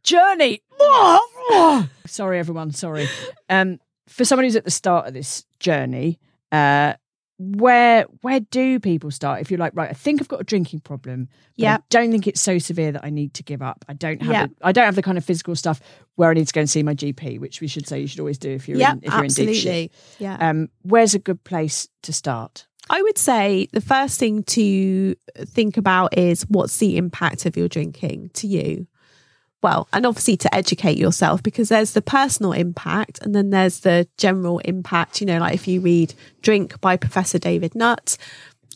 Journey. 0.02 0.62
sorry, 2.06 2.38
everyone. 2.38 2.70
Sorry. 2.72 3.08
Um, 3.50 3.78
for 4.08 4.24
someone 4.24 4.44
who's 4.44 4.56
at 4.56 4.64
the 4.64 4.70
start 4.70 5.06
of 5.06 5.12
this 5.12 5.44
journey, 5.60 6.18
uh, 6.50 6.94
where 7.38 8.06
where 8.22 8.40
do 8.40 8.78
people 8.80 9.10
start? 9.10 9.40
If 9.40 9.50
you're 9.50 9.58
like, 9.58 9.72
right, 9.74 9.90
I 9.90 9.94
think 9.94 10.22
I've 10.22 10.28
got 10.28 10.40
a 10.40 10.44
drinking 10.44 10.80
problem. 10.80 11.28
Yeah. 11.56 11.78
Don't 11.90 12.10
think 12.10 12.26
it's 12.26 12.40
so 12.40 12.58
severe 12.58 12.92
that 12.92 13.04
I 13.04 13.10
need 13.10 13.34
to 13.34 13.42
give 13.42 13.60
up. 13.60 13.84
I 13.88 13.92
don't 13.94 14.22
have 14.22 14.32
Yep. 14.32 14.50
the, 14.60 14.66
I 14.66 14.72
don't 14.72 14.84
have 14.84 14.94
the 14.94 15.02
kind 15.02 15.18
of 15.18 15.24
physical 15.24 15.56
stuff 15.56 15.80
where 16.14 16.30
I 16.30 16.34
need 16.34 16.46
to 16.46 16.52
go 16.52 16.60
and 16.60 16.70
see 16.70 16.82
my 16.82 16.94
GP, 16.94 17.40
which 17.40 17.60
we 17.60 17.66
should 17.66 17.86
say 17.88 18.00
you 18.00 18.06
should 18.06 18.20
always 18.20 18.38
do 18.38 18.50
if 18.50 18.68
you're 18.68 18.78
Yeah, 18.78 18.92
in 18.92 19.00
if 19.02 19.12
you're 19.12 19.24
in 19.24 19.30
deep 19.30 19.54
shit. 19.56 19.92
Yeah. 20.18 20.36
Um, 20.36 20.68
where's 20.82 21.14
a 21.14 21.18
good 21.18 21.42
place 21.44 21.88
to 22.04 22.12
start? 22.12 22.66
I 22.90 23.02
would 23.02 23.18
say 23.18 23.68
the 23.72 23.80
first 23.80 24.20
thing 24.20 24.42
to 24.44 25.14
think 25.40 25.76
about 25.76 26.16
is 26.18 26.42
what's 26.48 26.78
the 26.78 26.96
impact 26.96 27.46
of 27.46 27.56
your 27.56 27.68
drinking 27.68 28.30
to 28.34 28.46
you? 28.46 28.86
Well, 29.62 29.88
and 29.94 30.04
obviously 30.04 30.36
to 30.36 30.54
educate 30.54 30.98
yourself 30.98 31.42
because 31.42 31.70
there's 31.70 31.92
the 31.92 32.02
personal 32.02 32.52
impact 32.52 33.20
and 33.22 33.34
then 33.34 33.48
there's 33.48 33.80
the 33.80 34.06
general 34.18 34.58
impact. 34.58 35.22
You 35.22 35.26
know, 35.26 35.38
like 35.38 35.54
if 35.54 35.66
you 35.66 35.80
read 35.80 36.12
Drink 36.42 36.78
by 36.82 36.98
Professor 36.98 37.38
David 37.38 37.74
Nutt, 37.74 38.18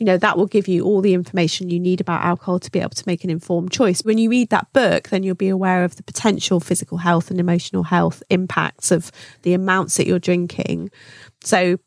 you 0.00 0.06
know, 0.06 0.16
that 0.16 0.38
will 0.38 0.46
give 0.46 0.68
you 0.68 0.84
all 0.84 1.02
the 1.02 1.12
information 1.12 1.68
you 1.68 1.78
need 1.78 2.00
about 2.00 2.24
alcohol 2.24 2.58
to 2.60 2.70
be 2.70 2.78
able 2.78 2.90
to 2.90 3.04
make 3.06 3.24
an 3.24 3.30
informed 3.30 3.72
choice. 3.72 4.00
When 4.02 4.16
you 4.16 4.30
read 4.30 4.48
that 4.50 4.72
book, 4.72 5.08
then 5.08 5.22
you'll 5.22 5.34
be 5.34 5.48
aware 5.48 5.84
of 5.84 5.96
the 5.96 6.02
potential 6.02 6.60
physical 6.60 6.98
health 6.98 7.30
and 7.30 7.40
emotional 7.40 7.82
health 7.82 8.22
impacts 8.30 8.90
of 8.90 9.12
the 9.42 9.52
amounts 9.52 9.96
that 9.96 10.06
you're 10.06 10.18
drinking. 10.18 10.90
So 11.42 11.78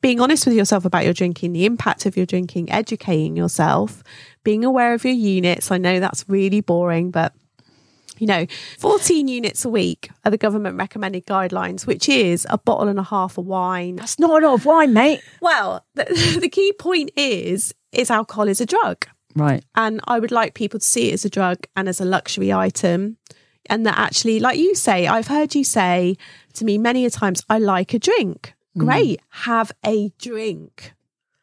being 0.00 0.20
honest 0.20 0.46
with 0.46 0.54
yourself 0.54 0.84
about 0.84 1.04
your 1.04 1.12
drinking, 1.12 1.52
the 1.52 1.64
impact 1.64 2.06
of 2.06 2.16
your 2.16 2.26
drinking, 2.26 2.70
educating 2.70 3.36
yourself, 3.36 4.02
being 4.44 4.64
aware 4.64 4.94
of 4.94 5.04
your 5.04 5.14
units. 5.14 5.70
I 5.70 5.78
know 5.78 6.00
that's 6.00 6.28
really 6.28 6.60
boring, 6.60 7.10
but 7.10 7.32
you 8.18 8.26
know, 8.26 8.46
14 8.78 9.28
units 9.28 9.64
a 9.64 9.68
week 9.68 10.10
are 10.24 10.30
the 10.30 10.38
government 10.38 10.78
recommended 10.78 11.26
guidelines, 11.26 11.86
which 11.86 12.08
is 12.08 12.46
a 12.48 12.58
bottle 12.58 12.88
and 12.88 12.98
a 12.98 13.02
half 13.02 13.38
of 13.38 13.46
wine. 13.46 13.96
That's 13.96 14.18
not 14.18 14.42
a 14.42 14.46
lot 14.46 14.54
of 14.54 14.64
wine, 14.64 14.92
mate. 14.92 15.20
Well, 15.40 15.84
the, 15.94 16.38
the 16.40 16.48
key 16.48 16.72
point 16.72 17.10
is, 17.16 17.74
is 17.92 18.10
alcohol 18.10 18.48
is 18.48 18.60
a 18.60 18.66
drug. 18.66 19.06
Right. 19.34 19.62
And 19.74 20.00
I 20.04 20.18
would 20.18 20.32
like 20.32 20.54
people 20.54 20.80
to 20.80 20.86
see 20.86 21.10
it 21.10 21.14
as 21.14 21.24
a 21.26 21.30
drug 21.30 21.66
and 21.76 21.88
as 21.88 22.00
a 22.00 22.06
luxury 22.06 22.52
item. 22.52 23.18
And 23.68 23.84
that 23.84 23.98
actually, 23.98 24.40
like 24.40 24.58
you 24.58 24.74
say, 24.74 25.06
I've 25.06 25.26
heard 25.26 25.54
you 25.54 25.64
say 25.64 26.16
to 26.54 26.64
me 26.64 26.78
many 26.78 27.04
a 27.04 27.10
times, 27.10 27.42
I 27.50 27.58
like 27.58 27.92
a 27.92 27.98
drink. 27.98 28.54
Mm. 28.76 28.84
Great, 28.84 29.20
have 29.30 29.72
a 29.84 30.10
drink. 30.18 30.92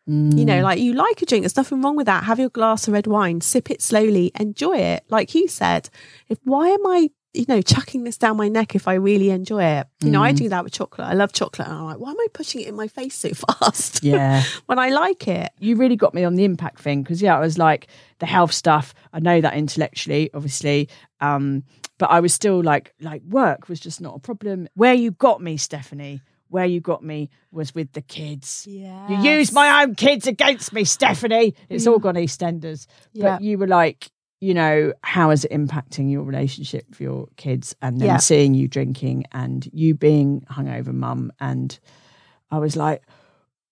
You 0.06 0.44
know, 0.44 0.60
mm. 0.60 0.64
like 0.64 0.80
you 0.80 0.92
like 0.92 1.22
a 1.22 1.26
drink, 1.26 1.44
there's 1.44 1.56
nothing 1.56 1.82
wrong 1.82 1.96
with 1.96 2.08
that. 2.08 2.26
Have 2.26 2.38
your 2.38 2.50
glass 2.50 2.90
of 2.90 2.94
red 2.94 3.08
wine, 3.08 3.40
sip 3.40 3.72
it 3.72 3.82
slowly, 3.82 4.34
enjoy 4.38 4.78
it. 4.78 5.06
Like 5.10 5.34
you 5.34 5.48
said, 5.48 5.90
if 6.28 6.38
why 6.44 6.68
am 6.68 6.86
I, 6.86 7.10
you 7.34 7.46
know, 7.48 7.62
chucking 7.62 8.04
this 8.04 8.18
down 8.18 8.36
my 8.36 8.50
neck 8.50 8.76
if 8.76 8.86
I 8.86 8.96
really 8.96 9.30
enjoy 9.30 9.64
it? 9.64 9.88
You 10.02 10.12
know, 10.12 10.22
I 10.22 10.34
mm. 10.34 10.36
do 10.36 10.50
that 10.50 10.66
with 10.66 10.74
chocolate. 10.74 11.08
I 11.08 11.14
love 11.14 11.32
chocolate. 11.32 11.70
And 11.70 11.78
I'm 11.78 11.86
like, 11.86 12.00
why 12.00 12.12
am 12.12 12.20
I 12.20 12.28
pushing 12.34 12.60
it 12.60 12.68
in 12.68 12.76
my 12.76 12.90
face 12.90 13.16
so 13.16 13.30
fast? 13.34 14.04
Yeah. 14.04 14.44
when 14.66 14.78
I 14.78 14.90
like 14.90 15.26
it. 15.30 15.54
you 15.60 15.78
really 15.78 15.96
got 15.96 16.14
me 16.14 16.26
on 16.26 16.36
the 16.36 16.44
impact 16.44 16.82
thing 16.82 17.02
because 17.02 17.22
yeah, 17.22 17.38
I 17.38 17.40
was 17.40 17.58
like 17.58 17.88
the 18.20 18.26
health 18.26 18.52
stuff. 18.52 18.94
I 19.14 19.22
know 19.22 19.40
that 19.40 19.54
intellectually, 19.54 20.30
obviously, 20.34 20.90
um, 21.22 21.64
but 21.98 22.10
I 22.10 22.20
was 22.20 22.34
still 22.34 22.62
like 22.62 22.94
like 23.00 23.22
work 23.24 23.70
was 23.70 23.80
just 23.80 24.02
not 24.02 24.18
a 24.18 24.20
problem. 24.20 24.68
Where 24.74 24.94
you 24.94 25.12
got 25.12 25.42
me, 25.42 25.56
Stephanie, 25.56 26.20
where 26.54 26.66
you 26.68 26.80
got 26.80 27.04
me 27.04 27.32
was 27.52 27.74
with 27.74 27.92
the 27.94 28.02
kids. 28.02 28.68
Yeah. 28.70 29.10
You 29.10 29.32
used 29.38 29.54
my 29.54 29.82
own 29.82 29.96
kids 29.96 30.28
against 30.28 30.72
me, 30.72 30.84
Stephanie. 30.84 31.56
It's 31.68 31.88
all 31.88 31.98
mm. 31.98 32.04
gone 32.04 32.16
EastEnders. 32.16 32.86
Yeah. 33.12 33.24
But 33.24 33.42
you 33.42 33.58
were 33.58 33.68
like, 33.68 34.12
you 34.40 34.54
know, 34.54 34.94
how 35.02 35.32
is 35.32 35.46
it 35.46 35.52
impacting 35.52 36.12
your 36.12 36.22
relationship 36.22 36.86
with 36.90 37.02
your 37.02 37.28
kids? 37.38 37.76
And 37.82 38.00
then 38.00 38.08
Yeah. 38.08 38.18
seeing 38.18 38.54
you 38.54 38.68
drinking 38.68 39.26
and 39.32 39.68
you 39.74 39.96
being 39.96 40.42
hungover 40.42 40.94
mum. 40.94 41.34
And 41.40 41.78
I 42.52 42.60
was 42.60 42.76
like, 42.76 43.02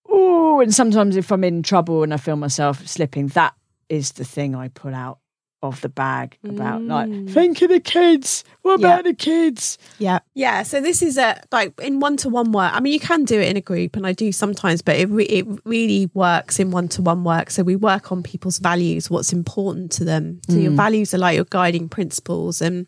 oh, 0.09 0.59
and 0.59 0.73
sometimes 0.73 1.15
if 1.17 1.31
I'm 1.31 1.43
in 1.43 1.61
trouble 1.61 2.01
and 2.01 2.11
I 2.11 2.17
feel 2.17 2.35
myself 2.35 2.87
slipping, 2.87 3.27
that 3.27 3.53
is 3.89 4.13
the 4.13 4.25
thing 4.25 4.55
I 4.55 4.69
pull 4.69 4.95
out 4.95 5.19
of 5.63 5.79
the 5.81 5.89
bag 5.89 6.37
about 6.43 6.81
like, 6.81 7.09
think 7.29 7.61
of 7.61 7.69
the 7.69 7.79
kids. 7.79 8.43
What 8.63 8.79
Mm. 8.79 8.83
Yeah. 8.83 8.87
about 8.93 9.03
the 9.05 9.13
kids? 9.13 9.77
Yeah. 9.99 10.19
Yeah. 10.33 10.63
So 10.63 10.81
this 10.81 11.01
is 11.01 11.17
a 11.17 11.39
like 11.51 11.79
in 11.79 11.99
one 11.99 12.17
to 12.17 12.29
one 12.29 12.51
work. 12.51 12.73
I 12.73 12.79
mean, 12.79 12.93
you 12.93 12.99
can 12.99 13.25
do 13.25 13.39
it 13.39 13.47
in 13.47 13.57
a 13.57 13.61
group, 13.61 13.95
and 13.95 14.05
I 14.07 14.13
do 14.13 14.31
sometimes, 14.31 14.81
but 14.81 14.95
it, 14.97 15.09
re- 15.09 15.25
it 15.25 15.45
really 15.65 16.09
works 16.13 16.59
in 16.59 16.71
one 16.71 16.87
to 16.89 17.01
one 17.01 17.23
work. 17.23 17.51
So 17.51 17.61
we 17.63 17.75
work 17.75 18.11
on 18.11 18.23
people's 18.23 18.57
values, 18.59 19.09
what's 19.09 19.31
important 19.33 19.91
to 19.93 20.03
them. 20.03 20.41
So 20.49 20.55
your 20.57 20.71
values 20.71 21.13
are 21.13 21.19
like 21.19 21.35
your 21.35 21.45
guiding 21.49 21.89
principles. 21.89 22.61
And 22.61 22.87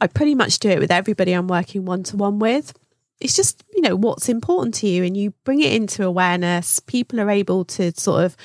I 0.00 0.06
pretty 0.08 0.34
much 0.34 0.58
do 0.58 0.70
it 0.70 0.80
with 0.80 0.90
everybody 0.90 1.32
I'm 1.32 1.48
working 1.48 1.84
one 1.84 2.02
to 2.04 2.16
one 2.16 2.38
with. 2.40 2.72
It's 3.20 3.34
just, 3.34 3.64
you 3.74 3.82
know, 3.82 3.96
what's 3.96 4.28
important 4.28 4.74
to 4.76 4.86
you, 4.88 5.04
and 5.04 5.16
you 5.16 5.32
bring 5.44 5.60
it 5.60 5.72
into 5.72 6.04
awareness. 6.04 6.78
People 6.80 7.20
are 7.20 7.30
able 7.30 7.64
to 7.66 7.92
sort 7.98 8.24
of 8.24 8.36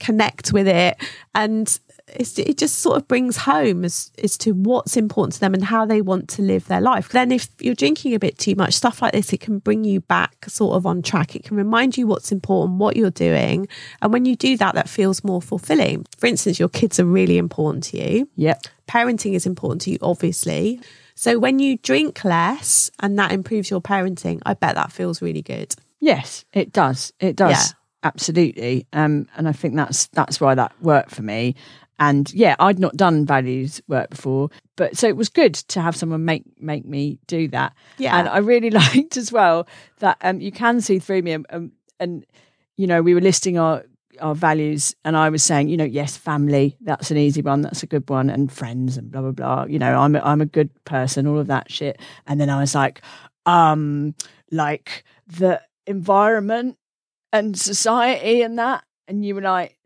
connect 0.00 0.52
with 0.52 0.68
it. 0.68 0.96
And 1.34 1.62
it's, 1.62 1.80
it 2.08 2.58
just 2.58 2.78
sort 2.78 2.96
of 2.96 3.08
brings 3.08 3.38
home 3.38 3.84
as, 3.84 4.12
as 4.22 4.36
to 4.38 4.52
what's 4.52 4.96
important 4.96 5.34
to 5.34 5.40
them 5.40 5.54
and 5.54 5.64
how 5.64 5.86
they 5.86 6.02
want 6.02 6.28
to 6.30 6.42
live 6.42 6.66
their 6.66 6.80
life. 6.80 7.08
Then, 7.08 7.32
if 7.32 7.48
you're 7.60 7.74
drinking 7.74 8.14
a 8.14 8.18
bit 8.18 8.38
too 8.38 8.54
much, 8.54 8.74
stuff 8.74 9.00
like 9.00 9.12
this, 9.12 9.32
it 9.32 9.40
can 9.40 9.58
bring 9.58 9.84
you 9.84 10.00
back 10.00 10.44
sort 10.48 10.76
of 10.76 10.86
on 10.86 11.02
track. 11.02 11.34
It 11.34 11.44
can 11.44 11.56
remind 11.56 11.96
you 11.96 12.06
what's 12.06 12.30
important, 12.30 12.78
what 12.78 12.96
you're 12.96 13.10
doing. 13.10 13.68
And 14.02 14.12
when 14.12 14.26
you 14.26 14.36
do 14.36 14.56
that, 14.58 14.74
that 14.74 14.88
feels 14.88 15.24
more 15.24 15.40
fulfilling. 15.40 16.06
For 16.18 16.26
instance, 16.26 16.58
your 16.58 16.68
kids 16.68 17.00
are 17.00 17.06
really 17.06 17.38
important 17.38 17.84
to 17.84 17.98
you. 17.98 18.28
Yep. 18.36 18.64
Parenting 18.86 19.34
is 19.34 19.46
important 19.46 19.80
to 19.82 19.90
you, 19.90 19.98
obviously. 20.02 20.80
So 21.14 21.38
when 21.38 21.58
you 21.58 21.78
drink 21.78 22.24
less 22.24 22.90
and 23.00 23.18
that 23.18 23.32
improves 23.32 23.70
your 23.70 23.80
parenting, 23.80 24.42
I 24.44 24.54
bet 24.54 24.74
that 24.74 24.92
feels 24.92 25.22
really 25.22 25.42
good. 25.42 25.74
Yes, 26.00 26.44
it 26.52 26.72
does. 26.72 27.12
It 27.18 27.36
does. 27.36 27.52
Yeah. 27.52 27.78
Absolutely. 28.04 28.86
Um, 28.92 29.26
and 29.34 29.48
I 29.48 29.52
think 29.52 29.76
that's 29.76 30.08
that's 30.08 30.38
why 30.38 30.54
that 30.54 30.72
worked 30.82 31.10
for 31.10 31.22
me. 31.22 31.54
And 31.98 32.32
yeah, 32.32 32.56
I'd 32.58 32.78
not 32.78 32.96
done 32.96 33.24
values 33.24 33.80
work 33.88 34.10
before, 34.10 34.50
but 34.76 34.96
so 34.96 35.06
it 35.06 35.16
was 35.16 35.28
good 35.28 35.54
to 35.54 35.80
have 35.80 35.94
someone 35.94 36.24
make 36.24 36.44
make 36.60 36.84
me 36.84 37.18
do 37.26 37.48
that. 37.48 37.74
Yeah. 37.98 38.18
and 38.18 38.28
I 38.28 38.38
really 38.38 38.70
liked 38.82 39.16
as 39.16 39.30
well 39.30 39.66
that 40.00 40.18
um, 40.22 40.40
you 40.40 40.52
can 40.52 40.80
see 40.80 40.98
through 40.98 41.22
me, 41.22 41.32
and, 41.32 41.46
and 41.50 41.72
and 42.00 42.26
you 42.76 42.86
know 42.86 43.02
we 43.02 43.14
were 43.14 43.20
listing 43.20 43.58
our 43.58 43.84
our 44.20 44.34
values, 44.34 44.94
and 45.04 45.16
I 45.16 45.28
was 45.30 45.42
saying, 45.42 45.68
you 45.68 45.76
know, 45.76 45.84
yes, 45.84 46.16
family, 46.16 46.76
that's 46.80 47.10
an 47.10 47.16
easy 47.16 47.42
one, 47.42 47.62
that's 47.62 47.82
a 47.82 47.86
good 47.86 48.08
one, 48.08 48.30
and 48.30 48.50
friends, 48.50 48.96
and 48.96 49.10
blah 49.10 49.22
blah 49.22 49.32
blah. 49.32 49.64
You 49.64 49.78
know, 49.78 49.98
I'm 49.98 50.16
a, 50.16 50.20
I'm 50.20 50.40
a 50.40 50.46
good 50.46 50.70
person, 50.84 51.26
all 51.26 51.38
of 51.38 51.48
that 51.48 51.70
shit. 51.70 52.00
And 52.26 52.40
then 52.40 52.50
I 52.50 52.60
was 52.60 52.74
like, 52.74 53.02
um, 53.46 54.14
like 54.50 55.04
the 55.26 55.60
environment 55.86 56.78
and 57.32 57.58
society 57.58 58.42
and 58.42 58.58
that. 58.58 58.84
And 59.06 59.24
you 59.24 59.34
were 59.34 59.40
like, 59.42 59.76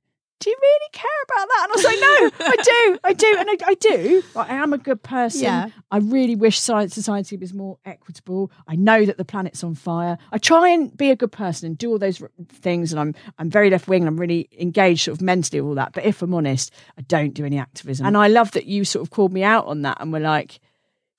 do 0.40 0.50
you 0.50 0.56
really 0.60 0.90
care 0.92 1.10
about 1.24 1.48
that? 1.48 1.62
And 1.64 1.72
I 1.72 1.74
was 1.74 1.84
like, 1.84 2.00
no, 2.00 2.46
I 2.46 2.56
do, 2.62 2.98
I 3.04 3.12
do, 3.12 3.36
and 3.38 3.50
I, 3.50 3.70
I 3.70 3.74
do. 3.74 4.22
Like, 4.34 4.50
I 4.50 4.54
am 4.54 4.72
a 4.72 4.78
good 4.78 5.02
person. 5.02 5.42
Yeah. 5.42 5.70
I 5.90 5.98
really 5.98 6.36
wish 6.36 6.60
science 6.60 6.94
society 6.94 7.36
was 7.36 7.52
more 7.52 7.78
equitable. 7.84 8.52
I 8.66 8.76
know 8.76 9.04
that 9.04 9.16
the 9.18 9.24
planet's 9.24 9.64
on 9.64 9.74
fire. 9.74 10.18
I 10.30 10.38
try 10.38 10.68
and 10.68 10.96
be 10.96 11.10
a 11.10 11.16
good 11.16 11.32
person 11.32 11.66
and 11.66 11.78
do 11.78 11.90
all 11.90 11.98
those 11.98 12.22
things, 12.48 12.92
and 12.92 13.00
I'm 13.00 13.14
I'm 13.38 13.50
very 13.50 13.70
left 13.70 13.88
wing. 13.88 14.06
I'm 14.06 14.18
really 14.18 14.48
engaged, 14.58 15.04
sort 15.04 15.18
of 15.18 15.22
mentally, 15.22 15.60
with 15.60 15.68
all 15.68 15.74
that. 15.74 15.92
But 15.92 16.04
if 16.04 16.22
I'm 16.22 16.34
honest, 16.34 16.72
I 16.96 17.02
don't 17.02 17.34
do 17.34 17.44
any 17.44 17.58
activism. 17.58 18.06
And 18.06 18.16
I 18.16 18.28
love 18.28 18.52
that 18.52 18.66
you 18.66 18.84
sort 18.84 19.04
of 19.04 19.10
called 19.10 19.32
me 19.32 19.42
out 19.42 19.66
on 19.66 19.82
that, 19.82 19.98
and 20.00 20.12
were 20.12 20.20
like, 20.20 20.60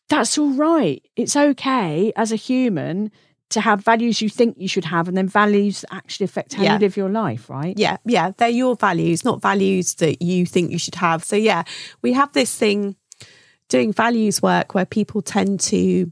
that's 0.08 0.38
all 0.38 0.54
right. 0.54 1.04
It's 1.16 1.36
okay 1.36 2.14
as 2.16 2.32
a 2.32 2.36
human 2.36 3.12
to 3.50 3.62
have 3.62 3.84
values 3.84 4.22
you 4.22 4.30
think 4.30 4.56
you 4.60 4.68
should 4.68 4.86
have, 4.86 5.08
and 5.08 5.18
then 5.18 5.28
values 5.28 5.82
that 5.82 5.94
actually 5.96 6.26
affect 6.26 6.54
how 6.54 6.64
Yeah. 6.64 6.74
you 6.74 6.80
live 6.80 6.96
your 6.98 7.10
life. 7.10 7.50
Right? 7.50 7.78
Yeah, 7.78 7.98
yeah, 8.06 8.32
they're 8.38 8.50
your 8.50 8.76
values, 8.76 9.26
not 9.26 9.42
values 9.42 9.96
that 9.96 10.22
you 10.22 10.46
think 10.46 10.72
you 10.72 10.78
should 10.80 10.96
have. 10.96 11.24
So 11.24 11.36
yeah, 11.36 11.64
we 12.02 12.14
have 12.14 12.32
this 12.34 12.56
thing 12.56 12.96
doing 13.68 13.92
values 13.94 14.42
work 14.42 14.74
where 14.74 14.86
people 14.86 15.22
tend 15.22 15.60
to 15.60 16.12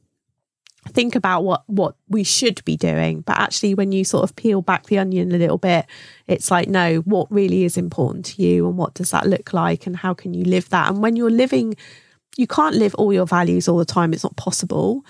think 0.90 1.16
about 1.16 1.44
what 1.44 1.64
what 1.68 1.96
we 2.08 2.24
should 2.24 2.64
be 2.66 2.78
doing, 2.78 3.22
but 3.22 3.38
actually 3.38 3.74
when 3.76 3.92
you 3.92 4.04
sort 4.06 4.24
of 4.24 4.36
peel 4.36 4.62
back 4.62 4.86
the 4.86 4.98
onion 4.98 5.32
a 5.34 5.38
little 5.38 5.58
bit, 5.58 5.86
it's 6.28 6.50
like 6.50 6.70
no, 6.70 6.98
what 7.00 7.28
really 7.32 7.64
is 7.66 7.78
important 7.78 8.26
to 8.26 8.42
you 8.42 8.66
and 8.68 8.78
what 8.78 8.94
does 8.94 9.12
that 9.12 9.28
look 9.28 9.54
like 9.54 9.86
and 9.86 9.98
how 9.98 10.14
can 10.14 10.34
you 10.34 10.44
live 10.46 10.70
that? 10.70 10.90
And 10.90 11.02
when 11.02 11.16
you're 11.16 11.30
living 11.30 11.76
you 12.38 12.46
can't 12.46 12.76
live 12.76 12.94
all 12.96 13.12
your 13.12 13.26
values 13.26 13.68
all 13.68 13.80
the 13.80 13.86
time, 13.86 14.14
it's 14.14 14.24
not 14.24 14.36
possible. 14.36 15.04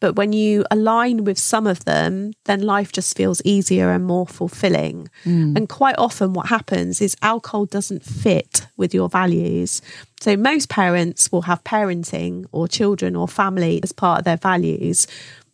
But 0.00 0.16
when 0.16 0.32
you 0.32 0.64
align 0.70 1.24
with 1.24 1.38
some 1.38 1.66
of 1.66 1.84
them, 1.84 2.32
then 2.46 2.62
life 2.62 2.90
just 2.90 3.16
feels 3.16 3.42
easier 3.44 3.90
and 3.90 4.04
more 4.04 4.26
fulfilling. 4.26 5.08
Hmm. 5.24 5.56
And 5.56 5.68
quite 5.68 5.96
often, 5.98 6.32
what 6.32 6.48
happens 6.48 7.00
is 7.00 7.16
alcohol 7.22 7.66
doesn't 7.66 8.02
fit 8.02 8.66
with 8.78 8.94
your 8.94 9.08
values. 9.08 9.82
So, 10.20 10.36
most 10.36 10.70
parents 10.70 11.30
will 11.30 11.42
have 11.42 11.62
parenting 11.64 12.46
or 12.50 12.66
children 12.66 13.14
or 13.14 13.28
family 13.28 13.80
as 13.82 13.92
part 13.92 14.20
of 14.20 14.24
their 14.24 14.38
values. 14.38 15.06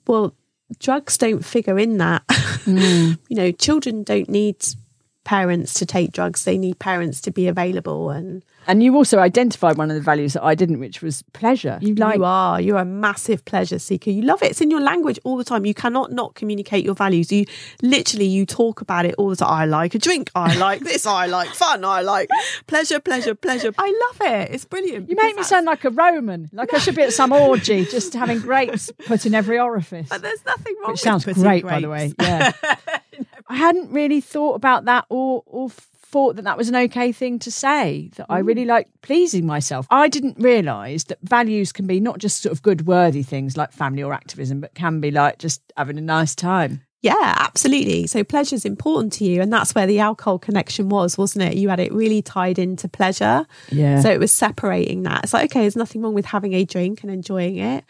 Well, 0.07 0.35
drugs 0.79 1.19
don't 1.19 1.45
figure 1.45 1.79
in 1.79 1.99
that. 1.99 2.23
Hmm. 2.67 3.13
you 3.29 3.37
know, 3.37 3.53
children 3.53 4.03
don't 4.03 4.29
need 4.29 4.57
parents 5.27 5.75
to 5.75 5.85
take 5.85 6.13
drugs, 6.13 6.45
they 6.45 6.57
need 6.57 6.79
parents 6.79 7.21
to 7.21 7.33
be 7.33 7.49
available 7.49 8.11
and 8.11 8.45
And 8.69 8.83
you 8.83 8.95
also 8.95 9.19
identified 9.19 9.77
one 9.77 9.91
of 9.91 9.97
the 9.97 10.03
values 10.03 10.35
that 10.35 10.45
I 10.45 10.55
didn't, 10.55 10.79
which 10.79 11.03
was 11.03 11.23
pleasure. 11.33 11.79
You 11.81 11.95
like 11.97 12.19
you 12.19 12.25
are. 12.25 12.61
You're 12.61 12.79
a 12.79 12.85
massive 12.85 13.45
pleasure 13.45 13.79
seeker. 13.81 14.11
You 14.11 14.23
love 14.23 14.43
it. 14.43 14.53
It's 14.53 14.61
in 14.61 14.71
your 14.71 14.81
language 14.81 15.19
all 15.25 15.37
the 15.37 15.45
time. 15.45 15.67
You 15.67 15.75
cannot 15.75 16.13
not 16.13 16.35
communicate 16.37 16.85
your 16.85 16.95
values. 16.95 17.31
You 17.31 17.45
literally 17.83 18.25
you 18.25 18.47
talk 18.47 18.81
about 18.81 19.05
it 19.05 19.15
all 19.19 19.29
the 19.31 19.37
time. 19.37 19.51
I 19.51 19.65
like 19.65 19.95
a 19.95 19.99
drink. 19.99 20.31
I 20.35 20.57
like 20.57 20.81
this. 20.81 21.07
I 21.07 21.27
like 21.27 21.49
fun. 21.49 21.85
I 21.85 22.03
like 22.03 22.29
pleasure, 22.69 23.01
pleasure, 23.01 23.35
pleasure. 23.35 23.73
I 23.79 23.89
love 24.05 24.21
it. 24.33 24.51
It's 24.53 24.65
brilliant. 24.65 25.11
You 25.11 25.17
make 25.17 25.37
me 25.37 25.43
sound 25.43 25.67
like 25.67 25.85
a 25.85 25.91
Roman, 25.91 26.51
like 26.53 26.73
I 26.73 26.79
should 26.79 26.95
be 26.95 27.03
at 27.03 27.13
some 27.13 27.33
orgy, 27.33 27.85
just 27.85 28.15
having 28.15 28.39
grapes 28.41 28.93
put 29.07 29.27
in 29.27 29.35
every 29.35 29.59
orifice. 29.59 30.09
But 30.09 30.23
there's 30.23 30.45
nothing 30.45 30.75
wrong 30.81 30.93
Which 30.93 31.05
with 31.05 31.25
sounds 31.25 31.25
great, 31.25 31.65
by 31.65 31.81
the 31.81 31.89
way. 31.89 32.13
Yeah. 32.21 32.53
I 33.49 33.57
hadn't 33.57 33.91
really 33.91 34.21
thought 34.21 34.55
about 34.55 34.85
that 34.87 35.07
or 35.09 35.43
or 35.47 35.71
thought 35.71 36.37
that 36.37 36.45
that 36.45 36.57
was 36.57 36.69
an 36.69 36.77
okay 36.77 37.11
thing 37.13 37.39
to 37.41 37.51
say 37.51 38.11
that 38.17 38.27
I 38.29 38.39
really 38.39 38.65
mm. 38.65 38.69
like 38.69 38.89
pleasing 39.03 39.45
myself. 39.45 39.87
I 39.91 40.09
didn't 40.09 40.39
realize 40.39 41.05
that 41.05 41.19
values 41.23 41.73
can 41.73 41.87
be 41.87 42.01
not 42.01 42.19
just 42.19 42.43
sort 42.43 42.53
of 42.53 42.63
good 42.63 42.87
worthy 42.87 43.23
things 43.23 43.57
like 43.57 43.73
family 43.73 44.03
or 44.03 44.13
activism 44.13 44.61
but 44.61 44.75
can 44.75 45.01
be 45.01 45.11
like 45.11 45.39
just 45.39 45.61
having 45.77 45.99
a 45.99 46.03
nice 46.03 46.35
time. 46.35 46.83
Yeah, 47.03 47.35
absolutely. 47.39 48.07
So 48.07 48.25
pleasure's 48.25 48.65
important 48.65 49.13
to 49.15 49.25
you. 49.25 49.41
And 49.41 49.53
that's 49.53 49.75
where 49.75 49.87
the 49.87 50.01
alcohol 50.01 50.39
connection 50.39 50.89
was, 50.89 51.17
wasn't 51.17 51.45
it? 51.45 51.57
You 51.57 51.69
had 51.69 51.79
it 51.79 51.93
really 51.93 52.23
tied 52.23 52.59
into 52.59 52.89
pleasure. 52.89 53.47
Yeah. 53.71 54.01
So 54.01 54.11
it 54.11 54.19
was 54.19 54.33
separating 54.33 55.03
that. 55.05 55.25
It's 55.25 55.33
like, 55.33 55.51
okay, 55.51 55.61
there's 55.61 55.77
nothing 55.77 56.03
wrong 56.03 56.15
with 56.15 56.25
having 56.25 56.55
a 56.55 56.65
drink 56.65 57.03
and 57.03 57.13
enjoying 57.13 57.59
it, 57.59 57.85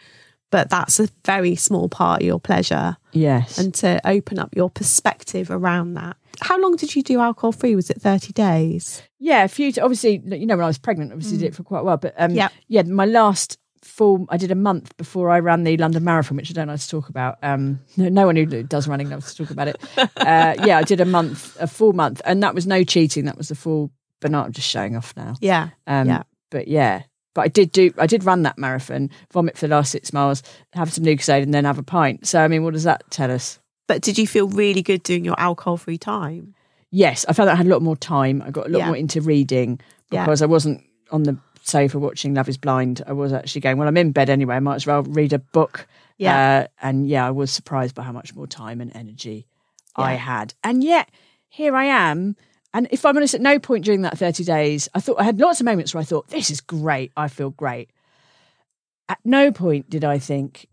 but 0.51 0.69
that's 0.69 0.99
a 0.99 1.07
very 1.25 1.55
small 1.55 1.89
part 1.89 2.21
of 2.21 2.25
your 2.27 2.39
pleasure. 2.39 2.97
yes. 3.11 3.57
And 3.57 3.73
to 3.75 3.99
open 4.07 4.39
up 4.39 4.55
your 4.55 4.69
perspective 4.69 5.49
around 5.51 5.93
that. 5.95 6.17
How 6.41 6.59
long 6.61 6.75
did 6.75 6.95
you 6.95 7.01
do 7.03 7.19
alcohol 7.19 7.51
free? 7.51 7.75
Was 7.75 7.89
it 7.89 7.99
30 8.01 8.31
days? 8.33 9.01
Yeah, 9.19 9.43
a 9.43 9.47
few. 9.47 9.73
obviously, 9.81 10.21
you 10.25 10.45
know, 10.45 10.55
when 10.55 10.63
I 10.63 10.67
was 10.67 10.77
pregnant, 10.77 11.11
obviously 11.11 11.37
did 11.39 11.47
it 11.47 11.55
for 11.55 11.63
quite 11.63 11.79
a 11.79 11.83
while. 11.83 11.97
But 11.97 12.13
um, 12.17 12.31
Yep. 12.31 12.51
yeah, 12.67 12.81
my 12.83 13.05
last 13.05 13.57
full, 13.83 14.25
I 14.29 14.37
did 14.37 14.51
a 14.51 14.55
month 14.55 14.95
before 14.97 15.29
I 15.31 15.39
ran 15.39 15.63
the 15.63 15.75
London 15.77 16.03
Marathon, 16.03 16.37
which 16.37 16.51
I 16.51 16.53
don't 16.53 16.67
like 16.67 16.79
to 16.79 16.87
talk 16.87 17.09
about. 17.09 17.37
Um, 17.41 17.79
no, 17.97 18.09
no 18.09 18.25
one 18.27 18.35
who 18.35 18.45
does 18.63 18.87
running 18.87 19.09
loves 19.09 19.33
to 19.33 19.43
talk 19.43 19.51
about 19.51 19.67
it. 19.69 19.77
uh, 19.97 20.53
yeah, 20.63 20.77
I 20.77 20.83
did 20.83 21.01
a 21.01 21.05
month, 21.05 21.57
a 21.59 21.65
full 21.67 21.93
month, 21.93 22.21
and 22.25 22.43
that 22.43 22.53
was 22.53 22.67
no 22.67 22.83
cheating. 22.83 23.25
That 23.25 23.37
was 23.37 23.49
the 23.49 23.55
full. 23.55 23.91
But 24.19 24.31
not, 24.31 24.45
I'm 24.47 24.51
just 24.51 24.67
showing 24.69 24.95
off 24.95 25.13
now. 25.17 25.35
Yeah. 25.41 25.69
Um, 25.87 26.07
Yeah. 26.07 26.23
But 26.51 26.67
yeah, 26.67 27.03
but 27.37 27.43
I 27.43 27.47
did 27.49 27.71
do. 27.71 27.93
I 27.99 28.07
did 28.07 28.23
run 28.25 28.41
that 28.41 28.57
marathon, 28.57 29.11
vomit 29.31 29.55
for 29.57 29.67
the 29.67 29.75
last 29.75 29.91
six 29.91 30.11
miles, 30.11 30.41
have 30.73 30.91
some 30.91 31.03
Lucozade, 31.05 31.43
and 31.43 31.53
then 31.53 31.65
have 31.65 31.77
a 31.77 31.83
pint. 31.83 32.25
So 32.25 32.41
I 32.43 32.47
mean, 32.47 32.63
what 32.63 32.73
does 32.73 32.83
that 32.83 33.03
tell 33.11 33.29
us? 33.29 33.59
But 33.87 34.01
did 34.01 34.17
you 34.17 34.25
feel 34.25 34.47
really 34.49 34.81
good 34.81 35.03
doing 35.03 35.23
your 35.23 35.39
alcohol 35.39 35.77
free 35.77 35.99
time? 35.99 36.55
Yes, 36.89 37.25
I 37.29 37.33
found 37.33 37.47
that 37.47 37.53
I 37.53 37.57
had 37.57 37.67
a 37.67 37.69
lot 37.69 37.83
more 37.83 37.95
time. 37.95 38.41
I 38.41 38.49
got 38.49 38.65
a 38.65 38.69
lot 38.69 38.79
Yeah. 38.79 38.87
more 38.87 38.95
into 38.97 39.21
reading 39.21 39.79
Yeah. 40.11 40.25
because 40.25 40.41
I 40.41 40.47
wasn't 40.47 40.81
on 41.11 41.23
the 41.23 41.37
sofa 41.61 41.99
watching 41.99 42.33
Love 42.33 42.49
Is 42.49 42.57
Blind. 42.57 43.03
I 43.05 43.13
was 43.13 43.31
actually 43.31 43.61
going, 43.61 43.77
well, 43.77 43.87
I'm 43.87 43.97
in 43.97 44.11
bed 44.13 44.29
anyway. 44.31 44.55
I 44.55 44.59
might 44.59 44.75
as 44.75 44.87
well 44.87 45.03
read 45.03 45.31
a 45.31 45.39
book. 45.39 45.87
Yeah. 46.17 46.63
Uh, 46.63 46.67
and 46.81 47.07
yeah, 47.07 47.27
I 47.27 47.31
was 47.31 47.51
surprised 47.51 47.93
by 47.93 48.01
how 48.03 48.13
much 48.13 48.33
more 48.33 48.47
time 48.47 48.81
and 48.81 48.91
energy 48.95 49.45
I 49.95 50.13
had. 50.13 50.53
And 50.63 50.83
yet, 50.83 51.09
here 51.49 51.75
I 51.75 51.85
am. 51.85 52.35
And 52.73 52.87
if 52.91 53.05
I'm 53.05 53.15
honest, 53.15 53.33
at 53.33 53.41
no 53.41 53.59
point 53.59 53.85
during 53.85 54.01
that 54.01 54.17
30 54.17 54.43
days, 54.43 54.89
I 54.93 54.99
thought 54.99 55.19
I 55.19 55.23
had 55.23 55.39
lots 55.39 55.59
of 55.59 55.65
moments 55.65 55.93
where 55.93 56.01
I 56.01 56.05
thought, 56.05 56.27
this 56.27 56.49
is 56.49 56.61
great. 56.61 57.11
I 57.15 57.27
feel 57.27 57.49
great. 57.49 57.89
At 59.09 59.19
no 59.23 59.51
point 59.51 59.89
did 59.89 60.03
I 60.03 60.19
think, 60.19 60.67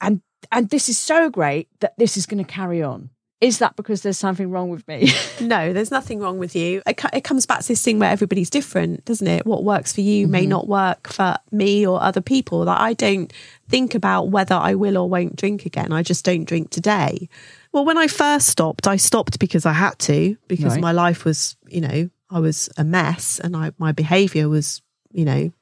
and 0.00 0.22
and 0.50 0.70
this 0.70 0.88
is 0.88 0.98
so 0.98 1.28
great 1.28 1.68
that 1.80 1.94
this 1.98 2.16
is 2.16 2.24
going 2.24 2.42
to 2.42 2.50
carry 2.50 2.82
on. 2.82 3.10
Is 3.42 3.58
that 3.58 3.76
because 3.76 4.00
there's 4.00 4.16
something 4.16 4.50
wrong 4.50 4.70
with 4.70 4.86
me? 4.88 5.10
No, 5.38 5.74
there's 5.74 5.90
nothing 5.90 6.20
wrong 6.20 6.38
with 6.38 6.56
you. 6.56 6.82
It, 6.86 6.98
it 7.12 7.22
comes 7.22 7.44
back 7.44 7.60
to 7.60 7.68
this 7.68 7.84
thing 7.84 7.98
where 7.98 8.10
everybody's 8.10 8.48
different, 8.48 9.04
doesn't 9.04 9.26
it? 9.26 9.44
What 9.44 9.64
works 9.64 9.92
for 9.92 10.00
you 10.00 10.26
may 10.26 10.40
mm-hmm. 10.40 10.48
not 10.48 10.66
work 10.66 11.08
for 11.08 11.36
me 11.52 11.86
or 11.86 12.02
other 12.02 12.22
people. 12.22 12.64
That 12.64 12.80
I 12.80 12.94
don't 12.94 13.30
think 13.68 13.94
about 13.94 14.30
whether 14.30 14.54
I 14.54 14.74
will 14.74 14.96
or 14.96 15.06
won't 15.06 15.36
drink 15.36 15.66
again. 15.66 15.92
I 15.92 16.02
just 16.02 16.24
don't 16.24 16.46
drink 16.46 16.70
today. 16.70 17.28
Well, 17.76 17.84
when 17.84 17.98
I 17.98 18.06
first 18.06 18.46
stopped, 18.46 18.86
I 18.86 18.96
stopped 18.96 19.38
because 19.38 19.66
I 19.66 19.74
had 19.74 19.98
to, 19.98 20.38
because 20.48 20.72
Right. 20.72 20.80
my 20.80 20.92
life 20.92 21.26
was, 21.26 21.58
you 21.68 21.82
know, 21.82 22.08
I 22.30 22.40
was 22.40 22.70
a 22.78 22.84
mess 22.84 23.38
and 23.38 23.54
I, 23.54 23.72
my 23.76 23.92
behavior 23.92 24.48
was, 24.48 24.80
you 25.12 25.26
know, 25.26 25.52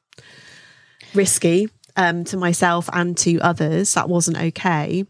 risky 1.13 1.69
um, 1.97 2.23
to 2.27 2.37
myself 2.37 2.89
and 2.93 3.19
to 3.19 3.41
others. 3.41 3.95
That 3.95 4.09
wasn't 4.09 4.39
okay. 4.41 5.05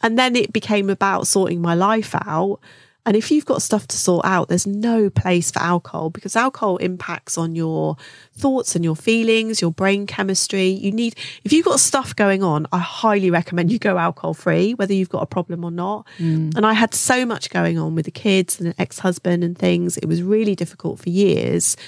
And 0.00 0.18
then 0.18 0.34
it 0.34 0.50
became 0.50 0.88
about 0.88 1.26
sorting 1.26 1.60
my 1.60 1.74
life 1.74 2.14
out. 2.14 2.60
And 3.08 3.16
if 3.16 3.30
you've 3.30 3.46
got 3.46 3.62
stuff 3.62 3.88
to 3.88 3.96
sort 3.96 4.26
out, 4.26 4.50
there's 4.50 4.66
no 4.66 5.08
place 5.08 5.50
for 5.50 5.60
alcohol 5.60 6.10
because 6.10 6.36
alcohol 6.36 6.76
impacts 6.76 7.38
on 7.38 7.54
your 7.54 7.96
thoughts 8.34 8.76
and 8.76 8.84
your 8.84 8.94
feelings, 8.96 9.62
your 9.62 9.72
brain 9.72 10.06
chemistry. 10.06 10.68
You 10.68 10.92
need, 10.92 11.14
if 11.42 11.50
you've 11.50 11.64
got 11.64 11.80
stuff 11.80 12.14
going 12.14 12.42
on, 12.42 12.66
I 12.70 12.76
highly 12.80 13.30
recommend 13.30 13.72
you 13.72 13.78
go 13.78 13.96
alcohol 13.96 14.34
free, 14.34 14.74
whether 14.74 14.92
you've 14.92 15.08
got 15.08 15.22
a 15.22 15.26
problem 15.26 15.64
or 15.64 15.70
not. 15.70 16.06
Mm. 16.18 16.54
And 16.54 16.66
I 16.66 16.74
had 16.74 16.92
so 16.92 17.24
much 17.24 17.48
going 17.48 17.78
on 17.78 17.94
with 17.94 18.04
the 18.04 18.10
kids 18.10 18.60
and 18.60 18.68
an 18.68 18.74
ex 18.76 18.98
husband 18.98 19.42
and 19.42 19.56
things. 19.56 19.96
It 19.96 20.04
was 20.04 20.22
really 20.22 20.54
difficult 20.54 20.98
for 20.98 21.08
years 21.08 21.78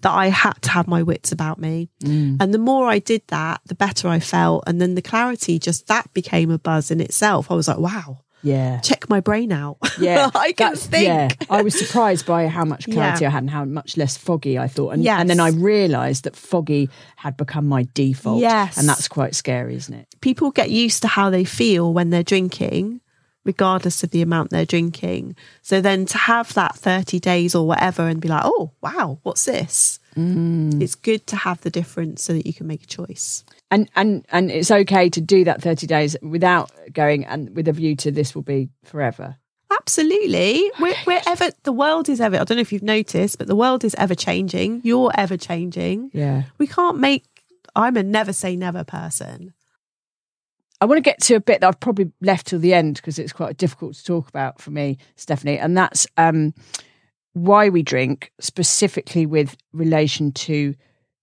that 0.00 0.12
I 0.12 0.28
had 0.28 0.62
to 0.62 0.70
have 0.70 0.88
my 0.88 1.02
wits 1.02 1.30
about 1.30 1.58
me. 1.58 1.90
Mm. 2.02 2.38
And 2.40 2.54
the 2.54 2.58
more 2.58 2.88
I 2.88 3.00
did 3.00 3.20
that, 3.26 3.60
the 3.66 3.74
better 3.74 4.08
I 4.08 4.18
felt. 4.18 4.64
And 4.66 4.80
then 4.80 4.94
the 4.94 5.02
clarity 5.02 5.58
just 5.58 5.88
that 5.88 6.10
became 6.14 6.50
a 6.50 6.58
buzz 6.58 6.90
in 6.90 7.02
itself. 7.02 7.50
I 7.50 7.54
was 7.54 7.68
like, 7.68 7.76
wow, 7.76 8.20
yeah. 8.42 8.80
check 8.80 9.08
my 9.08 9.20
brain 9.20 9.52
out. 9.52 9.78
Yeah, 9.98 10.30
I 10.34 10.52
can 10.52 10.72
that's- 10.72 10.86
think. 10.86 11.04
Yeah, 11.04 11.28
I 11.50 11.62
was 11.62 11.78
surprised 11.78 12.26
by 12.26 12.48
how 12.48 12.64
much 12.64 12.84
clarity 12.90 13.22
Yeah. 13.24 13.28
I 13.28 13.30
had 13.32 13.42
and 13.42 13.50
how 13.50 13.64
much 13.64 13.96
less 13.96 14.16
foggy 14.16 14.58
I 14.58 14.68
thought, 14.68 14.90
and 14.90 15.02
Yes. 15.02 15.20
and 15.20 15.28
then 15.30 15.40
I 15.40 15.48
realised 15.50 16.24
that 16.24 16.36
foggy 16.36 16.88
had 17.16 17.36
become 17.36 17.66
my 17.66 17.86
default. 17.94 18.40
Yes. 18.40 18.76
and 18.78 18.88
that's 18.88 19.08
quite 19.08 19.34
scary, 19.34 19.74
isn't 19.76 19.94
it? 19.94 20.06
People 20.20 20.50
get 20.50 20.70
used 20.70 21.02
to 21.02 21.08
how 21.08 21.30
they 21.30 21.44
feel 21.44 21.92
when 21.92 22.10
they're 22.10 22.22
drinking, 22.22 23.00
regardless 23.44 24.02
of 24.04 24.10
the 24.10 24.20
amount 24.22 24.50
they're 24.50 24.66
drinking. 24.66 25.34
So 25.62 25.80
then 25.80 26.04
to 26.06 26.18
have 26.18 26.52
that 26.54 26.76
30 26.76 27.18
days 27.20 27.54
or 27.54 27.66
whatever 27.66 28.06
and 28.06 28.20
be 28.20 28.28
like, 28.28 28.42
oh, 28.44 28.72
wow, 28.82 29.18
what's 29.22 29.44
this? 29.46 29.98
Mm. 30.16 30.80
It's 30.82 30.94
good 30.94 31.26
to 31.28 31.36
have 31.36 31.60
the 31.62 31.70
difference 31.70 32.22
so 32.22 32.32
that 32.34 32.46
you 32.46 32.52
can 32.52 32.66
make 32.66 32.82
a 32.82 32.86
choice. 32.86 33.44
And 33.70 33.88
and 33.94 34.26
and 34.30 34.50
it's 34.50 34.70
okay 34.70 35.08
to 35.10 35.20
do 35.20 35.44
that 35.44 35.62
thirty 35.62 35.86
days 35.86 36.16
without 36.22 36.70
going 36.92 37.24
and 37.24 37.54
with 37.54 37.68
a 37.68 37.72
view 37.72 37.94
to 37.96 38.10
this 38.10 38.34
will 38.34 38.42
be 38.42 38.68
forever. 38.84 39.36
Absolutely. 39.72 40.70
We're, 40.80 40.96
we're 41.06 41.22
ever, 41.26 41.50
the 41.62 41.72
world 41.72 42.08
is 42.08 42.20
ever, 42.20 42.36
I 42.36 42.44
don't 42.44 42.56
know 42.56 42.60
if 42.60 42.72
you've 42.72 42.82
noticed, 42.82 43.38
but 43.38 43.46
the 43.46 43.54
world 43.54 43.84
is 43.84 43.94
ever 43.94 44.16
changing. 44.16 44.80
You're 44.82 45.12
ever 45.14 45.36
changing. 45.36 46.10
Yeah. 46.12 46.42
We 46.58 46.66
can't 46.66 46.98
make, 46.98 47.24
I'm 47.76 47.96
a 47.96 48.02
never 48.02 48.32
say 48.32 48.56
never 48.56 48.82
person. 48.82 49.54
I 50.80 50.86
want 50.86 50.98
to 50.98 51.02
get 51.02 51.20
to 51.22 51.34
a 51.36 51.40
bit 51.40 51.60
that 51.60 51.68
I've 51.68 51.78
probably 51.78 52.10
left 52.20 52.48
till 52.48 52.58
the 52.58 52.74
end 52.74 52.96
because 52.96 53.18
it's 53.18 53.32
quite 53.32 53.56
difficult 53.58 53.94
to 53.94 54.04
talk 54.04 54.28
about 54.28 54.60
for 54.60 54.70
me, 54.70 54.98
Stephanie, 55.14 55.58
and 55.58 55.76
that's 55.76 56.06
um, 56.16 56.52
why 57.34 57.68
we 57.68 57.82
drink, 57.82 58.32
specifically 58.40 59.24
with 59.24 59.56
relation 59.72 60.32
to 60.32 60.74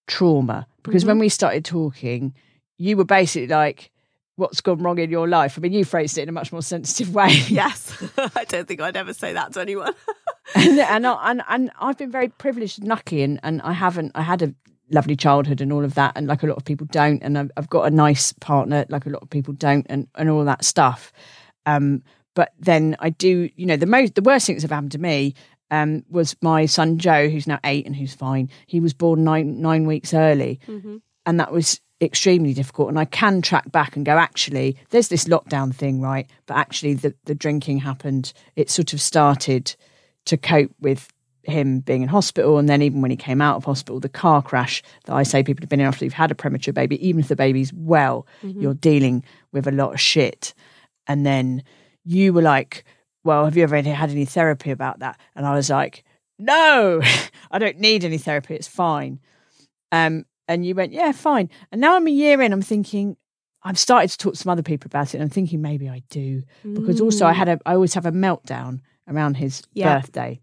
trauma. 0.07 0.67
Because 0.83 1.05
when 1.05 1.19
we 1.19 1.29
started 1.29 1.65
talking, 1.65 2.33
you 2.77 2.97
were 2.97 3.05
basically 3.05 3.47
like, 3.47 3.91
"What's 4.37 4.61
gone 4.61 4.81
wrong 4.81 4.99
in 4.99 5.11
your 5.11 5.27
life?" 5.27 5.57
I 5.57 5.61
mean, 5.61 5.73
you 5.73 5.85
phrased 5.85 6.17
it 6.17 6.23
in 6.23 6.29
a 6.29 6.33
much 6.33 6.51
more 6.51 6.61
sensitive 6.61 7.13
way, 7.13 7.29
Yes. 7.47 7.93
I 8.35 8.45
don't 8.45 8.67
think 8.67 8.81
I'd 8.81 8.97
ever 8.97 9.13
say 9.13 9.33
that 9.33 9.53
to 9.53 9.61
anyone. 9.61 9.93
and 10.55 10.79
and, 10.79 11.05
I, 11.05 11.31
and 11.31 11.43
and 11.47 11.71
I've 11.79 11.97
been 11.97 12.11
very 12.11 12.29
privileged 12.29 12.79
and 12.79 12.87
lucky, 12.87 13.21
and 13.21 13.39
and 13.43 13.61
I 13.61 13.73
haven't. 13.73 14.13
I 14.15 14.21
had 14.21 14.41
a 14.41 14.53
lovely 14.89 15.17
childhood 15.17 15.59
and 15.59 15.73
all 15.73 15.83
of 15.83 15.95
that, 15.95 16.13
and 16.15 16.27
like 16.27 16.43
a 16.43 16.47
lot 16.47 16.57
of 16.57 16.63
people 16.63 16.87
don't, 16.89 17.21
and 17.21 17.37
I've, 17.37 17.51
I've 17.57 17.69
got 17.69 17.83
a 17.83 17.91
nice 17.91 18.31
partner, 18.33 18.85
like 18.89 19.05
a 19.05 19.09
lot 19.09 19.21
of 19.21 19.29
people 19.29 19.53
don't, 19.53 19.85
and 19.89 20.07
and 20.15 20.29
all 20.29 20.45
that 20.45 20.63
stuff. 20.63 21.11
Um, 21.65 22.03
but 22.33 22.53
then 22.59 22.95
I 22.99 23.09
do, 23.09 23.49
you 23.55 23.65
know, 23.65 23.77
the 23.77 23.87
most 23.87 24.15
the 24.15 24.21
worst 24.21 24.45
thing 24.45 24.55
that's 24.55 24.63
ever 24.63 24.75
happened 24.75 24.93
to 24.93 24.99
me 24.99 25.33
um, 25.71 26.03
was 26.09 26.35
my 26.41 26.65
son 26.65 26.97
Joe, 26.97 27.29
who's 27.29 27.47
now 27.47 27.59
eight 27.63 27.85
and 27.85 27.95
who's 27.95 28.13
fine. 28.13 28.49
He 28.67 28.79
was 28.79 28.93
born 28.93 29.23
nine 29.23 29.61
nine 29.61 29.85
weeks 29.85 30.13
early, 30.13 30.59
and 31.25 31.39
that 31.39 31.51
was 31.51 31.81
extremely 31.99 32.53
difficult. 32.53 32.89
And 32.89 32.99
I 32.99 33.05
can 33.05 33.41
track 33.41 33.71
back 33.71 33.95
and 33.95 34.05
go, 34.05 34.17
actually, 34.17 34.77
there's 34.91 35.07
this 35.07 35.25
lockdown 35.25 35.73
thing, 35.73 35.99
right? 36.01 36.29
But 36.45 36.57
actually, 36.57 36.93
the 36.93 37.13
the 37.25 37.35
drinking 37.35 37.79
happened. 37.79 38.33
It 38.55 38.69
sort 38.69 38.93
of 38.93 39.01
started 39.01 39.75
to 40.25 40.37
cope 40.37 40.71
with 40.79 41.11
him 41.43 41.79
being 41.79 42.01
in 42.01 42.09
hospital 42.09 42.57
and 42.57 42.67
then 42.67 42.81
even 42.81 43.01
when 43.01 43.09
he 43.09 43.15
came 43.15 43.41
out 43.41 43.55
of 43.55 43.63
hospital 43.63 44.01
the 44.01 44.09
car 44.09 44.41
crash 44.41 44.83
that 45.05 45.15
i 45.15 45.23
say 45.23 45.41
people 45.41 45.63
have 45.63 45.69
been 45.69 45.79
in 45.79 45.85
after 45.85 46.03
you've 46.03 46.13
had 46.13 46.29
a 46.29 46.35
premature 46.35 46.73
baby 46.73 47.07
even 47.07 47.21
if 47.21 47.29
the 47.29 47.37
baby's 47.37 47.71
well 47.73 48.27
you're 48.61 48.73
dealing 48.73 49.23
with 49.53 49.65
a 49.65 49.71
lot 49.71 49.93
of 49.93 49.99
shit 50.01 50.53
and 51.07 51.25
then 51.25 51.63
you 52.03 52.33
were 52.33 52.41
like 52.41 52.83
well 53.27 53.45
have 53.45 53.55
you 53.57 53.63
ever 53.63 53.81
had 53.81 54.09
any 54.09 54.25
therapy 54.25 54.71
about 54.71 54.99
that? 54.99 55.19
And 55.35 55.45
i 55.45 55.53
was 55.53 55.69
like 55.69 56.03
no 56.39 57.01
i 57.51 57.59
don't 57.59 57.77
need 57.77 58.03
any 58.03 58.17
therapy 58.17 58.55
it's 58.55 58.67
fine. 58.67 59.19
Um 59.91 60.25
and 60.47 60.65
you 60.65 60.73
went 60.75 60.93
yeah 60.93 61.11
fine. 61.11 61.49
And 61.71 61.81
now 61.81 61.95
i'm 61.95 62.07
a 62.07 62.11
year 62.11 62.41
in 62.41 62.53
i'm 62.53 62.61
thinking 62.61 63.17
i've 63.63 63.77
started 63.77 64.09
to 64.11 64.17
talk 64.17 64.33
to 64.33 64.39
some 64.39 64.49
other 64.51 64.63
people 64.63 64.87
about 64.87 65.09
it 65.09 65.15
and 65.15 65.23
i'm 65.23 65.29
thinking 65.29 65.61
maybe 65.61 65.87
i 65.89 66.01
do. 66.09 66.43
Because 66.63 67.01
also 67.01 67.25
i 67.25 67.33
had 67.33 67.49
a 67.49 67.59
i 67.65 67.73
always 67.73 67.93
have 67.93 68.05
a 68.05 68.11
meltdown 68.11 68.79
around 69.07 69.35
his 69.37 69.61
birthday. 69.99 70.39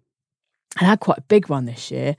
And 0.78 0.86
I 0.86 0.90
had 0.90 1.00
quite 1.00 1.18
a 1.18 1.22
big 1.22 1.48
one 1.48 1.66
this 1.66 1.90
year. 1.90 2.16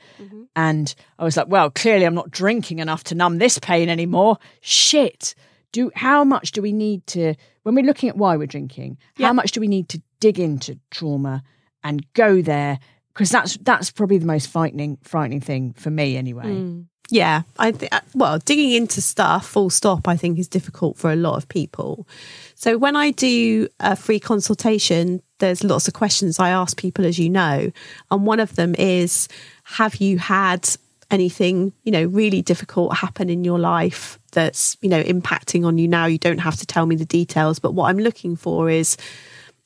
And 0.56 0.96
I 1.20 1.26
was 1.26 1.36
like, 1.36 1.50
well, 1.50 1.70
clearly 1.70 2.06
I'm 2.06 2.16
not 2.16 2.32
drinking 2.32 2.80
enough 2.80 3.04
to 3.06 3.16
numb 3.16 3.38
this 3.38 3.60
pain 3.60 3.90
anymore. 3.90 4.38
Shit. 4.62 5.36
Do 5.74 5.92
how 5.94 6.24
much 6.24 6.52
do 6.54 6.62
we 6.62 6.72
need 6.72 7.06
to 7.08 7.36
when 7.64 7.76
we're 7.76 7.84
looking 7.84 8.08
at 8.10 8.16
why 8.16 8.38
we're 8.38 8.48
drinking, 8.48 8.98
how 9.20 9.34
much 9.34 9.52
do 9.52 9.60
we 9.60 9.68
need 9.68 9.90
to 9.90 10.02
dig 10.26 10.40
into 10.40 10.80
trauma 10.90 11.44
and 11.84 12.04
go 12.14 12.42
there? 12.42 12.80
Because 13.14 13.30
that's 13.30 13.58
that's 13.58 13.92
probably 13.92 14.18
the 14.18 14.26
most 14.26 14.50
frightening 14.50 14.98
frightening 15.04 15.40
thing 15.40 15.74
for 15.74 15.92
me 15.92 16.18
anyway. 16.18 16.46
Mm. 16.46 16.86
Yeah, 17.12 17.44
I 17.60 17.72
think. 17.72 17.94
Uh, 17.94 18.00
well, 18.16 18.40
digging 18.40 18.72
into 18.72 19.00
stuff, 19.00 19.46
full 19.46 19.70
stop, 19.70 20.08
I 20.08 20.18
think 20.18 20.40
is 20.40 20.48
difficult 20.48 20.98
for 20.98 21.12
a 21.12 21.16
lot 21.16 21.38
of 21.38 21.48
people. 21.48 22.08
So 22.56 22.80
when 22.80 22.96
I 22.96 23.12
do 23.12 23.68
a 23.80 23.96
free 23.96 24.20
consultation, 24.20 25.22
there's 25.38 25.64
lots 25.64 25.88
of 25.88 25.94
questions 25.94 26.40
I 26.40 26.50
ask 26.50 26.76
people, 26.76 27.06
as 27.06 27.20
you 27.20 27.30
know, 27.30 27.72
and 28.10 28.26
one 28.26 28.40
of 28.40 28.56
them 28.56 28.74
is, 28.80 29.28
have 29.66 29.98
you 29.98 30.18
had 30.18 30.68
anything 31.12 31.72
you 31.84 31.92
know 31.92 32.06
really 32.06 32.42
difficult 32.42 32.98
happen 32.98 33.30
in 33.30 33.44
your 33.44 33.60
life 33.60 34.18
that's 34.32 34.76
you 34.82 34.90
know 34.90 35.04
impacting 35.04 35.64
on 35.64 35.78
you 35.78 35.88
now? 35.88 36.08
You 36.08 36.18
don't 36.18 36.40
have 36.40 36.56
to 36.58 36.66
tell 36.66 36.88
me 36.88 36.96
the 36.96 37.06
details, 37.06 37.60
but 37.60 37.76
what 37.76 37.90
I'm 37.92 38.00
looking 38.00 38.36
for 38.36 38.68
is 38.68 38.98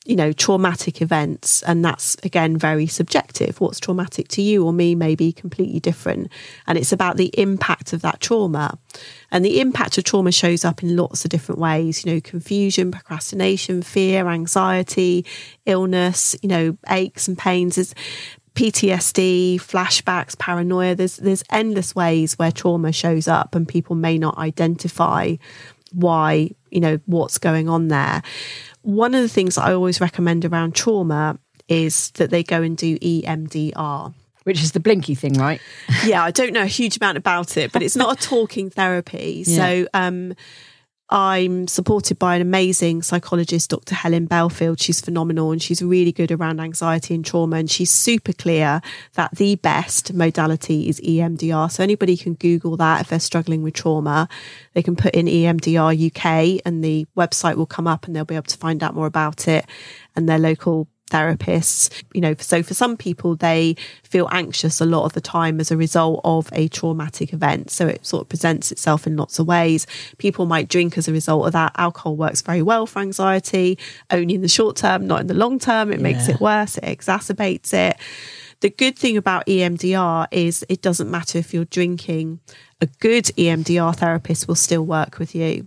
you 0.06 0.16
know, 0.16 0.32
traumatic 0.32 1.02
events. 1.02 1.62
And 1.62 1.84
that's 1.84 2.16
again 2.22 2.56
very 2.56 2.86
subjective. 2.86 3.60
What's 3.60 3.78
traumatic 3.78 4.28
to 4.28 4.42
you 4.42 4.64
or 4.64 4.72
me 4.72 4.94
may 4.94 5.14
be 5.14 5.30
completely 5.30 5.78
different. 5.78 6.28
And 6.66 6.78
it's 6.78 6.92
about 6.92 7.16
the 7.16 7.30
impact 7.38 7.92
of 7.92 8.00
that 8.02 8.20
trauma. 8.20 8.78
And 9.30 9.44
the 9.44 9.60
impact 9.60 9.98
of 9.98 10.04
trauma 10.04 10.32
shows 10.32 10.64
up 10.64 10.82
in 10.82 10.96
lots 10.96 11.24
of 11.24 11.30
different 11.30 11.60
ways, 11.60 12.04
you 12.04 12.14
know, 12.14 12.20
confusion, 12.20 12.90
procrastination, 12.90 13.82
fear, 13.82 14.26
anxiety, 14.26 15.26
illness, 15.66 16.34
you 16.42 16.48
know, 16.48 16.78
aches 16.88 17.28
and 17.28 17.36
pains. 17.36 17.76
Is 17.76 17.94
PTSD, 18.54 19.56
flashbacks, 19.56 20.36
paranoia. 20.38 20.94
There's 20.94 21.16
there's 21.16 21.44
endless 21.50 21.94
ways 21.94 22.38
where 22.38 22.50
trauma 22.50 22.92
shows 22.92 23.28
up 23.28 23.54
and 23.54 23.68
people 23.68 23.96
may 23.96 24.18
not 24.18 24.38
identify 24.38 25.36
why, 25.92 26.50
you 26.70 26.80
know, 26.80 27.00
what's 27.06 27.38
going 27.38 27.68
on 27.68 27.88
there. 27.88 28.22
One 28.82 29.14
of 29.14 29.22
the 29.22 29.28
things 29.28 29.58
I 29.58 29.72
always 29.72 30.00
recommend 30.00 30.44
around 30.44 30.74
trauma 30.74 31.38
is 31.68 32.10
that 32.12 32.30
they 32.30 32.42
go 32.42 32.62
and 32.62 32.76
do 32.76 32.98
EMDR. 32.98 34.14
Which 34.44 34.62
is 34.62 34.72
the 34.72 34.80
blinky 34.80 35.14
thing, 35.14 35.34
right? 35.34 35.60
yeah, 36.04 36.24
I 36.24 36.30
don't 36.30 36.54
know 36.54 36.62
a 36.62 36.66
huge 36.66 36.96
amount 36.96 37.18
about 37.18 37.58
it, 37.58 37.72
but 37.72 37.82
it's 37.82 37.94
not 37.94 38.18
a 38.18 38.22
talking 38.28 38.70
therapy. 38.70 39.44
Yeah. 39.46 39.56
So 39.56 39.88
um, 39.92 40.34
I'm 41.12 41.66
supported 41.66 42.20
by 42.20 42.36
an 42.36 42.42
amazing 42.42 43.02
psychologist, 43.02 43.70
Dr. 43.70 43.96
Helen 43.96 44.26
Belfield. 44.26 44.80
She's 44.80 45.00
phenomenal 45.00 45.50
and 45.50 45.60
she's 45.60 45.82
really 45.82 46.12
good 46.12 46.30
around 46.30 46.60
anxiety 46.60 47.16
and 47.16 47.24
trauma. 47.24 47.56
And 47.56 47.68
she's 47.68 47.90
super 47.90 48.32
clear 48.32 48.80
that 49.14 49.34
the 49.34 49.56
best 49.56 50.12
modality 50.12 50.88
is 50.88 51.00
EMDR. 51.00 51.68
So 51.72 51.82
anybody 51.82 52.16
can 52.16 52.34
Google 52.34 52.76
that 52.76 53.00
if 53.00 53.08
they're 53.08 53.18
struggling 53.18 53.62
with 53.64 53.74
trauma. 53.74 54.28
They 54.74 54.84
can 54.84 54.94
put 54.94 55.14
in 55.16 55.26
EMDR 55.26 56.06
UK 56.06 56.62
and 56.64 56.84
the 56.84 57.08
website 57.16 57.56
will 57.56 57.66
come 57.66 57.88
up 57.88 58.06
and 58.06 58.14
they'll 58.14 58.24
be 58.24 58.36
able 58.36 58.44
to 58.44 58.58
find 58.58 58.80
out 58.80 58.94
more 58.94 59.06
about 59.06 59.48
it 59.48 59.66
and 60.14 60.28
their 60.28 60.38
local 60.38 60.86
therapists. 61.10 61.90
You 62.12 62.20
know, 62.20 62.34
so 62.38 62.62
for 62.62 62.74
some 62.74 62.96
people, 62.96 63.36
they 63.36 63.76
feel 64.02 64.28
anxious 64.32 64.80
a 64.80 64.86
lot 64.86 65.04
of 65.04 65.12
the 65.12 65.20
time 65.20 65.60
as 65.60 65.70
a 65.70 65.76
result 65.76 66.20
of 66.24 66.48
a 66.52 66.68
traumatic 66.68 67.32
event. 67.32 67.70
So 67.70 67.86
it 67.86 68.04
sort 68.06 68.22
of 68.22 68.28
presents 68.28 68.72
itself 68.72 69.06
in 69.06 69.16
lots 69.16 69.38
of 69.38 69.46
ways. 69.46 69.86
People 70.18 70.46
might 70.46 70.68
drink 70.68 70.96
as 70.96 71.08
a 71.08 71.12
result 71.12 71.46
of 71.46 71.52
that. 71.52 71.72
Alcohol 71.76 72.16
works 72.16 72.42
very 72.42 72.62
well 72.62 72.86
for 72.86 73.00
anxiety, 73.00 73.78
only 74.10 74.34
in 74.34 74.42
the 74.42 74.48
short 74.48 74.76
term, 74.76 75.06
not 75.06 75.20
in 75.20 75.26
the 75.26 75.34
long 75.34 75.58
term. 75.58 75.90
It 75.92 75.98
yeah. 75.98 76.02
makes 76.02 76.28
it 76.28 76.40
worse, 76.40 76.78
it 76.78 76.84
exacerbates 76.84 77.72
it. 77.72 77.96
The 78.60 78.70
good 78.70 78.98
thing 78.98 79.16
about 79.16 79.46
EMDR 79.46 80.26
is 80.30 80.66
it 80.68 80.82
doesn't 80.82 81.10
matter 81.10 81.38
if 81.38 81.54
you're 81.54 81.64
drinking, 81.64 82.40
a 82.80 82.86
good 82.86 83.24
EMDR 83.24 83.96
therapist 83.96 84.48
will 84.48 84.54
still 84.54 84.84
work 84.84 85.18
with 85.18 85.34
you. 85.34 85.66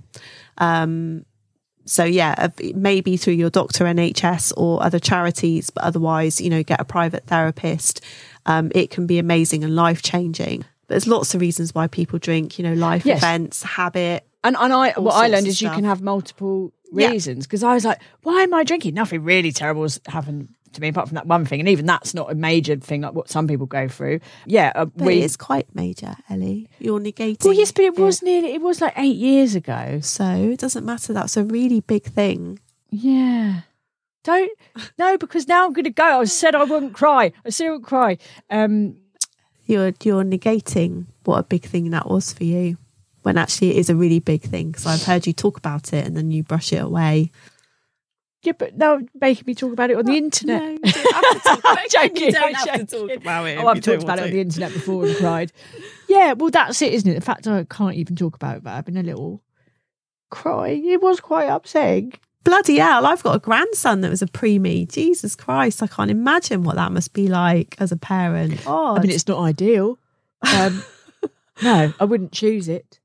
Um, 0.60 1.26
so 1.86 2.04
yeah, 2.04 2.50
maybe 2.76 3.18
through 3.18 3.34
your 3.34 3.50
doctor, 3.50 3.86
NHS, 3.86 4.54
or 4.58 4.82
other 4.84 5.00
charities, 5.00 5.70
but 5.70 5.84
otherwise, 5.84 6.40
you 6.40 6.50
know, 6.50 6.64
get 6.64 6.80
a 6.80 6.86
private 6.86 7.26
therapist. 7.26 8.02
Um, 8.46 8.72
it 8.76 8.90
can 8.90 9.08
be 9.08 9.20
amazing 9.20 9.64
and 9.64 9.76
life 9.76 10.02
changing. 10.02 10.60
But 10.88 10.96
There's 10.96 11.08
lots 11.08 11.34
of 11.34 11.42
reasons 11.42 11.74
why 11.74 11.88
people 11.88 12.20
drink. 12.20 12.58
You 12.58 12.64
know, 12.64 12.74
life 12.74 13.06
yes. 13.06 13.20
events, 13.20 13.64
habit, 13.64 14.26
and 14.44 14.56
and 14.58 14.74
I 14.74 14.92
what 14.92 15.16
I 15.16 15.28
learned 15.28 15.48
is 15.48 15.62
you 15.62 15.70
can 15.70 15.84
have 15.84 16.02
multiple 16.02 16.74
reasons 16.92 17.46
because 17.46 17.64
yeah. 17.64 17.70
I 17.70 17.74
was 17.74 17.86
like, 17.86 18.00
why 18.24 18.44
am 18.44 18.54
I 18.54 18.64
drinking? 18.64 18.94
Nothing 18.94 19.24
really 19.24 19.52
terrible 19.52 19.84
has 19.84 20.00
happened 20.08 20.50
to 20.74 20.82
me, 20.82 20.90
apart 20.90 21.08
from 21.08 21.16
that 21.16 21.28
one 21.28 21.46
thing. 21.46 21.60
And 21.60 21.70
even 21.70 21.86
that's 21.86 22.14
not 22.14 22.32
a 22.32 22.36
major 22.36 22.76
thing 22.76 23.02
like 23.02 23.14
what 23.14 23.30
some 23.30 23.48
people 23.48 23.66
go 23.66 23.88
through. 23.88 24.20
Yeah, 24.46 24.72
uh, 24.76 24.88
we, 24.96 25.22
it's 25.22 25.38
quite 25.38 25.74
major, 25.76 26.16
Ellie. 26.30 26.70
You're 26.80 27.00
negating. 27.00 27.44
Well, 27.44 27.54
yes, 27.54 27.72
but 27.72 27.86
it 27.86 27.98
was 27.98 28.22
nearly. 28.22 28.54
It 28.54 28.62
was 28.62 28.82
like 28.82 28.94
eight 28.98 29.18
years 29.18 29.56
ago. 29.56 30.00
So 30.02 30.26
it 30.26 30.60
doesn't 30.60 30.86
matter. 30.86 31.14
That's 31.14 31.38
a 31.38 31.44
really 31.44 31.82
big 31.82 32.04
thing. 32.04 32.60
Yeah. 32.90 33.62
Don't 34.24 34.52
no, 34.98 35.18
because 35.18 35.48
now 35.48 35.66
I'm 35.66 35.74
going 35.74 35.84
to 35.84 35.90
go. 35.90 36.22
I 36.22 36.24
said 36.24 36.56
I 36.56 36.64
wouldn't 36.64 36.94
cry. 36.94 37.34
I 37.46 37.50
said 37.50 37.68
I 37.68 37.72
wouldn't 37.72 37.88
cry. 37.88 38.18
Um, 38.50 38.96
you're 39.66 39.92
you're 40.02 40.24
negating 40.24 41.08
what 41.26 41.40
a 41.40 41.44
big 41.44 41.64
thing 41.64 41.90
that 41.92 42.10
was 42.10 42.32
for 42.32 42.46
you, 42.46 42.78
when 43.24 43.38
actually 43.38 43.72
it 43.72 43.78
is 43.78 43.90
a 43.90 43.96
really 43.96 44.20
big 44.20 44.42
thing. 44.42 44.72
Because 44.72 44.86
I've 44.86 45.04
heard 45.04 45.28
you 45.28 45.34
talk 45.34 45.58
about 45.58 45.92
it 45.92 46.06
and 46.06 46.16
then 46.16 46.32
you 46.32 46.42
brush 46.42 46.72
it 46.72 46.82
away. 46.82 47.32
Yeah, 48.44 48.52
but 48.58 48.78
now 48.78 49.00
making 49.20 49.46
me 49.48 49.56
talk 49.56 49.72
about 49.72 49.90
it 49.90 49.98
on 49.98 50.06
the 50.06 50.18
internet. 50.18 50.62
No, 50.62 50.70
you 50.72 50.80
don't 50.94 51.14
have 51.14 51.34
to 51.34 51.40
talk 51.40 51.60
about 51.60 51.86
it. 51.86 51.92
joking, 51.92 52.18
you 52.18 52.32
don't 52.32 52.54
have 52.54 52.80
to 52.80 52.86
talk 52.86 53.12
about 53.12 53.46
it. 53.46 53.58
Oh, 53.58 53.68
I've 53.68 53.82
talked 53.82 54.04
about 54.04 54.20
it 54.20 54.24
on 54.26 54.32
the 54.32 54.42
internet 54.42 54.74
before 54.74 55.06
and 55.06 55.16
cried. 55.16 55.52
Yeah, 56.10 56.34
well, 56.34 56.50
that's 56.52 56.82
it, 56.82 56.94
isn't 56.94 57.10
it? 57.10 57.16
The 57.16 57.22
fact 57.22 57.48
I 57.48 57.64
can't 57.64 57.96
even 57.96 58.18
talk 58.18 58.36
about 58.36 58.58
it, 58.58 58.64
but 58.64 58.74
I've 58.74 58.86
been 58.86 58.98
a 58.98 59.04
little 59.04 59.42
crying. 60.30 60.86
It 60.86 61.02
was 61.02 61.22
quite 61.22 61.48
upsetting. 61.48 62.14
Bloody 62.44 62.78
hell, 62.78 63.06
I've 63.06 63.24
got 63.24 63.38
a 63.38 63.40
grandson 63.40 64.02
that 64.02 64.10
was 64.10 64.22
a 64.22 64.26
preemie. 64.26 64.92
Jesus 64.92 65.34
Christ, 65.34 65.82
I 65.82 65.88
can't 65.88 66.12
imagine 66.12 66.64
what 66.64 66.76
that 66.76 66.92
must 66.92 67.14
be 67.14 67.30
like 67.30 67.78
as 67.80 67.94
a 67.94 67.98
parent. 67.98 68.62
Oh, 68.68 68.98
I 68.98 69.00
mean, 69.00 69.12
it's 69.12 69.28
not 69.28 69.42
ideal. 69.42 69.98
Um, 70.54 70.84
no, 71.64 71.94
I 71.98 72.04
wouldn't 72.04 72.34
choose 72.34 72.68
it. 72.68 73.00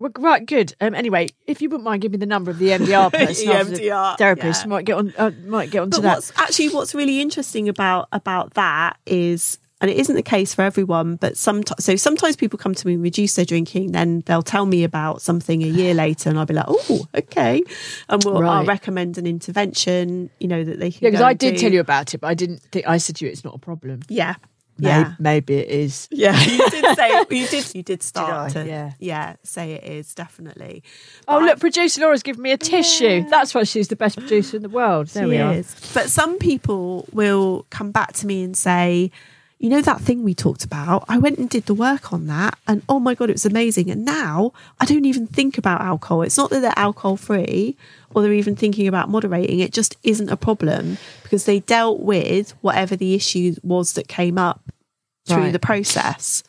Right, 0.00 0.46
good. 0.46 0.74
Um, 0.80 0.94
anyway, 0.94 1.28
if 1.46 1.60
you 1.60 1.68
wouldn't 1.68 1.84
mind 1.84 2.02
giving 2.02 2.18
me 2.18 2.24
the 2.24 2.28
number 2.28 2.50
of 2.50 2.58
the 2.58 2.68
MDR 2.68 3.12
person, 3.12 3.48
EMDR 3.48 4.16
therapist, 4.16 4.62
yeah. 4.62 4.68
might 4.68 4.84
get 4.84 4.96
on. 4.96 5.12
Uh, 5.18 5.32
might 5.44 5.70
get 5.70 5.80
onto 5.80 5.98
but 5.98 6.02
that. 6.02 6.14
What's, 6.16 6.32
actually, 6.36 6.68
what's 6.68 6.94
really 6.94 7.20
interesting 7.20 7.68
about 7.68 8.08
about 8.12 8.54
that 8.54 8.96
is, 9.06 9.58
and 9.80 9.90
it 9.90 9.96
isn't 9.96 10.14
the 10.14 10.22
case 10.22 10.54
for 10.54 10.62
everyone, 10.62 11.16
but 11.16 11.36
sometimes. 11.36 11.84
So 11.84 11.96
sometimes 11.96 12.36
people 12.36 12.60
come 12.60 12.74
to 12.74 12.86
me 12.86 12.94
and 12.94 13.02
reduce 13.02 13.34
their 13.34 13.44
drinking, 13.44 13.90
then 13.90 14.22
they'll 14.26 14.42
tell 14.42 14.66
me 14.66 14.84
about 14.84 15.20
something 15.20 15.64
a 15.64 15.66
year 15.66 15.94
later, 15.94 16.30
and 16.30 16.38
I'll 16.38 16.46
be 16.46 16.54
like, 16.54 16.66
oh, 16.68 17.06
okay, 17.16 17.60
and 18.08 18.22
we'll 18.24 18.40
right. 18.40 18.58
I'll 18.58 18.64
recommend 18.64 19.18
an 19.18 19.26
intervention. 19.26 20.30
You 20.38 20.46
know 20.46 20.62
that 20.62 20.78
they 20.78 20.92
can. 20.92 21.00
Yeah, 21.02 21.10
because 21.10 21.24
I 21.24 21.34
did 21.34 21.56
do. 21.56 21.60
tell 21.60 21.72
you 21.72 21.80
about 21.80 22.14
it, 22.14 22.18
but 22.18 22.28
I 22.28 22.34
didn't 22.34 22.62
think 22.70 22.86
I 22.86 22.98
said 22.98 23.16
to 23.16 23.24
you 23.24 23.32
it's 23.32 23.42
not 23.42 23.56
a 23.56 23.58
problem. 23.58 24.02
Yeah, 24.08 24.36
yeah, 24.78 25.14
maybe, 25.18 25.56
it 25.56 25.68
is. 25.68 26.08
Yeah, 26.10 26.38
you 26.40 26.70
did 26.70 26.96
say 26.96 27.18
you 27.30 27.46
did. 27.46 27.74
You 27.74 27.82
did 27.82 28.02
start 28.02 28.52
did 28.52 28.64
to 28.64 28.68
yeah, 28.68 28.92
yeah, 28.98 29.36
say 29.42 29.72
it 29.72 29.84
is 29.84 30.14
definitely. 30.14 30.82
Oh, 31.26 31.34
but 31.34 31.36
oh, 31.36 31.40
look, 31.40 31.52
I've, 31.54 31.60
producer 31.60 32.00
Laura's 32.00 32.22
given 32.22 32.42
me 32.42 32.52
a 32.52 32.58
tissue. 32.58 33.06
Yeah. 33.06 33.26
That's 33.28 33.54
why 33.54 33.64
she's 33.64 33.88
the 33.88 33.96
best 33.96 34.18
producer 34.18 34.56
in 34.56 34.62
the 34.62 34.68
world. 34.68 35.08
There 35.08 35.24
she 35.24 35.30
we 35.30 35.36
is. 35.36 35.74
are. 35.74 35.94
But 35.94 36.10
some 36.10 36.38
people 36.38 37.06
will 37.12 37.66
come 37.70 37.90
back 37.90 38.12
to 38.14 38.26
me 38.26 38.42
and 38.42 38.56
say, 38.56 39.10
you 39.58 39.68
know 39.68 39.82
that 39.82 40.00
thing 40.00 40.22
we 40.22 40.34
talked 40.34 40.64
about? 40.64 41.04
I 41.08 41.18
went 41.18 41.38
and 41.38 41.50
did 41.50 41.66
the 41.66 41.74
work 41.74 42.12
on 42.12 42.26
that, 42.28 42.58
and 42.66 42.82
oh 42.88 43.00
my 43.00 43.14
god, 43.14 43.28
it 43.28 43.34
was 43.34 43.46
amazing. 43.46 43.90
And 43.90 44.04
now 44.04 44.52
I 44.80 44.84
don't 44.84 45.04
even 45.04 45.26
think 45.26 45.58
about 45.58 45.80
alcohol. 45.80 46.22
It's 46.22 46.36
not 46.36 46.50
that 46.50 46.60
they're 46.60 46.72
alcohol 46.76 47.16
free 47.16 47.76
or 48.14 48.22
they're 48.22 48.32
even 48.32 48.56
thinking 48.56 48.86
about 48.86 49.08
moderating. 49.08 49.58
It 49.60 49.72
just 49.72 49.96
isn't 50.04 50.30
a 50.30 50.36
problem 50.36 50.96
because 51.24 51.44
they 51.44 51.60
dealt 51.60 52.00
with 52.00 52.52
whatever 52.60 52.94
the 52.94 53.14
issue 53.14 53.54
was 53.62 53.94
that 53.94 54.06
came 54.06 54.38
up 54.38 54.62
through 55.26 55.44
right. 55.44 55.52
the 55.52 55.58
process. 55.58 56.44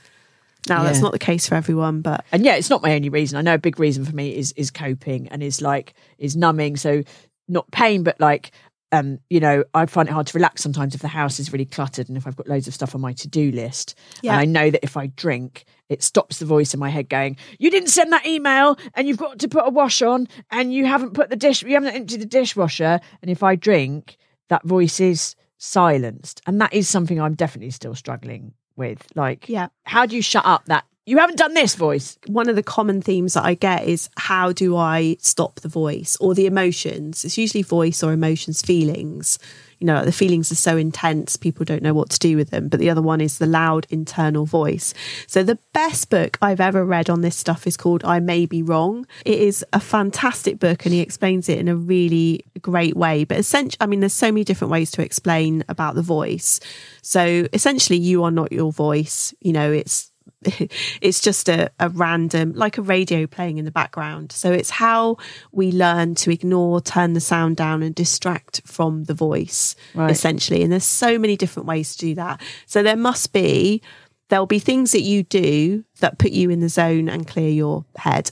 Now 0.68 0.78
yeah. 0.78 0.84
that's 0.84 1.00
not 1.00 1.12
the 1.12 1.20
case 1.20 1.48
for 1.48 1.56
everyone, 1.56 2.02
but 2.02 2.24
and 2.32 2.46
yeah, 2.46 2.56
it's 2.56 2.70
not 2.70 2.84
my 2.84 2.94
only 2.94 3.10
reason. 3.10 3.38
I 3.38 3.42
know 3.42 3.56
a 3.56 3.60
big 3.60 3.80
reason 3.80 4.06
for 4.06 4.16
me 4.16 4.36
is 4.36 4.52
is 4.54 4.70
coping 4.70 5.28
and 5.30 5.42
is 5.42 5.62
like 5.62 5.94
is 6.20 6.36
numbing. 6.36 6.78
So 6.78 7.04
not 7.48 7.72
pain, 7.72 8.04
but 8.04 8.20
like 8.20 8.52
um, 8.92 9.20
you 9.30 9.40
know, 9.40 9.64
I 9.74 9.86
find 9.86 10.10
it 10.10 10.12
hard 10.12 10.28
to 10.28 10.38
relax 10.38 10.64
sometimes 10.64 10.96
if 10.96 11.02
the 11.02 11.08
house 11.08 11.40
is 11.40 11.52
really 11.52 11.66
cluttered 11.66 12.10
and 12.10 12.18
if 12.18 12.26
I've 12.26 12.36
got 12.36 12.48
loads 12.48 12.68
of 12.68 12.74
stuff 12.74 12.96
on 12.96 13.02
my 13.02 13.14
to 13.14 13.28
do 13.28 13.52
list. 13.52 13.96
Yeah. 14.22 14.34
And 14.34 14.42
I 14.42 14.46
know 14.46 14.70
that 14.72 14.84
if 14.84 14.98
I 14.98 15.08
drink, 15.08 15.66
it 15.90 16.02
stops 16.02 16.40
the 16.40 16.46
voice 16.46 16.74
in 16.74 16.80
my 16.80 16.90
head 16.90 17.10
going, 17.10 17.38
You 17.60 17.70
didn't 17.70 17.90
send 17.90 18.12
that 18.14 18.26
email 18.26 18.78
and 18.96 19.08
you've 19.08 19.18
got 19.18 19.40
to 19.40 19.48
put 19.48 19.68
a 19.68 19.70
wash 19.70 20.02
on 20.02 20.28
and 20.50 20.74
you 20.74 20.86
haven't 20.86 21.14
put 21.14 21.30
the 21.30 21.36
dish, 21.36 21.62
you 21.62 21.74
haven't 21.74 21.96
emptied 21.96 22.22
the 22.22 22.26
dishwasher. 22.26 23.00
And 23.22 23.30
if 23.30 23.44
I 23.44 23.56
drink, 23.56 24.18
that 24.50 24.64
voice 24.64 25.00
is 25.00 25.36
silenced. 25.58 26.42
And 26.48 26.60
that 26.62 26.74
is 26.74 26.90
something 26.90 27.22
I'm 27.22 27.36
definitely 27.36 27.72
still 27.72 27.96
struggling 27.96 28.54
with. 28.76 29.06
Like, 29.16 29.48
yeah. 29.48 29.68
how 29.84 30.06
do 30.06 30.16
you 30.16 30.22
shut 30.22 30.46
up 30.46 30.66
that 30.66 30.86
you 31.10 31.18
haven't 31.18 31.40
done 31.40 31.56
this 31.56 31.74
voice. 31.74 32.20
One 32.28 32.50
of 32.50 32.56
the 32.56 32.62
common 32.62 33.02
themes 33.02 33.34
that 33.34 33.44
I 33.44 33.56
get 33.56 33.86
is 33.86 34.12
how 34.16 34.52
do 34.52 34.78
I 34.78 35.18
stop 35.20 35.56
the 35.62 35.68
voice 35.68 36.16
or 36.20 36.36
the 36.36 36.46
emotions? 36.46 37.26
It's 37.26 37.36
usually 37.36 37.64
voice 37.64 38.04
or 38.04 38.14
emotions, 38.14 38.62
feelings. 38.62 39.40
You 39.80 39.88
know, 39.88 40.06
the 40.06 40.12
feelings 40.12 40.52
are 40.52 40.56
so 40.56 40.78
intense, 40.78 41.36
people 41.36 41.66
don't 41.66 41.82
know 41.82 41.96
what 41.96 42.12
to 42.12 42.20
do 42.20 42.38
with 42.38 42.52
them. 42.52 42.68
But 42.68 42.80
the 42.80 42.92
other 42.92 43.02
one 43.02 43.22
is 43.22 43.40
the 43.40 43.48
loud 43.48 43.88
internal 43.90 44.46
voice. 44.46 44.94
So 45.26 45.42
the 45.42 45.58
best 45.74 46.12
book 46.12 46.38
I've 46.44 46.60
ever 46.60 46.86
read 46.86 47.10
on 47.10 47.22
this 47.22 47.36
stuff 47.36 47.66
is 47.66 47.76
called 47.76 48.04
I 48.04 48.20
May 48.20 48.46
Be 48.46 48.62
Wrong. 48.62 49.08
It 49.26 49.40
is 49.40 49.66
a 49.74 49.80
fantastic 49.80 50.60
book 50.60 50.86
and 50.86 50.94
he 50.94 51.00
explains 51.00 51.50
it 51.50 51.58
in 51.58 51.70
a 51.70 51.76
really 51.76 52.46
great 52.62 52.96
way. 52.96 53.24
But 53.24 53.40
essentially, 53.40 53.78
I 53.82 53.88
mean, 53.88 54.02
there's 54.02 54.14
so 54.14 54.32
many 54.32 54.44
different 54.44 54.72
ways 54.72 54.92
to 54.92 55.02
explain 55.02 55.64
about 55.70 55.96
the 55.96 56.04
voice. 56.04 56.60
So 57.02 57.48
essentially, 57.52 57.98
you 57.98 58.24
are 58.26 58.32
not 58.32 58.52
your 58.52 58.72
voice. 58.72 59.34
You 59.40 59.54
know, 59.54 59.72
it's 59.72 60.09
it's 61.02 61.20
just 61.20 61.50
a, 61.50 61.70
a 61.80 61.90
random, 61.90 62.54
like 62.54 62.78
a 62.78 62.82
radio 62.82 63.28
playing 63.28 63.58
in 63.58 63.66
the 63.66 63.72
background. 63.72 64.32
So 64.32 64.52
it's 64.52 64.70
how 64.70 65.18
we 65.52 65.72
learn 65.72 66.16
to 66.16 66.32
ignore, 66.32 66.82
turn 66.82 67.14
the 67.14 67.20
sound 67.20 67.58
down, 67.58 67.84
and 67.84 67.94
distract 67.94 68.62
from 68.66 69.04
the 69.06 69.14
voice, 69.14 69.76
Right. 69.94 70.12
essentially. 70.12 70.64
And 70.64 70.72
there's 70.72 70.84
so 70.86 71.20
many 71.20 71.36
different 71.36 71.68
ways 71.68 71.94
to 71.96 72.06
do 72.06 72.16
that. 72.16 72.42
So 72.66 72.82
there 72.84 72.96
must 72.96 73.34
be, 73.34 73.82
there'll 74.30 74.46
be 74.46 74.60
things 74.60 74.92
that 74.94 75.02
you 75.02 75.24
do 75.24 75.84
that 76.00 76.20
put 76.20 76.32
you 76.32 76.50
in 76.50 76.60
the 76.62 76.70
zone 76.70 77.10
and 77.10 77.28
clear 77.28 77.50
your 77.50 77.86
head, 77.98 78.32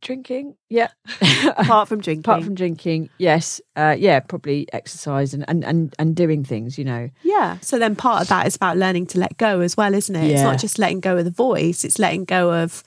Drinking, 0.00 0.54
yeah. 0.68 0.88
apart 1.56 1.88
from 1.88 2.00
drinking. 2.02 2.20
Apart 2.20 2.44
from 2.44 2.54
drinking, 2.54 3.10
yes, 3.18 3.60
uh, 3.76 3.96
yeah, 3.98 4.20
probably 4.20 4.66
exercise 4.72 5.34
and, 5.34 5.44
and, 5.48 5.64
and, 5.64 5.94
and 5.98 6.14
doing 6.14 6.44
things, 6.44 6.78
you 6.78 6.84
know. 6.84 7.10
Yeah. 7.22 7.58
So 7.60 7.78
then 7.78 7.96
part 7.96 8.22
of 8.22 8.28
that 8.28 8.46
is 8.46 8.54
about 8.54 8.76
learning 8.76 9.06
to 9.08 9.18
let 9.18 9.36
go 9.38 9.60
as 9.60 9.76
well, 9.76 9.92
isn't 9.94 10.14
it? 10.14 10.30
It's 10.30 10.42
not 10.42 10.58
just 10.58 10.78
letting 10.78 11.00
go 11.00 11.16
of 11.18 11.24
the 11.24 11.30
voice, 11.32 11.84
it's 11.84 11.98
letting 11.98 12.24
go 12.24 12.52
of, 12.62 12.84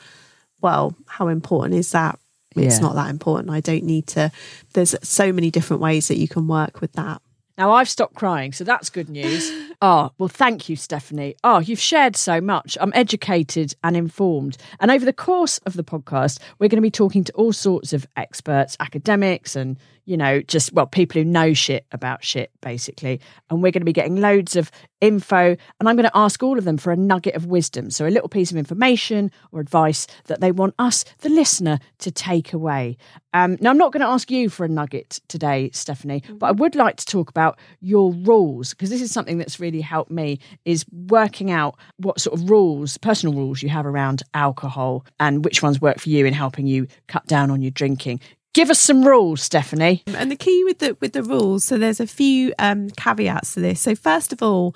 well, 0.62 0.96
how 1.08 1.28
important 1.28 1.76
is 1.76 1.92
that? 1.92 2.18
It's 2.56 2.76
Yeah. 2.78 2.82
not 2.82 2.96
that 2.96 3.10
important. 3.10 3.50
I 3.50 3.60
don't 3.62 3.84
need 3.84 4.08
to. 4.08 4.32
There's 4.74 4.96
so 5.04 5.32
many 5.34 5.52
different 5.52 5.82
ways 5.82 6.08
that 6.08 6.18
you 6.18 6.28
can 6.28 6.48
work 6.48 6.82
with 6.82 6.94
that. 6.94 7.22
Now 7.58 7.72
I've 7.74 7.90
stopped 7.90 8.16
crying, 8.16 8.54
so 8.54 8.64
that's 8.64 8.90
good 8.90 9.10
news. 9.10 9.52
oh, 9.82 10.12
well, 10.18 10.30
thank 10.30 10.70
you, 10.70 10.76
Stephanie. 10.76 11.36
Oh, 11.44 11.60
you've 11.60 11.80
shared 11.80 12.16
so 12.16 12.40
much. 12.40 12.78
I'm 12.80 12.92
educated 12.96 13.74
and 13.84 13.98
informed. 13.98 14.58
And 14.80 14.92
over 14.92 15.04
the 15.04 15.14
course 15.14 15.58
of 15.60 15.74
the 15.74 15.84
podcast, 15.84 16.40
we're 16.60 16.68
going 16.68 16.78
to 16.78 16.82
be 16.82 16.92
talking 16.92 17.24
to 17.24 17.34
all 17.34 17.54
sorts 17.54 17.92
of 17.94 18.06
experts, 18.16 18.78
academics, 18.80 19.56
and, 19.56 19.78
you 20.12 20.18
know, 20.18 20.42
just, 20.42 20.74
well, 20.74 20.86
people 20.86 21.22
who 21.22 21.26
know 21.26 21.54
shit 21.54 21.86
about 21.94 22.22
shit, 22.22 22.52
basically. 22.60 23.22
And 23.50 23.64
we're 23.64 23.72
going 23.72 23.80
to 23.80 23.86
be 23.86 23.94
getting 23.94 24.18
loads 24.18 24.58
of 24.58 24.70
info. 25.00 25.56
And 25.80 25.88
I'm 25.88 25.96
going 25.96 26.04
to 26.04 26.18
ask 26.18 26.44
all 26.44 26.58
of 26.58 26.66
them 26.66 26.78
for 26.78 26.92
a 26.92 26.98
nugget 26.98 27.34
of 27.34 27.46
wisdom. 27.46 27.90
So 27.90 28.06
a 28.06 28.10
little 28.10 28.28
piece 28.28 28.52
of 28.52 28.58
information 28.58 29.32
or 29.54 29.62
advice 29.62 30.08
that 30.26 30.42
they 30.42 30.52
want 30.52 30.76
us, 30.78 31.06
the 31.20 31.30
listener, 31.30 31.80
to 32.00 32.12
take 32.12 32.52
away. 32.52 32.98
Um, 33.32 33.58
now, 33.62 33.70
I'm 33.70 33.78
not 33.78 33.94
going 33.94 34.02
to 34.02 34.08
ask 34.08 34.30
you 34.30 34.50
for 34.50 34.66
a 34.66 34.68
nugget 34.68 35.22
today, 35.30 35.70
Stephanie, 35.72 36.24
but 36.30 36.48
I 36.48 36.52
would 36.52 36.76
like 36.76 36.98
to 36.98 37.06
talk 37.06 37.30
about 37.30 37.58
your 37.80 38.12
rules 38.12 38.72
because 38.72 38.90
this 38.90 39.02
is 39.02 39.14
something 39.14 39.38
that's 39.38 39.62
really 39.62 39.80
helped 39.80 40.12
me 40.12 40.40
is 40.66 40.84
working 40.92 41.52
out 41.52 41.80
what 41.96 42.20
sort 42.20 42.38
of 42.38 42.50
rules, 42.50 42.98
personal 42.98 43.34
rules 43.34 43.64
you 43.64 43.70
have 43.70 43.86
around 43.86 44.24
alcohol 44.34 45.06
and 45.22 45.46
which 45.46 45.64
ones 45.64 45.80
work 45.80 46.00
for 46.00 46.10
you 46.10 46.26
in 46.26 46.34
helping 46.34 46.68
you 46.68 46.86
cut 47.08 47.26
down 47.28 47.50
on 47.50 47.62
your 47.62 47.72
drinking. 47.72 48.20
Give 48.54 48.70
us 48.70 48.80
some 48.80 49.04
rules, 49.04 49.42
Stephanie. 49.42 50.04
And 50.08 50.30
the 50.30 50.36
key 50.36 50.64
with 50.66 50.80
the 50.80 50.98
with 51.00 51.14
the 51.14 51.24
rules, 51.24 51.64
so 51.64 51.78
there's 51.78 52.00
a 52.00 52.08
few 52.08 52.54
um, 52.60 52.90
caveats 52.92 53.54
to 53.54 53.62
this. 53.62 53.80
So 53.80 53.96
first 53.96 54.34
of 54.34 54.44
all, 54.44 54.76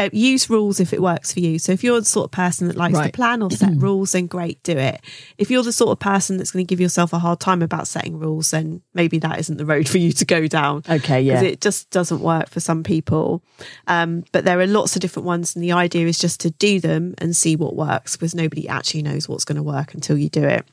uh, 0.00 0.08
use 0.14 0.48
rules 0.48 0.80
if 0.80 0.94
it 0.94 1.02
works 1.02 1.30
for 1.30 1.40
you. 1.40 1.58
So 1.58 1.72
if 1.72 1.84
you're 1.84 2.00
the 2.00 2.06
sort 2.06 2.24
of 2.24 2.30
person 2.30 2.68
that 2.68 2.76
likes 2.76 2.98
to 2.98 3.10
plan 3.10 3.42
or 3.42 3.50
set 3.50 3.72
rules, 3.76 4.12
then 4.12 4.28
great, 4.28 4.62
do 4.62 4.78
it. 4.78 5.02
If 5.36 5.50
you're 5.50 5.62
the 5.62 5.74
sort 5.74 5.90
of 5.90 5.98
person 5.98 6.38
that's 6.38 6.50
going 6.50 6.64
to 6.64 6.68
give 6.68 6.80
yourself 6.80 7.12
a 7.12 7.18
hard 7.18 7.38
time 7.38 7.60
about 7.60 7.86
setting 7.86 8.18
rules, 8.18 8.50
then 8.50 8.80
maybe 8.94 9.18
that 9.18 9.38
isn't 9.38 9.58
the 9.58 9.66
road 9.66 9.88
for 9.90 9.98
you 9.98 10.12
to 10.12 10.24
go 10.24 10.46
down. 10.46 10.84
Okay, 10.88 11.20
yeah. 11.20 11.42
it 11.42 11.60
just 11.60 11.90
doesn't 11.90 12.20
work 12.20 12.48
for 12.48 12.60
some 12.60 12.82
people. 12.82 13.42
Um, 13.88 14.24
but 14.32 14.46
there 14.46 14.58
are 14.60 14.66
lots 14.66 14.96
of 14.96 15.02
different 15.02 15.26
ones, 15.26 15.54
and 15.54 15.62
the 15.62 15.72
idea 15.72 16.06
is 16.06 16.18
just 16.18 16.40
to 16.40 16.50
do 16.50 16.80
them 16.80 17.14
and 17.18 17.36
see 17.36 17.54
what 17.54 17.76
works, 17.76 18.16
because 18.16 18.34
nobody 18.34 18.66
actually 18.68 19.02
knows 19.02 19.28
what's 19.28 19.44
going 19.44 19.56
to 19.56 19.62
work 19.62 19.92
until 19.92 20.16
you 20.16 20.30
do 20.30 20.44
it. 20.44 20.64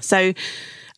So, 0.00 0.32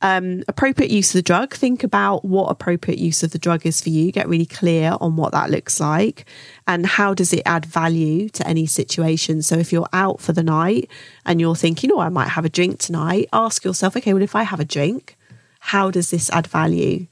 um, 0.03 0.43
appropriate 0.49 0.91
use 0.91 1.11
of 1.11 1.19
the 1.19 1.23
drug. 1.23 1.55
Think 1.55 1.85
about 1.85 2.25
what 2.25 2.51
appropriate 2.51 2.99
use 2.99 3.23
of 3.23 3.33
the 3.33 3.39
drug 3.39 3.67
is 3.67 3.81
for 3.81 3.91
you. 3.91 4.11
Get 4.13 4.29
really 4.29 4.47
clear 4.47 4.97
on 5.01 5.17
what 5.17 5.33
that 5.33 5.51
looks 5.51 5.81
like 5.81 6.25
and 6.67 6.87
how 6.87 7.15
does 7.15 7.33
it 7.33 7.43
add 7.45 7.67
value 7.67 8.29
to 8.31 8.47
any 8.47 8.67
situation. 8.67 9.43
So, 9.43 9.57
if 9.57 9.73
you're 9.73 9.89
out 9.93 10.21
for 10.21 10.33
the 10.33 10.43
night 10.43 10.91
and 11.27 11.41
you're 11.41 11.57
thinking, 11.57 11.91
oh, 11.93 12.01
I 12.01 12.09
might 12.09 12.29
have 12.29 12.45
a 12.45 12.51
drink 12.51 12.79
tonight, 12.79 13.29
ask 13.33 13.65
yourself, 13.65 13.97
okay, 13.97 14.13
well, 14.13 14.23
if 14.23 14.35
I 14.35 14.45
have 14.45 14.61
a 14.61 14.65
drink, 14.65 15.17
how 15.61 15.91
does 15.91 16.11
this 16.11 16.31
add 16.31 16.47
value? 16.47 17.07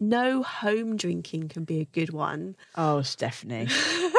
No 0.00 0.42
home 0.44 0.96
drinking 0.96 1.48
can 1.48 1.64
be 1.64 1.80
a 1.80 1.84
good 1.84 2.12
one. 2.12 2.54
Oh, 2.76 3.02
Stephanie. 3.02 3.66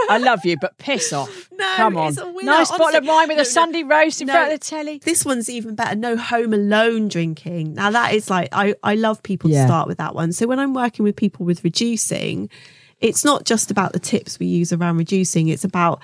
I 0.10 0.20
love 0.22 0.44
you, 0.44 0.58
but 0.60 0.78
piss 0.78 1.14
off. 1.14 1.48
No, 1.54 1.74
Come 1.78 1.96
on. 1.98 2.10
it's 2.10 2.18
a 2.18 2.30
winner, 2.30 2.52
nice 2.52 2.70
bottle 2.70 2.98
of 2.98 3.06
wine 3.08 3.30
with 3.30 3.38
No, 3.38 3.44
a 3.44 3.46
Sunday 3.46 3.84
roast 3.84 4.20
in 4.20 4.28
no. 4.28 4.34
front 4.34 4.52
of 4.54 4.60
the 4.60 4.66
telly. 4.66 4.98
This 4.98 5.24
one's 5.24 5.50
even 5.50 5.76
better. 5.76 5.96
No 5.96 6.18
home 6.18 6.54
alone 6.54 7.08
drinking. 7.08 7.76
Now 7.76 7.92
that 7.92 8.14
is 8.14 8.30
like 8.30 8.50
I, 8.52 8.76
I 8.84 8.96
love 8.96 9.24
people 9.24 9.50
Yeah. 9.50 9.62
to 9.62 9.68
start 9.68 9.88
with 9.88 10.00
that 10.00 10.16
one. 10.16 10.34
So 10.34 10.48
when 10.48 10.60
I'm 10.60 10.74
working 10.74 11.04
with 11.04 11.16
people 11.16 11.46
with 11.46 11.64
reducing, 11.64 12.50
it's 13.00 13.24
not 13.24 13.46
just 13.46 13.72
about 13.72 13.94
the 13.94 14.00
tips 14.00 14.38
we 14.40 14.48
use 14.48 14.74
around 14.74 14.98
reducing. 14.98 15.48
It's 15.48 15.64
about 15.64 16.02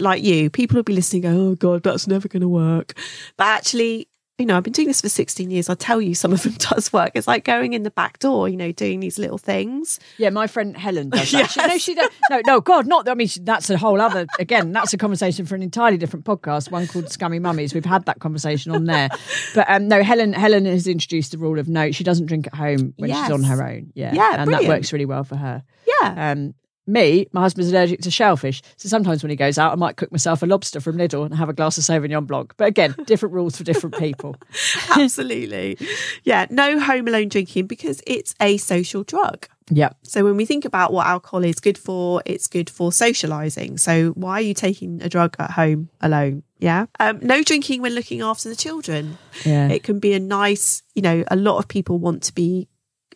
like 0.00 0.24
you, 0.24 0.50
people 0.50 0.76
will 0.76 0.82
be 0.82 0.94
listening, 0.94 1.22
go, 1.22 1.28
oh 1.30 1.54
God, 1.54 1.84
that's 1.84 2.08
never 2.08 2.26
gonna 2.26 2.48
work. 2.48 2.94
But 3.36 3.46
actually, 3.46 4.08
you 4.42 4.46
know, 4.46 4.56
I've 4.56 4.64
been 4.64 4.72
doing 4.72 4.88
this 4.88 5.00
for 5.00 5.08
16 5.08 5.52
years. 5.52 5.68
I 5.70 5.74
tell 5.74 6.00
you, 6.02 6.16
some 6.16 6.32
of 6.32 6.42
them 6.42 6.54
does 6.58 6.92
work. 6.92 7.12
It's 7.14 7.28
like 7.28 7.44
going 7.44 7.74
in 7.74 7.84
the 7.84 7.92
back 7.92 8.18
door, 8.18 8.48
you 8.48 8.56
know, 8.56 8.72
doing 8.72 8.98
these 8.98 9.16
little 9.16 9.38
things. 9.38 10.00
Yeah, 10.18 10.30
my 10.30 10.48
friend 10.48 10.76
Helen 10.76 11.10
does 11.10 11.30
that. 11.30 11.48
She, 11.50 11.60
no, 11.66 11.78
she 11.78 11.94
don't. 11.94 12.12
No, 12.28 12.40
no, 12.44 12.60
God, 12.60 12.88
not. 12.88 13.08
I 13.08 13.14
mean, 13.14 13.28
that's 13.42 13.70
a 13.70 13.78
whole 13.78 14.00
other. 14.00 14.26
Again, 14.40 14.72
that's 14.72 14.92
a 14.92 14.98
conversation 14.98 15.46
for 15.46 15.54
an 15.54 15.62
entirely 15.62 15.96
different 15.96 16.24
podcast. 16.24 16.72
One 16.72 16.88
called 16.88 17.08
Scummy 17.12 17.38
Mummies. 17.38 17.72
We've 17.72 17.84
had 17.84 18.04
that 18.06 18.18
conversation 18.18 18.72
on 18.72 18.86
there. 18.86 19.08
But 19.54 19.70
um, 19.70 19.86
no, 19.86 20.02
Helen. 20.02 20.32
Helen 20.32 20.64
has 20.66 20.88
introduced 20.88 21.30
the 21.30 21.38
rule 21.38 21.60
of 21.60 21.68
no. 21.68 21.92
She 21.92 22.02
doesn't 22.02 22.26
drink 22.26 22.48
at 22.48 22.54
home 22.54 22.94
when 22.96 23.10
she's 23.10 23.30
on 23.30 23.44
her 23.44 23.62
own. 23.62 23.92
Yeah, 23.94 24.12
Yeah, 24.12 24.34
and 24.34 24.46
brilliant. 24.46 24.62
that 24.62 24.68
works 24.68 24.92
really 24.92 25.06
well 25.06 25.22
for 25.22 25.36
her. 25.36 25.62
Yeah. 25.86 26.32
Um, 26.32 26.54
me, 26.86 27.26
my 27.32 27.42
husband's 27.42 27.70
allergic 27.70 28.00
to 28.02 28.10
shellfish, 28.10 28.62
so 28.76 28.88
sometimes 28.88 29.22
when 29.22 29.30
he 29.30 29.36
goes 29.36 29.58
out, 29.58 29.72
I 29.72 29.76
might 29.76 29.96
cook 29.96 30.10
myself 30.10 30.42
a 30.42 30.46
lobster 30.46 30.80
from 30.80 30.96
Lidl 30.96 31.24
and 31.24 31.34
have 31.34 31.48
a 31.48 31.52
glass 31.52 31.78
of 31.78 31.84
Sauvignon 31.84 32.26
Blanc. 32.26 32.52
But 32.56 32.68
again, 32.68 32.94
different 33.06 33.34
rules 33.34 33.56
for 33.56 33.64
different 33.64 33.96
people. 33.98 34.36
Absolutely. 34.96 35.78
Yeah. 36.24 36.46
No 36.50 36.78
home 36.80 37.06
alone 37.06 37.28
drinking 37.28 37.66
because 37.66 38.02
it's 38.06 38.34
a 38.40 38.56
social 38.56 39.04
drug. 39.04 39.46
Yeah. 39.70 39.90
So 40.02 40.24
when 40.24 40.36
we 40.36 40.44
think 40.44 40.64
about 40.64 40.92
what 40.92 41.06
alcohol 41.06 41.44
is 41.44 41.60
good 41.60 41.78
for, 41.78 42.22
it's 42.26 42.46
good 42.46 42.68
for 42.68 42.92
socializing. 42.92 43.78
So 43.78 44.10
why 44.10 44.34
are 44.34 44.40
you 44.42 44.54
taking 44.54 45.00
a 45.02 45.08
drug 45.08 45.36
at 45.38 45.52
home 45.52 45.88
alone? 46.00 46.42
Yeah. 46.58 46.86
Um, 47.00 47.20
no 47.22 47.42
drinking 47.42 47.80
when 47.80 47.94
looking 47.94 48.20
after 48.20 48.48
the 48.48 48.56
children. 48.56 49.18
Yeah. 49.44 49.68
It 49.68 49.82
can 49.82 49.98
be 49.98 50.12
a 50.14 50.20
nice, 50.20 50.82
you 50.94 51.02
know, 51.02 51.24
a 51.28 51.36
lot 51.36 51.58
of 51.58 51.68
people 51.68 51.98
want 51.98 52.22
to 52.24 52.34
be 52.34 52.68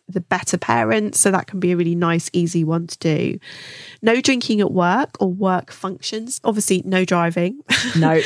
the 0.09 0.21
better 0.21 0.57
parents. 0.57 1.19
So 1.19 1.31
that 1.31 1.47
can 1.47 1.59
be 1.59 1.71
a 1.71 1.77
really 1.77 1.95
nice, 1.95 2.29
easy 2.33 2.63
one 2.63 2.87
to 2.87 2.97
do. 2.99 3.39
No 4.01 4.21
drinking 4.21 4.61
at 4.61 4.71
work 4.71 5.17
or 5.19 5.31
work 5.31 5.71
functions. 5.71 6.39
Obviously, 6.43 6.81
no 6.85 7.03
driving. 7.05 7.61
No. 7.97 8.21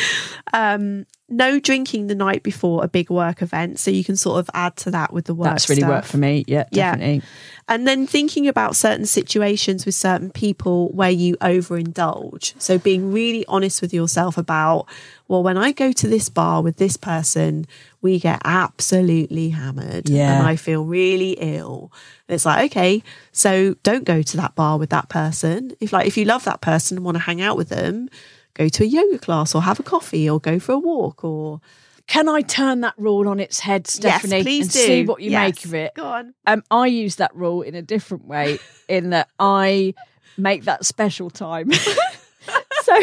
um, 0.54 1.06
no 1.30 1.60
drinking 1.60 2.08
the 2.08 2.16
night 2.16 2.44
before 2.44 2.84
a 2.84 2.90
big 2.90 3.10
work 3.10 3.42
event. 3.42 3.80
So 3.80 3.90
you 3.90 4.04
can 4.04 4.18
sort 4.18 4.40
of 4.40 4.50
add 4.54 4.76
to 4.78 4.92
that 4.92 5.14
with 5.14 5.26
the 5.26 5.34
work. 5.34 5.50
That's 5.50 5.70
really 5.70 5.82
stuff. 5.82 5.90
worked 5.92 6.08
for 6.08 6.18
me. 6.18 6.44
Yeah, 6.48 6.66
Yeah. 6.72 6.92
definitely. 6.92 7.22
And 7.70 7.88
then 7.88 8.06
thinking 8.06 8.50
about 8.50 8.76
certain 8.76 9.06
situations 9.06 9.86
with 9.86 9.96
certain 9.96 10.30
people 10.30 10.90
where 10.90 11.10
you 11.12 11.38
overindulge. 11.38 12.54
So 12.62 12.78
being 12.78 13.12
really 13.14 13.46
honest 13.48 13.82
with 13.82 13.94
yourself 13.94 14.38
about, 14.38 14.88
well, 15.32 15.44
when 15.44 15.58
I 15.58 15.72
go 15.72 15.92
to 15.94 16.08
this 16.08 16.28
bar 16.30 16.62
with 16.62 16.76
this 16.78 16.98
person, 16.98 17.66
we 18.02 18.20
get 18.20 18.42
absolutely 18.44 19.50
hammered 19.50 20.10
Yeah. 20.10 20.34
and 20.40 20.48
I 20.48 20.56
feel 20.58 20.84
really 20.84 21.32
ill. 21.40 21.92
And 22.28 22.36
it's 22.36 22.46
like, 22.46 22.70
okay, 22.72 23.02
so 23.32 23.76
don't 23.84 24.04
go 24.04 24.22
to 24.22 24.38
that 24.38 24.56
bar 24.56 24.78
with 24.78 24.90
that 24.90 25.08
person. 25.10 25.72
If 25.80 25.94
like 25.94 26.06
if 26.08 26.18
you 26.18 26.26
love 26.26 26.44
that 26.44 26.60
person 26.62 26.98
and 26.98 27.06
want 27.06 27.16
to 27.16 27.24
hang 27.24 27.42
out 27.42 27.56
with 27.58 27.70
them, 27.70 28.10
go 28.56 28.68
to 28.68 28.84
a 28.84 28.86
yoga 28.88 29.18
class 29.20 29.56
or 29.56 29.62
have 29.62 29.80
a 29.80 29.84
coffee 29.84 30.30
or 30.30 30.40
go 30.40 30.60
for 30.60 30.74
a 30.74 30.80
walk 30.80 31.24
or 31.24 31.62
Can 32.08 32.28
I 32.28 32.42
turn 32.42 32.82
that 32.82 32.96
rule 32.98 33.30
on 33.30 33.40
its 33.40 33.62
head, 33.62 33.88
Stephanie, 33.88 34.36
yes, 34.38 34.44
please 34.44 34.64
and 34.66 34.72
do. 34.74 34.80
see 34.80 35.06
what 35.06 35.22
you 35.22 35.32
Yes. 35.32 35.42
make 35.48 35.66
of 35.66 35.74
it? 35.74 35.94
Go 35.96 36.04
on. 36.06 36.34
Um, 36.46 36.62
I 36.70 36.88
use 36.88 37.16
that 37.18 37.34
rule 37.34 37.62
in 37.62 37.74
a 37.76 37.82
different 37.82 38.26
way, 38.26 38.60
in 38.90 39.12
that 39.12 39.30
I 39.40 39.94
make 40.38 40.66
that 40.66 40.86
special 40.86 41.30
time. 41.30 41.72
so 42.84 42.94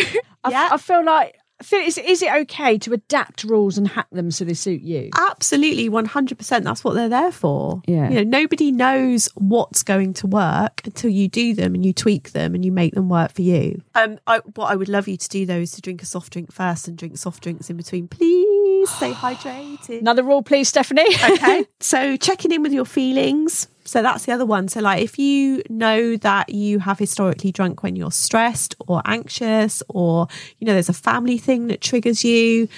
I, 0.45 0.51
Yeah. 0.51 0.69
I 0.73 0.77
feel 0.77 1.03
like, 1.05 1.37
Feel, 1.63 1.81
is, 1.81 1.99
is 1.99 2.23
it 2.23 2.33
okay 2.33 2.79
to 2.79 2.93
adapt 2.93 3.43
rules 3.45 3.77
and 3.77 3.89
hack 3.89 4.07
them 4.13 4.31
so 4.31 4.45
they 4.45 4.55
suit 4.55 4.81
you? 4.81 5.11
Absolutely, 5.17 5.91
100%. 5.91 6.63
That's 6.63 6.85
what 6.85 6.95
they're 6.95 7.09
there 7.09 7.33
for. 7.33 7.83
Yeah. 7.87 8.09
You 8.09 8.17
know, 8.17 8.39
nobody 8.39 8.71
knows 8.71 9.29
what's 9.35 9.83
going 9.83 10.15
to 10.15 10.27
work 10.27 10.83
until 10.85 11.11
you 11.11 11.29
do 11.29 11.55
them 11.55 11.75
and 11.75 11.85
you 11.85 11.93
tweak 11.93 12.31
them 12.33 12.55
and 12.55 12.65
you 12.65 12.71
make 12.71 12.95
them 12.95 13.09
work 13.09 13.33
for 13.33 13.43
you. 13.43 13.83
Um, 13.95 14.19
I, 14.27 14.39
what 14.55 14.71
I 14.71 14.77
would 14.77 14.89
love 14.89 15.09
you 15.09 15.17
to 15.17 15.29
do 15.29 15.47
though 15.47 15.59
is 15.59 15.73
to 15.73 15.81
drink 15.81 16.03
a 16.03 16.07
soft 16.07 16.33
drink 16.33 16.53
first 16.53 16.87
and 16.87 16.97
drink 16.97 17.19
soft 17.19 17.43
drinks 17.43 17.71
in 17.71 17.77
between. 17.77 18.09
Please 18.09 18.48
stay 18.97 19.13
hydrated. 19.13 20.01
Another 20.01 20.23
rule, 20.23 20.43
please, 20.43 20.69
Stephanie. 20.69 21.15
okay. 21.31 21.67
So 21.81 22.17
checking 22.17 22.53
in 22.53 22.63
with 22.63 22.73
your 22.73 22.85
feelings. 22.85 23.69
So 23.85 24.03
that's 24.03 24.27
the 24.27 24.33
other 24.33 24.45
one. 24.45 24.69
So 24.69 24.81
like 24.81 25.03
if 25.03 25.19
you 25.19 25.63
know 25.71 26.17
that 26.19 26.51
you 26.51 26.79
have 26.81 26.99
historically 26.99 27.53
drunk 27.53 27.83
when 27.83 27.97
you're 27.97 28.11
stressed 28.11 28.75
or 28.87 29.01
anxious 29.07 29.83
or 29.89 30.29
you 30.59 30.67
know 30.67 30.75
there's 30.75 30.91
a 30.91 30.95
family 30.95 31.39
thing 31.39 31.69
that 31.69 31.81
triggers 31.81 32.25
you, 32.25 32.69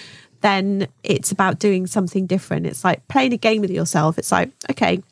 then 0.40 0.86
it's 1.02 1.32
about 1.32 1.58
doing 1.58 1.86
something 1.86 2.26
different. 2.26 2.66
It's 2.66 2.84
like 2.84 3.06
playing 3.08 3.32
a 3.32 3.36
game 3.36 3.61
with 3.61 3.70
yourself. 3.70 4.18
It's 4.18 4.32
like, 4.32 4.50
okay, 4.70 5.02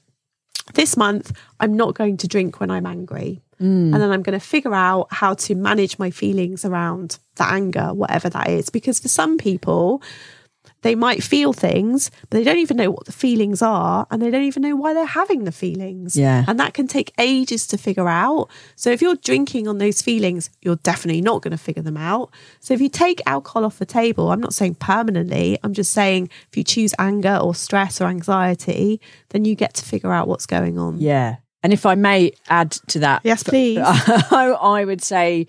this 0.74 0.96
month, 0.96 1.32
I'm 1.60 1.76
not 1.76 1.94
going 1.94 2.16
to 2.18 2.28
drink 2.28 2.60
when 2.60 2.70
I'm 2.70 2.86
angry. 2.86 3.42
Mm. 3.60 3.92
And 3.92 3.94
then 3.94 4.10
I'm 4.10 4.22
going 4.22 4.38
to 4.38 4.44
figure 4.44 4.74
out 4.74 5.08
how 5.10 5.34
to 5.34 5.54
manage 5.54 5.98
my 5.98 6.10
feelings 6.10 6.64
around 6.64 7.18
the 7.36 7.44
anger, 7.44 7.92
whatever 7.92 8.28
that 8.30 8.48
is. 8.48 8.70
Because 8.70 9.00
for 9.00 9.08
some 9.08 9.36
people, 9.36 10.02
they 10.82 10.94
might 10.94 11.22
feel 11.22 11.52
things, 11.52 12.10
but 12.30 12.38
they 12.38 12.44
don't 12.44 12.58
even 12.58 12.76
know 12.76 12.90
what 12.90 13.06
the 13.06 13.12
feelings 13.12 13.62
are 13.62 14.06
and 14.10 14.22
they 14.22 14.30
don't 14.30 14.44
even 14.44 14.62
know 14.62 14.76
why 14.76 14.94
they're 14.94 15.06
having 15.06 15.44
the 15.44 15.52
feelings. 15.52 16.16
Yeah. 16.16 16.44
And 16.46 16.58
that 16.60 16.74
can 16.74 16.86
take 16.86 17.12
ages 17.18 17.66
to 17.68 17.78
figure 17.78 18.08
out. 18.08 18.48
So 18.76 18.90
if 18.90 19.02
you're 19.02 19.16
drinking 19.16 19.66
on 19.66 19.78
those 19.78 20.02
feelings, 20.02 20.50
you're 20.62 20.76
definitely 20.76 21.20
not 21.20 21.42
going 21.42 21.52
to 21.52 21.58
figure 21.58 21.82
them 21.82 21.96
out. 21.96 22.30
So 22.60 22.74
if 22.74 22.80
you 22.80 22.88
take 22.88 23.20
alcohol 23.26 23.64
off 23.64 23.78
the 23.78 23.86
table, 23.86 24.30
I'm 24.30 24.40
not 24.40 24.54
saying 24.54 24.76
permanently, 24.76 25.58
I'm 25.64 25.74
just 25.74 25.92
saying 25.92 26.30
if 26.48 26.56
you 26.56 26.64
choose 26.64 26.94
anger 26.98 27.38
or 27.42 27.54
stress 27.54 28.00
or 28.00 28.06
anxiety, 28.06 29.00
then 29.30 29.44
you 29.44 29.54
get 29.54 29.74
to 29.74 29.84
figure 29.84 30.12
out 30.12 30.28
what's 30.28 30.46
going 30.46 30.78
on. 30.78 31.00
Yeah. 31.00 31.36
And 31.62 31.72
if 31.72 31.86
I 31.86 31.96
may 31.96 32.32
add 32.48 32.70
to 32.70 33.00
that, 33.00 33.22
Yes, 33.24 33.42
please. 33.42 33.78
I, 33.82 34.56
I 34.60 34.84
would 34.84 35.02
say 35.02 35.48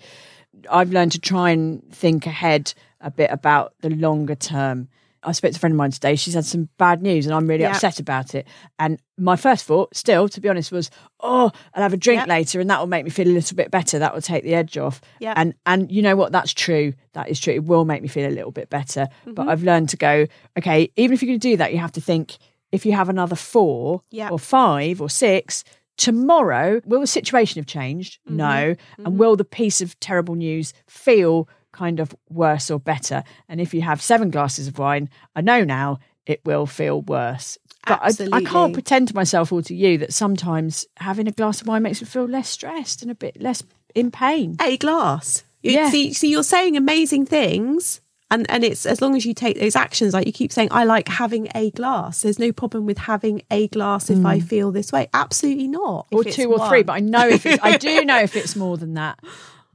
I've 0.68 0.92
learned 0.92 1.12
to 1.12 1.20
try 1.20 1.50
and 1.50 1.82
think 1.92 2.26
ahead 2.26 2.74
a 3.00 3.10
bit 3.10 3.30
about 3.30 3.74
the 3.80 3.90
longer 3.90 4.34
term. 4.34 4.88
I 5.22 5.32
spoke 5.32 5.52
to 5.52 5.56
a 5.56 5.60
friend 5.60 5.72
of 5.74 5.76
mine 5.76 5.90
today. 5.90 6.16
She's 6.16 6.34
had 6.34 6.44
some 6.46 6.68
bad 6.78 7.02
news, 7.02 7.26
and 7.26 7.34
I'm 7.34 7.46
really 7.46 7.62
Yeah. 7.64 7.72
upset 7.72 8.00
about 8.00 8.34
it. 8.34 8.46
And 8.78 8.98
my 9.18 9.36
first 9.36 9.66
thought, 9.66 9.94
still, 9.94 10.28
to 10.30 10.40
be 10.40 10.48
honest, 10.48 10.72
was, 10.72 10.90
"Oh, 11.20 11.50
I'll 11.74 11.82
have 11.82 11.92
a 11.92 11.98
drink 11.98 12.22
Yeah. 12.26 12.34
later, 12.34 12.58
and 12.60 12.70
that 12.70 12.80
will 12.80 12.86
make 12.86 13.04
me 13.04 13.10
feel 13.10 13.28
a 13.28 13.30
little 13.30 13.54
bit 13.56 13.70
better. 13.70 13.98
That 13.98 14.14
will 14.14 14.22
take 14.22 14.44
the 14.44 14.54
edge 14.54 14.78
off." 14.78 15.00
Yeah. 15.20 15.34
And 15.36 15.54
and 15.66 15.92
you 15.92 16.00
know 16.00 16.16
what? 16.16 16.32
That's 16.32 16.54
true. 16.54 16.94
That 17.12 17.28
is 17.28 17.38
true. 17.38 17.52
It 17.52 17.64
will 17.64 17.84
make 17.84 18.00
me 18.02 18.08
feel 18.08 18.28
a 18.28 18.32
little 18.32 18.52
bit 18.52 18.70
better. 18.70 19.08
But 19.26 19.34
Mm-hmm. 19.34 19.48
I've 19.50 19.62
learned 19.62 19.88
to 19.90 19.96
go, 19.98 20.26
okay, 20.58 20.90
even 20.96 21.12
if 21.14 21.22
you're 21.22 21.28
going 21.28 21.40
to 21.40 21.48
do 21.50 21.56
that, 21.58 21.72
you 21.72 21.78
have 21.78 21.92
to 21.92 22.00
think 22.00 22.38
if 22.72 22.86
you 22.86 22.92
have 22.92 23.08
another 23.08 23.36
four 23.36 24.02
Yeah. 24.10 24.30
or 24.30 24.38
five 24.38 25.00
or 25.02 25.10
six 25.10 25.64
tomorrow, 25.98 26.80
will 26.86 27.00
the 27.00 27.06
situation 27.06 27.58
have 27.60 27.66
changed? 27.66 28.18
Mm-hmm. 28.26 28.36
No. 28.36 28.74
And 29.04 29.18
will 29.18 29.36
the 29.36 29.44
piece 29.44 29.80
of 29.82 29.98
terrible 30.00 30.34
news 30.34 30.72
feel 30.86 31.46
kind 31.72 32.00
of 32.00 32.14
worse 32.28 32.70
or 32.70 32.78
better? 32.78 33.22
And 33.48 33.60
if 33.60 33.74
you 33.74 33.82
have 33.82 34.02
seven 34.02 34.30
glasses 34.30 34.68
of 34.68 34.78
wine, 34.78 35.08
I 35.34 35.40
know 35.40 35.64
now 35.64 35.98
it 36.26 36.40
will 36.44 36.66
feel 36.66 37.02
worse. 37.02 37.58
But 37.86 38.00
I, 38.02 38.36
I 38.36 38.44
can't 38.44 38.74
pretend 38.74 39.08
to 39.08 39.14
myself 39.14 39.52
or 39.52 39.62
to 39.62 39.74
you 39.74 39.98
that 39.98 40.12
sometimes 40.12 40.86
having 40.98 41.26
a 41.26 41.32
glass 41.32 41.60
of 41.60 41.66
wine 41.66 41.82
makes 41.82 42.00
me 42.00 42.06
feel 42.06 42.26
less 42.26 42.48
stressed 42.48 43.02
and 43.02 43.10
a 43.10 43.14
bit 43.14 43.40
less 43.40 43.62
in 43.94 44.10
pain. 44.10 44.56
a 44.60 44.76
glass. 44.76 45.44
You, 45.62 45.72
Yeah. 45.72 45.90
see, 45.90 46.12
see, 46.12 46.30
you're 46.30 46.42
saying 46.42 46.76
amazing 46.76 47.26
things, 47.26 48.00
and 48.30 48.48
and 48.50 48.64
it's 48.64 48.86
as 48.86 49.00
long 49.00 49.16
as 49.16 49.26
you 49.26 49.34
take 49.34 49.58
those 49.58 49.76
actions. 49.76 50.14
Like 50.14 50.26
you 50.26 50.32
keep 50.32 50.52
saying, 50.52 50.68
I 50.70 50.84
like 50.84 51.08
having 51.08 51.48
a 51.54 51.70
glass. 51.70 52.22
There's 52.22 52.38
no 52.38 52.52
problem 52.52 52.86
with 52.86 52.98
having 52.98 53.42
a 53.50 53.68
glass 53.68 54.08
if 54.10 54.24
I 54.24 54.38
hmm. 54.38 54.46
feel 54.46 54.72
this 54.72 54.92
way. 54.92 55.08
Absolutely 55.12 55.68
not. 55.68 56.06
or 56.12 56.24
two 56.24 56.52
or 56.52 56.68
three, 56.68 56.82
but 56.82 56.94
I 56.94 57.00
know 57.00 57.26
if 57.26 57.44
it's, 57.46 57.62
I 57.62 57.76
do 57.76 58.04
know 58.04 58.18
if 58.18 58.36
it's 58.36 58.56
more 58.56 58.76
than 58.76 58.94
that. 58.94 59.18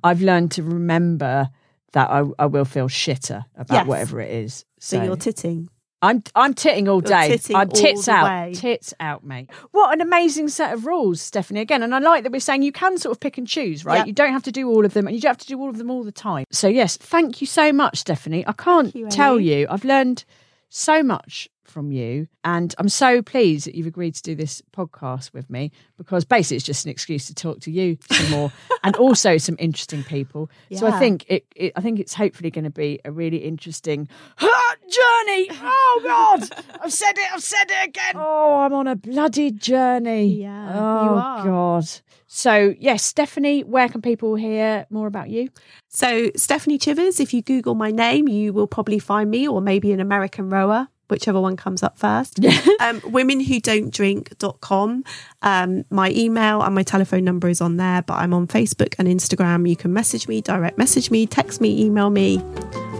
I've 0.03 0.21
learned 0.21 0.51
to 0.53 0.63
remember 0.63 1.49
that 1.95 2.09
I, 2.11 2.23
I 2.37 2.45
will 2.45 2.65
feel 2.65 2.87
shitter 2.87 3.45
about 3.55 3.73
Yes. 3.75 3.87
whatever 3.87 4.21
it 4.21 4.31
is. 4.31 4.65
so 4.79 5.01
you're 5.01 5.15
titting. 5.15 5.69
I'm 6.01 6.21
I'm 6.35 6.53
titting 6.53 6.87
all 6.87 6.97
You're 6.97 7.01
day. 7.17 7.29
titting 7.29 7.55
I'm 7.55 7.69
tits 7.69 8.07
out. 8.07 8.25
way. 8.25 8.53
Tits 8.53 8.93
out, 8.99 9.23
mate. 9.23 9.49
What 9.71 9.91
an 9.93 10.01
amazing 10.01 10.49
set 10.49 10.73
of 10.73 10.85
rules, 10.85 11.19
Stephanie. 11.21 11.61
Again, 11.61 11.81
and 11.81 11.95
I 11.95 11.99
like 11.99 12.23
that 12.23 12.31
we're 12.31 12.41
saying 12.41 12.61
you 12.61 12.73
can 12.73 12.97
sort 12.99 13.15
of 13.15 13.19
pick 13.19 13.37
and 13.39 13.47
choose, 13.47 13.83
right? 13.85 13.99
Yep. 13.99 14.07
You 14.07 14.13
don't 14.13 14.33
have 14.33 14.43
to 14.43 14.51
do 14.51 14.69
all 14.69 14.85
of 14.85 14.93
them, 14.93 15.07
and 15.07 15.15
you 15.15 15.21
don't 15.21 15.31
have 15.31 15.37
to 15.39 15.47
do 15.47 15.59
all 15.59 15.69
of 15.69 15.77
them 15.77 15.89
all 15.89 16.03
the 16.03 16.11
time. 16.11 16.43
So 16.51 16.67
yes, 16.67 16.97
thank 16.97 17.39
you 17.41 17.47
so 17.47 17.71
much, 17.73 17.97
Stephanie. 17.99 18.45
I 18.45 18.51
can't 18.51 18.93
you, 18.93 19.09
tell 19.09 19.39
you, 19.39 19.65
I've 19.69 19.85
learned 19.85 20.25
so 20.69 21.01
much 21.01 21.49
from 21.75 21.91
you, 21.91 22.25
and 22.45 22.73
I'm 22.77 22.87
so 22.87 23.21
pleased 23.21 23.67
that 23.67 23.75
you've 23.75 23.85
agreed 23.85 24.15
to 24.15 24.21
do 24.21 24.33
this 24.33 24.61
podcast 24.71 25.33
with 25.33 25.49
me 25.49 25.73
because 25.97 26.23
basically 26.23 26.55
it's 26.55 26.65
just 26.65 26.85
an 26.85 26.91
excuse 26.91 27.27
to 27.27 27.35
talk 27.35 27.59
to 27.59 27.69
you 27.69 27.97
some 28.09 28.31
more, 28.31 28.51
and 28.85 28.95
also 28.95 29.37
some 29.37 29.57
interesting 29.59 30.01
people. 30.01 30.49
So 30.71 30.87
I 30.87 30.97
think 30.99 31.25
it, 31.27 31.45
it 31.53 31.73
I 31.75 31.81
think 31.81 31.99
it's 31.99 32.13
hopefully 32.13 32.49
going 32.49 32.63
to 32.63 32.69
be 32.69 33.01
a 33.03 33.11
really 33.11 33.39
interesting 33.39 34.07
journey. 34.39 35.49
Oh 35.51 36.01
God, 36.01 36.65
I've 36.81 36.93
said 36.93 37.17
it. 37.17 37.33
I've 37.33 37.43
said 37.43 37.69
it 37.69 37.89
again. 37.89 38.13
Oh, 38.15 38.61
I'm 38.61 38.73
on 38.73 38.87
a 38.87 38.95
bloody 38.95 39.51
journey. 39.51 40.27
Yeah, 40.27 40.71
Oh 40.73 41.03
you 41.03 41.09
are. 41.11 41.43
God. 41.43 41.89
So 42.27 42.73
yes, 42.79 43.03
Stephanie, 43.03 43.65
where 43.65 43.89
can 43.89 44.01
people 44.01 44.35
hear 44.35 44.85
more 44.89 45.07
about 45.07 45.29
you? 45.29 45.49
So 45.89 46.31
Stephanie 46.37 46.77
Chivers, 46.77 47.19
if 47.19 47.33
you 47.33 47.41
Google 47.41 47.75
my 47.75 47.91
name, 47.91 48.29
you 48.29 48.53
will 48.53 48.67
probably 48.67 48.99
find 48.99 49.29
me, 49.29 49.45
or 49.45 49.59
maybe 49.59 49.91
an 49.91 49.99
American 49.99 50.49
rower. 50.49 50.87
Whichever 51.09 51.39
one 51.39 51.57
comes 51.57 51.83
up 51.83 51.97
first. 51.97 52.43
um, 52.45 53.01
womenwhodontdrink.com. 53.01 55.03
Um, 55.41 55.85
my 55.89 56.11
email 56.11 56.61
and 56.61 56.75
my 56.75 56.83
telephone 56.83 57.23
number 57.23 57.47
is 57.47 57.61
on 57.61 57.77
there, 57.77 58.01
but 58.01 58.15
I'm 58.15 58.33
on 58.33 58.47
Facebook 58.47 58.95
and 58.97 59.07
Instagram. 59.07 59.69
You 59.69 59.75
can 59.75 59.93
message 59.93 60.27
me, 60.27 60.41
direct 60.41 60.77
message 60.77 61.11
me, 61.11 61.27
text 61.27 61.61
me, 61.61 61.83
email 61.83 62.09
me. 62.09 62.41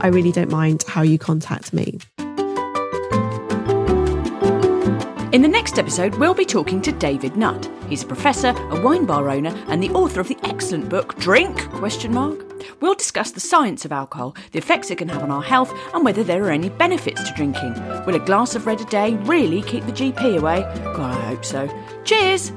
I 0.02 0.08
really 0.08 0.32
don't 0.32 0.52
mind 0.52 0.84
how 0.88 1.02
you 1.02 1.18
contact 1.18 1.74
me. 1.74 2.00
In 5.36 5.42
the 5.42 5.50
next 5.50 5.78
episode, 5.78 6.16
we'll 6.16 6.34
be 6.34 6.46
talking 6.46 6.82
to 6.82 6.94
David 6.94 7.36
Nutt. 7.36 7.70
He's 7.90 8.04
a 8.04 8.08
professor, 8.08 8.52
a 8.70 8.80
wine 8.80 9.06
bar 9.06 9.30
owner, 9.30 9.54
and 9.68 9.84
the 9.84 9.90
author 9.90 10.22
of 10.22 10.30
the 10.30 10.38
excellent 10.44 10.88
book 10.88 11.18
Drink? 11.18 11.70
Question 11.72 12.14
mark. 12.14 12.40
We'll 12.80 12.96
discuss 12.96 13.32
the 13.32 13.42
science 13.42 13.84
of 13.84 13.92
alcohol, 13.92 14.34
the 14.54 14.60
effects 14.60 14.92
it 14.92 14.98
can 14.98 15.10
have 15.10 15.24
on 15.24 15.32
our 15.32 15.44
health, 15.44 15.74
and 15.94 16.06
whether 16.06 16.24
there 16.24 16.42
are 16.46 16.52
any 16.52 16.70
benefits 16.70 17.22
to 17.22 17.36
drinking. 17.36 17.74
Will 18.06 18.16
a 18.16 18.20
glass 18.20 18.56
of 18.56 18.66
red 18.66 18.80
a 18.80 18.86
day 18.86 19.16
really 19.24 19.62
keep 19.62 19.86
the 19.86 19.92
GP 19.92 20.38
away? 20.38 20.62
God, 20.96 21.18
I 21.18 21.22
hope 21.26 21.44
so. 21.44 21.70
Cheers! 22.06 22.54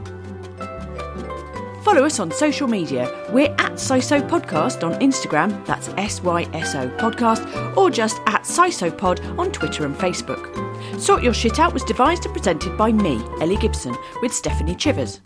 Follow 1.83 2.05
us 2.05 2.21
on 2.21 2.31
social 2.31 2.69
media. 2.69 3.13
We're 3.33 3.57
at 3.59 3.73
SYSO 3.73 4.29
Podcast 4.29 4.87
on 4.87 5.01
Instagram, 5.01 5.67
that's 5.67 5.89
S-Y-S-O 5.97 6.91
Podcast, 6.91 7.77
or 7.77 7.91
just 7.91 8.21
at 8.27 8.43
SYSO 8.43 8.97
Pod 8.97 9.21
on 9.37 9.51
Twitter 9.51 9.85
and 9.85 9.97
Facebook. 9.97 10.68
Sort 10.99 11.23
Your 11.23 11.35
Shit 11.35 11.59
Out 11.59 11.73
was 11.73 11.85
devised 11.85 12.25
and 12.25 12.35
presented 12.35 12.77
by 12.77 12.93
me, 12.93 13.23
Ellie 13.41 13.57
Gibson, 13.57 13.97
with 14.21 14.33
Stephanie 14.33 14.75
Chivers. 14.75 15.21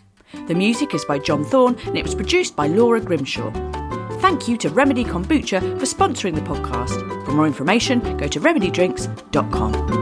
The 0.46 0.54
music 0.54 0.94
is 0.94 1.04
by 1.04 1.18
John 1.18 1.44
Thorn 1.44 1.76
and 1.86 1.96
it 1.96 2.02
was 2.02 2.14
produced 2.14 2.56
by 2.56 2.66
Laura 2.66 3.00
Grimshaw. 3.00 3.50
Thank 4.20 4.48
you 4.48 4.56
to 4.58 4.70
Remedy 4.70 5.04
Kombucha 5.04 5.60
for 5.78 5.86
sponsoring 5.86 6.34
the 6.34 6.40
podcast. 6.42 7.24
For 7.24 7.32
more 7.32 7.46
information, 7.46 8.00
go 8.16 8.28
to 8.28 8.40
remedydrinks.com. 8.40 10.01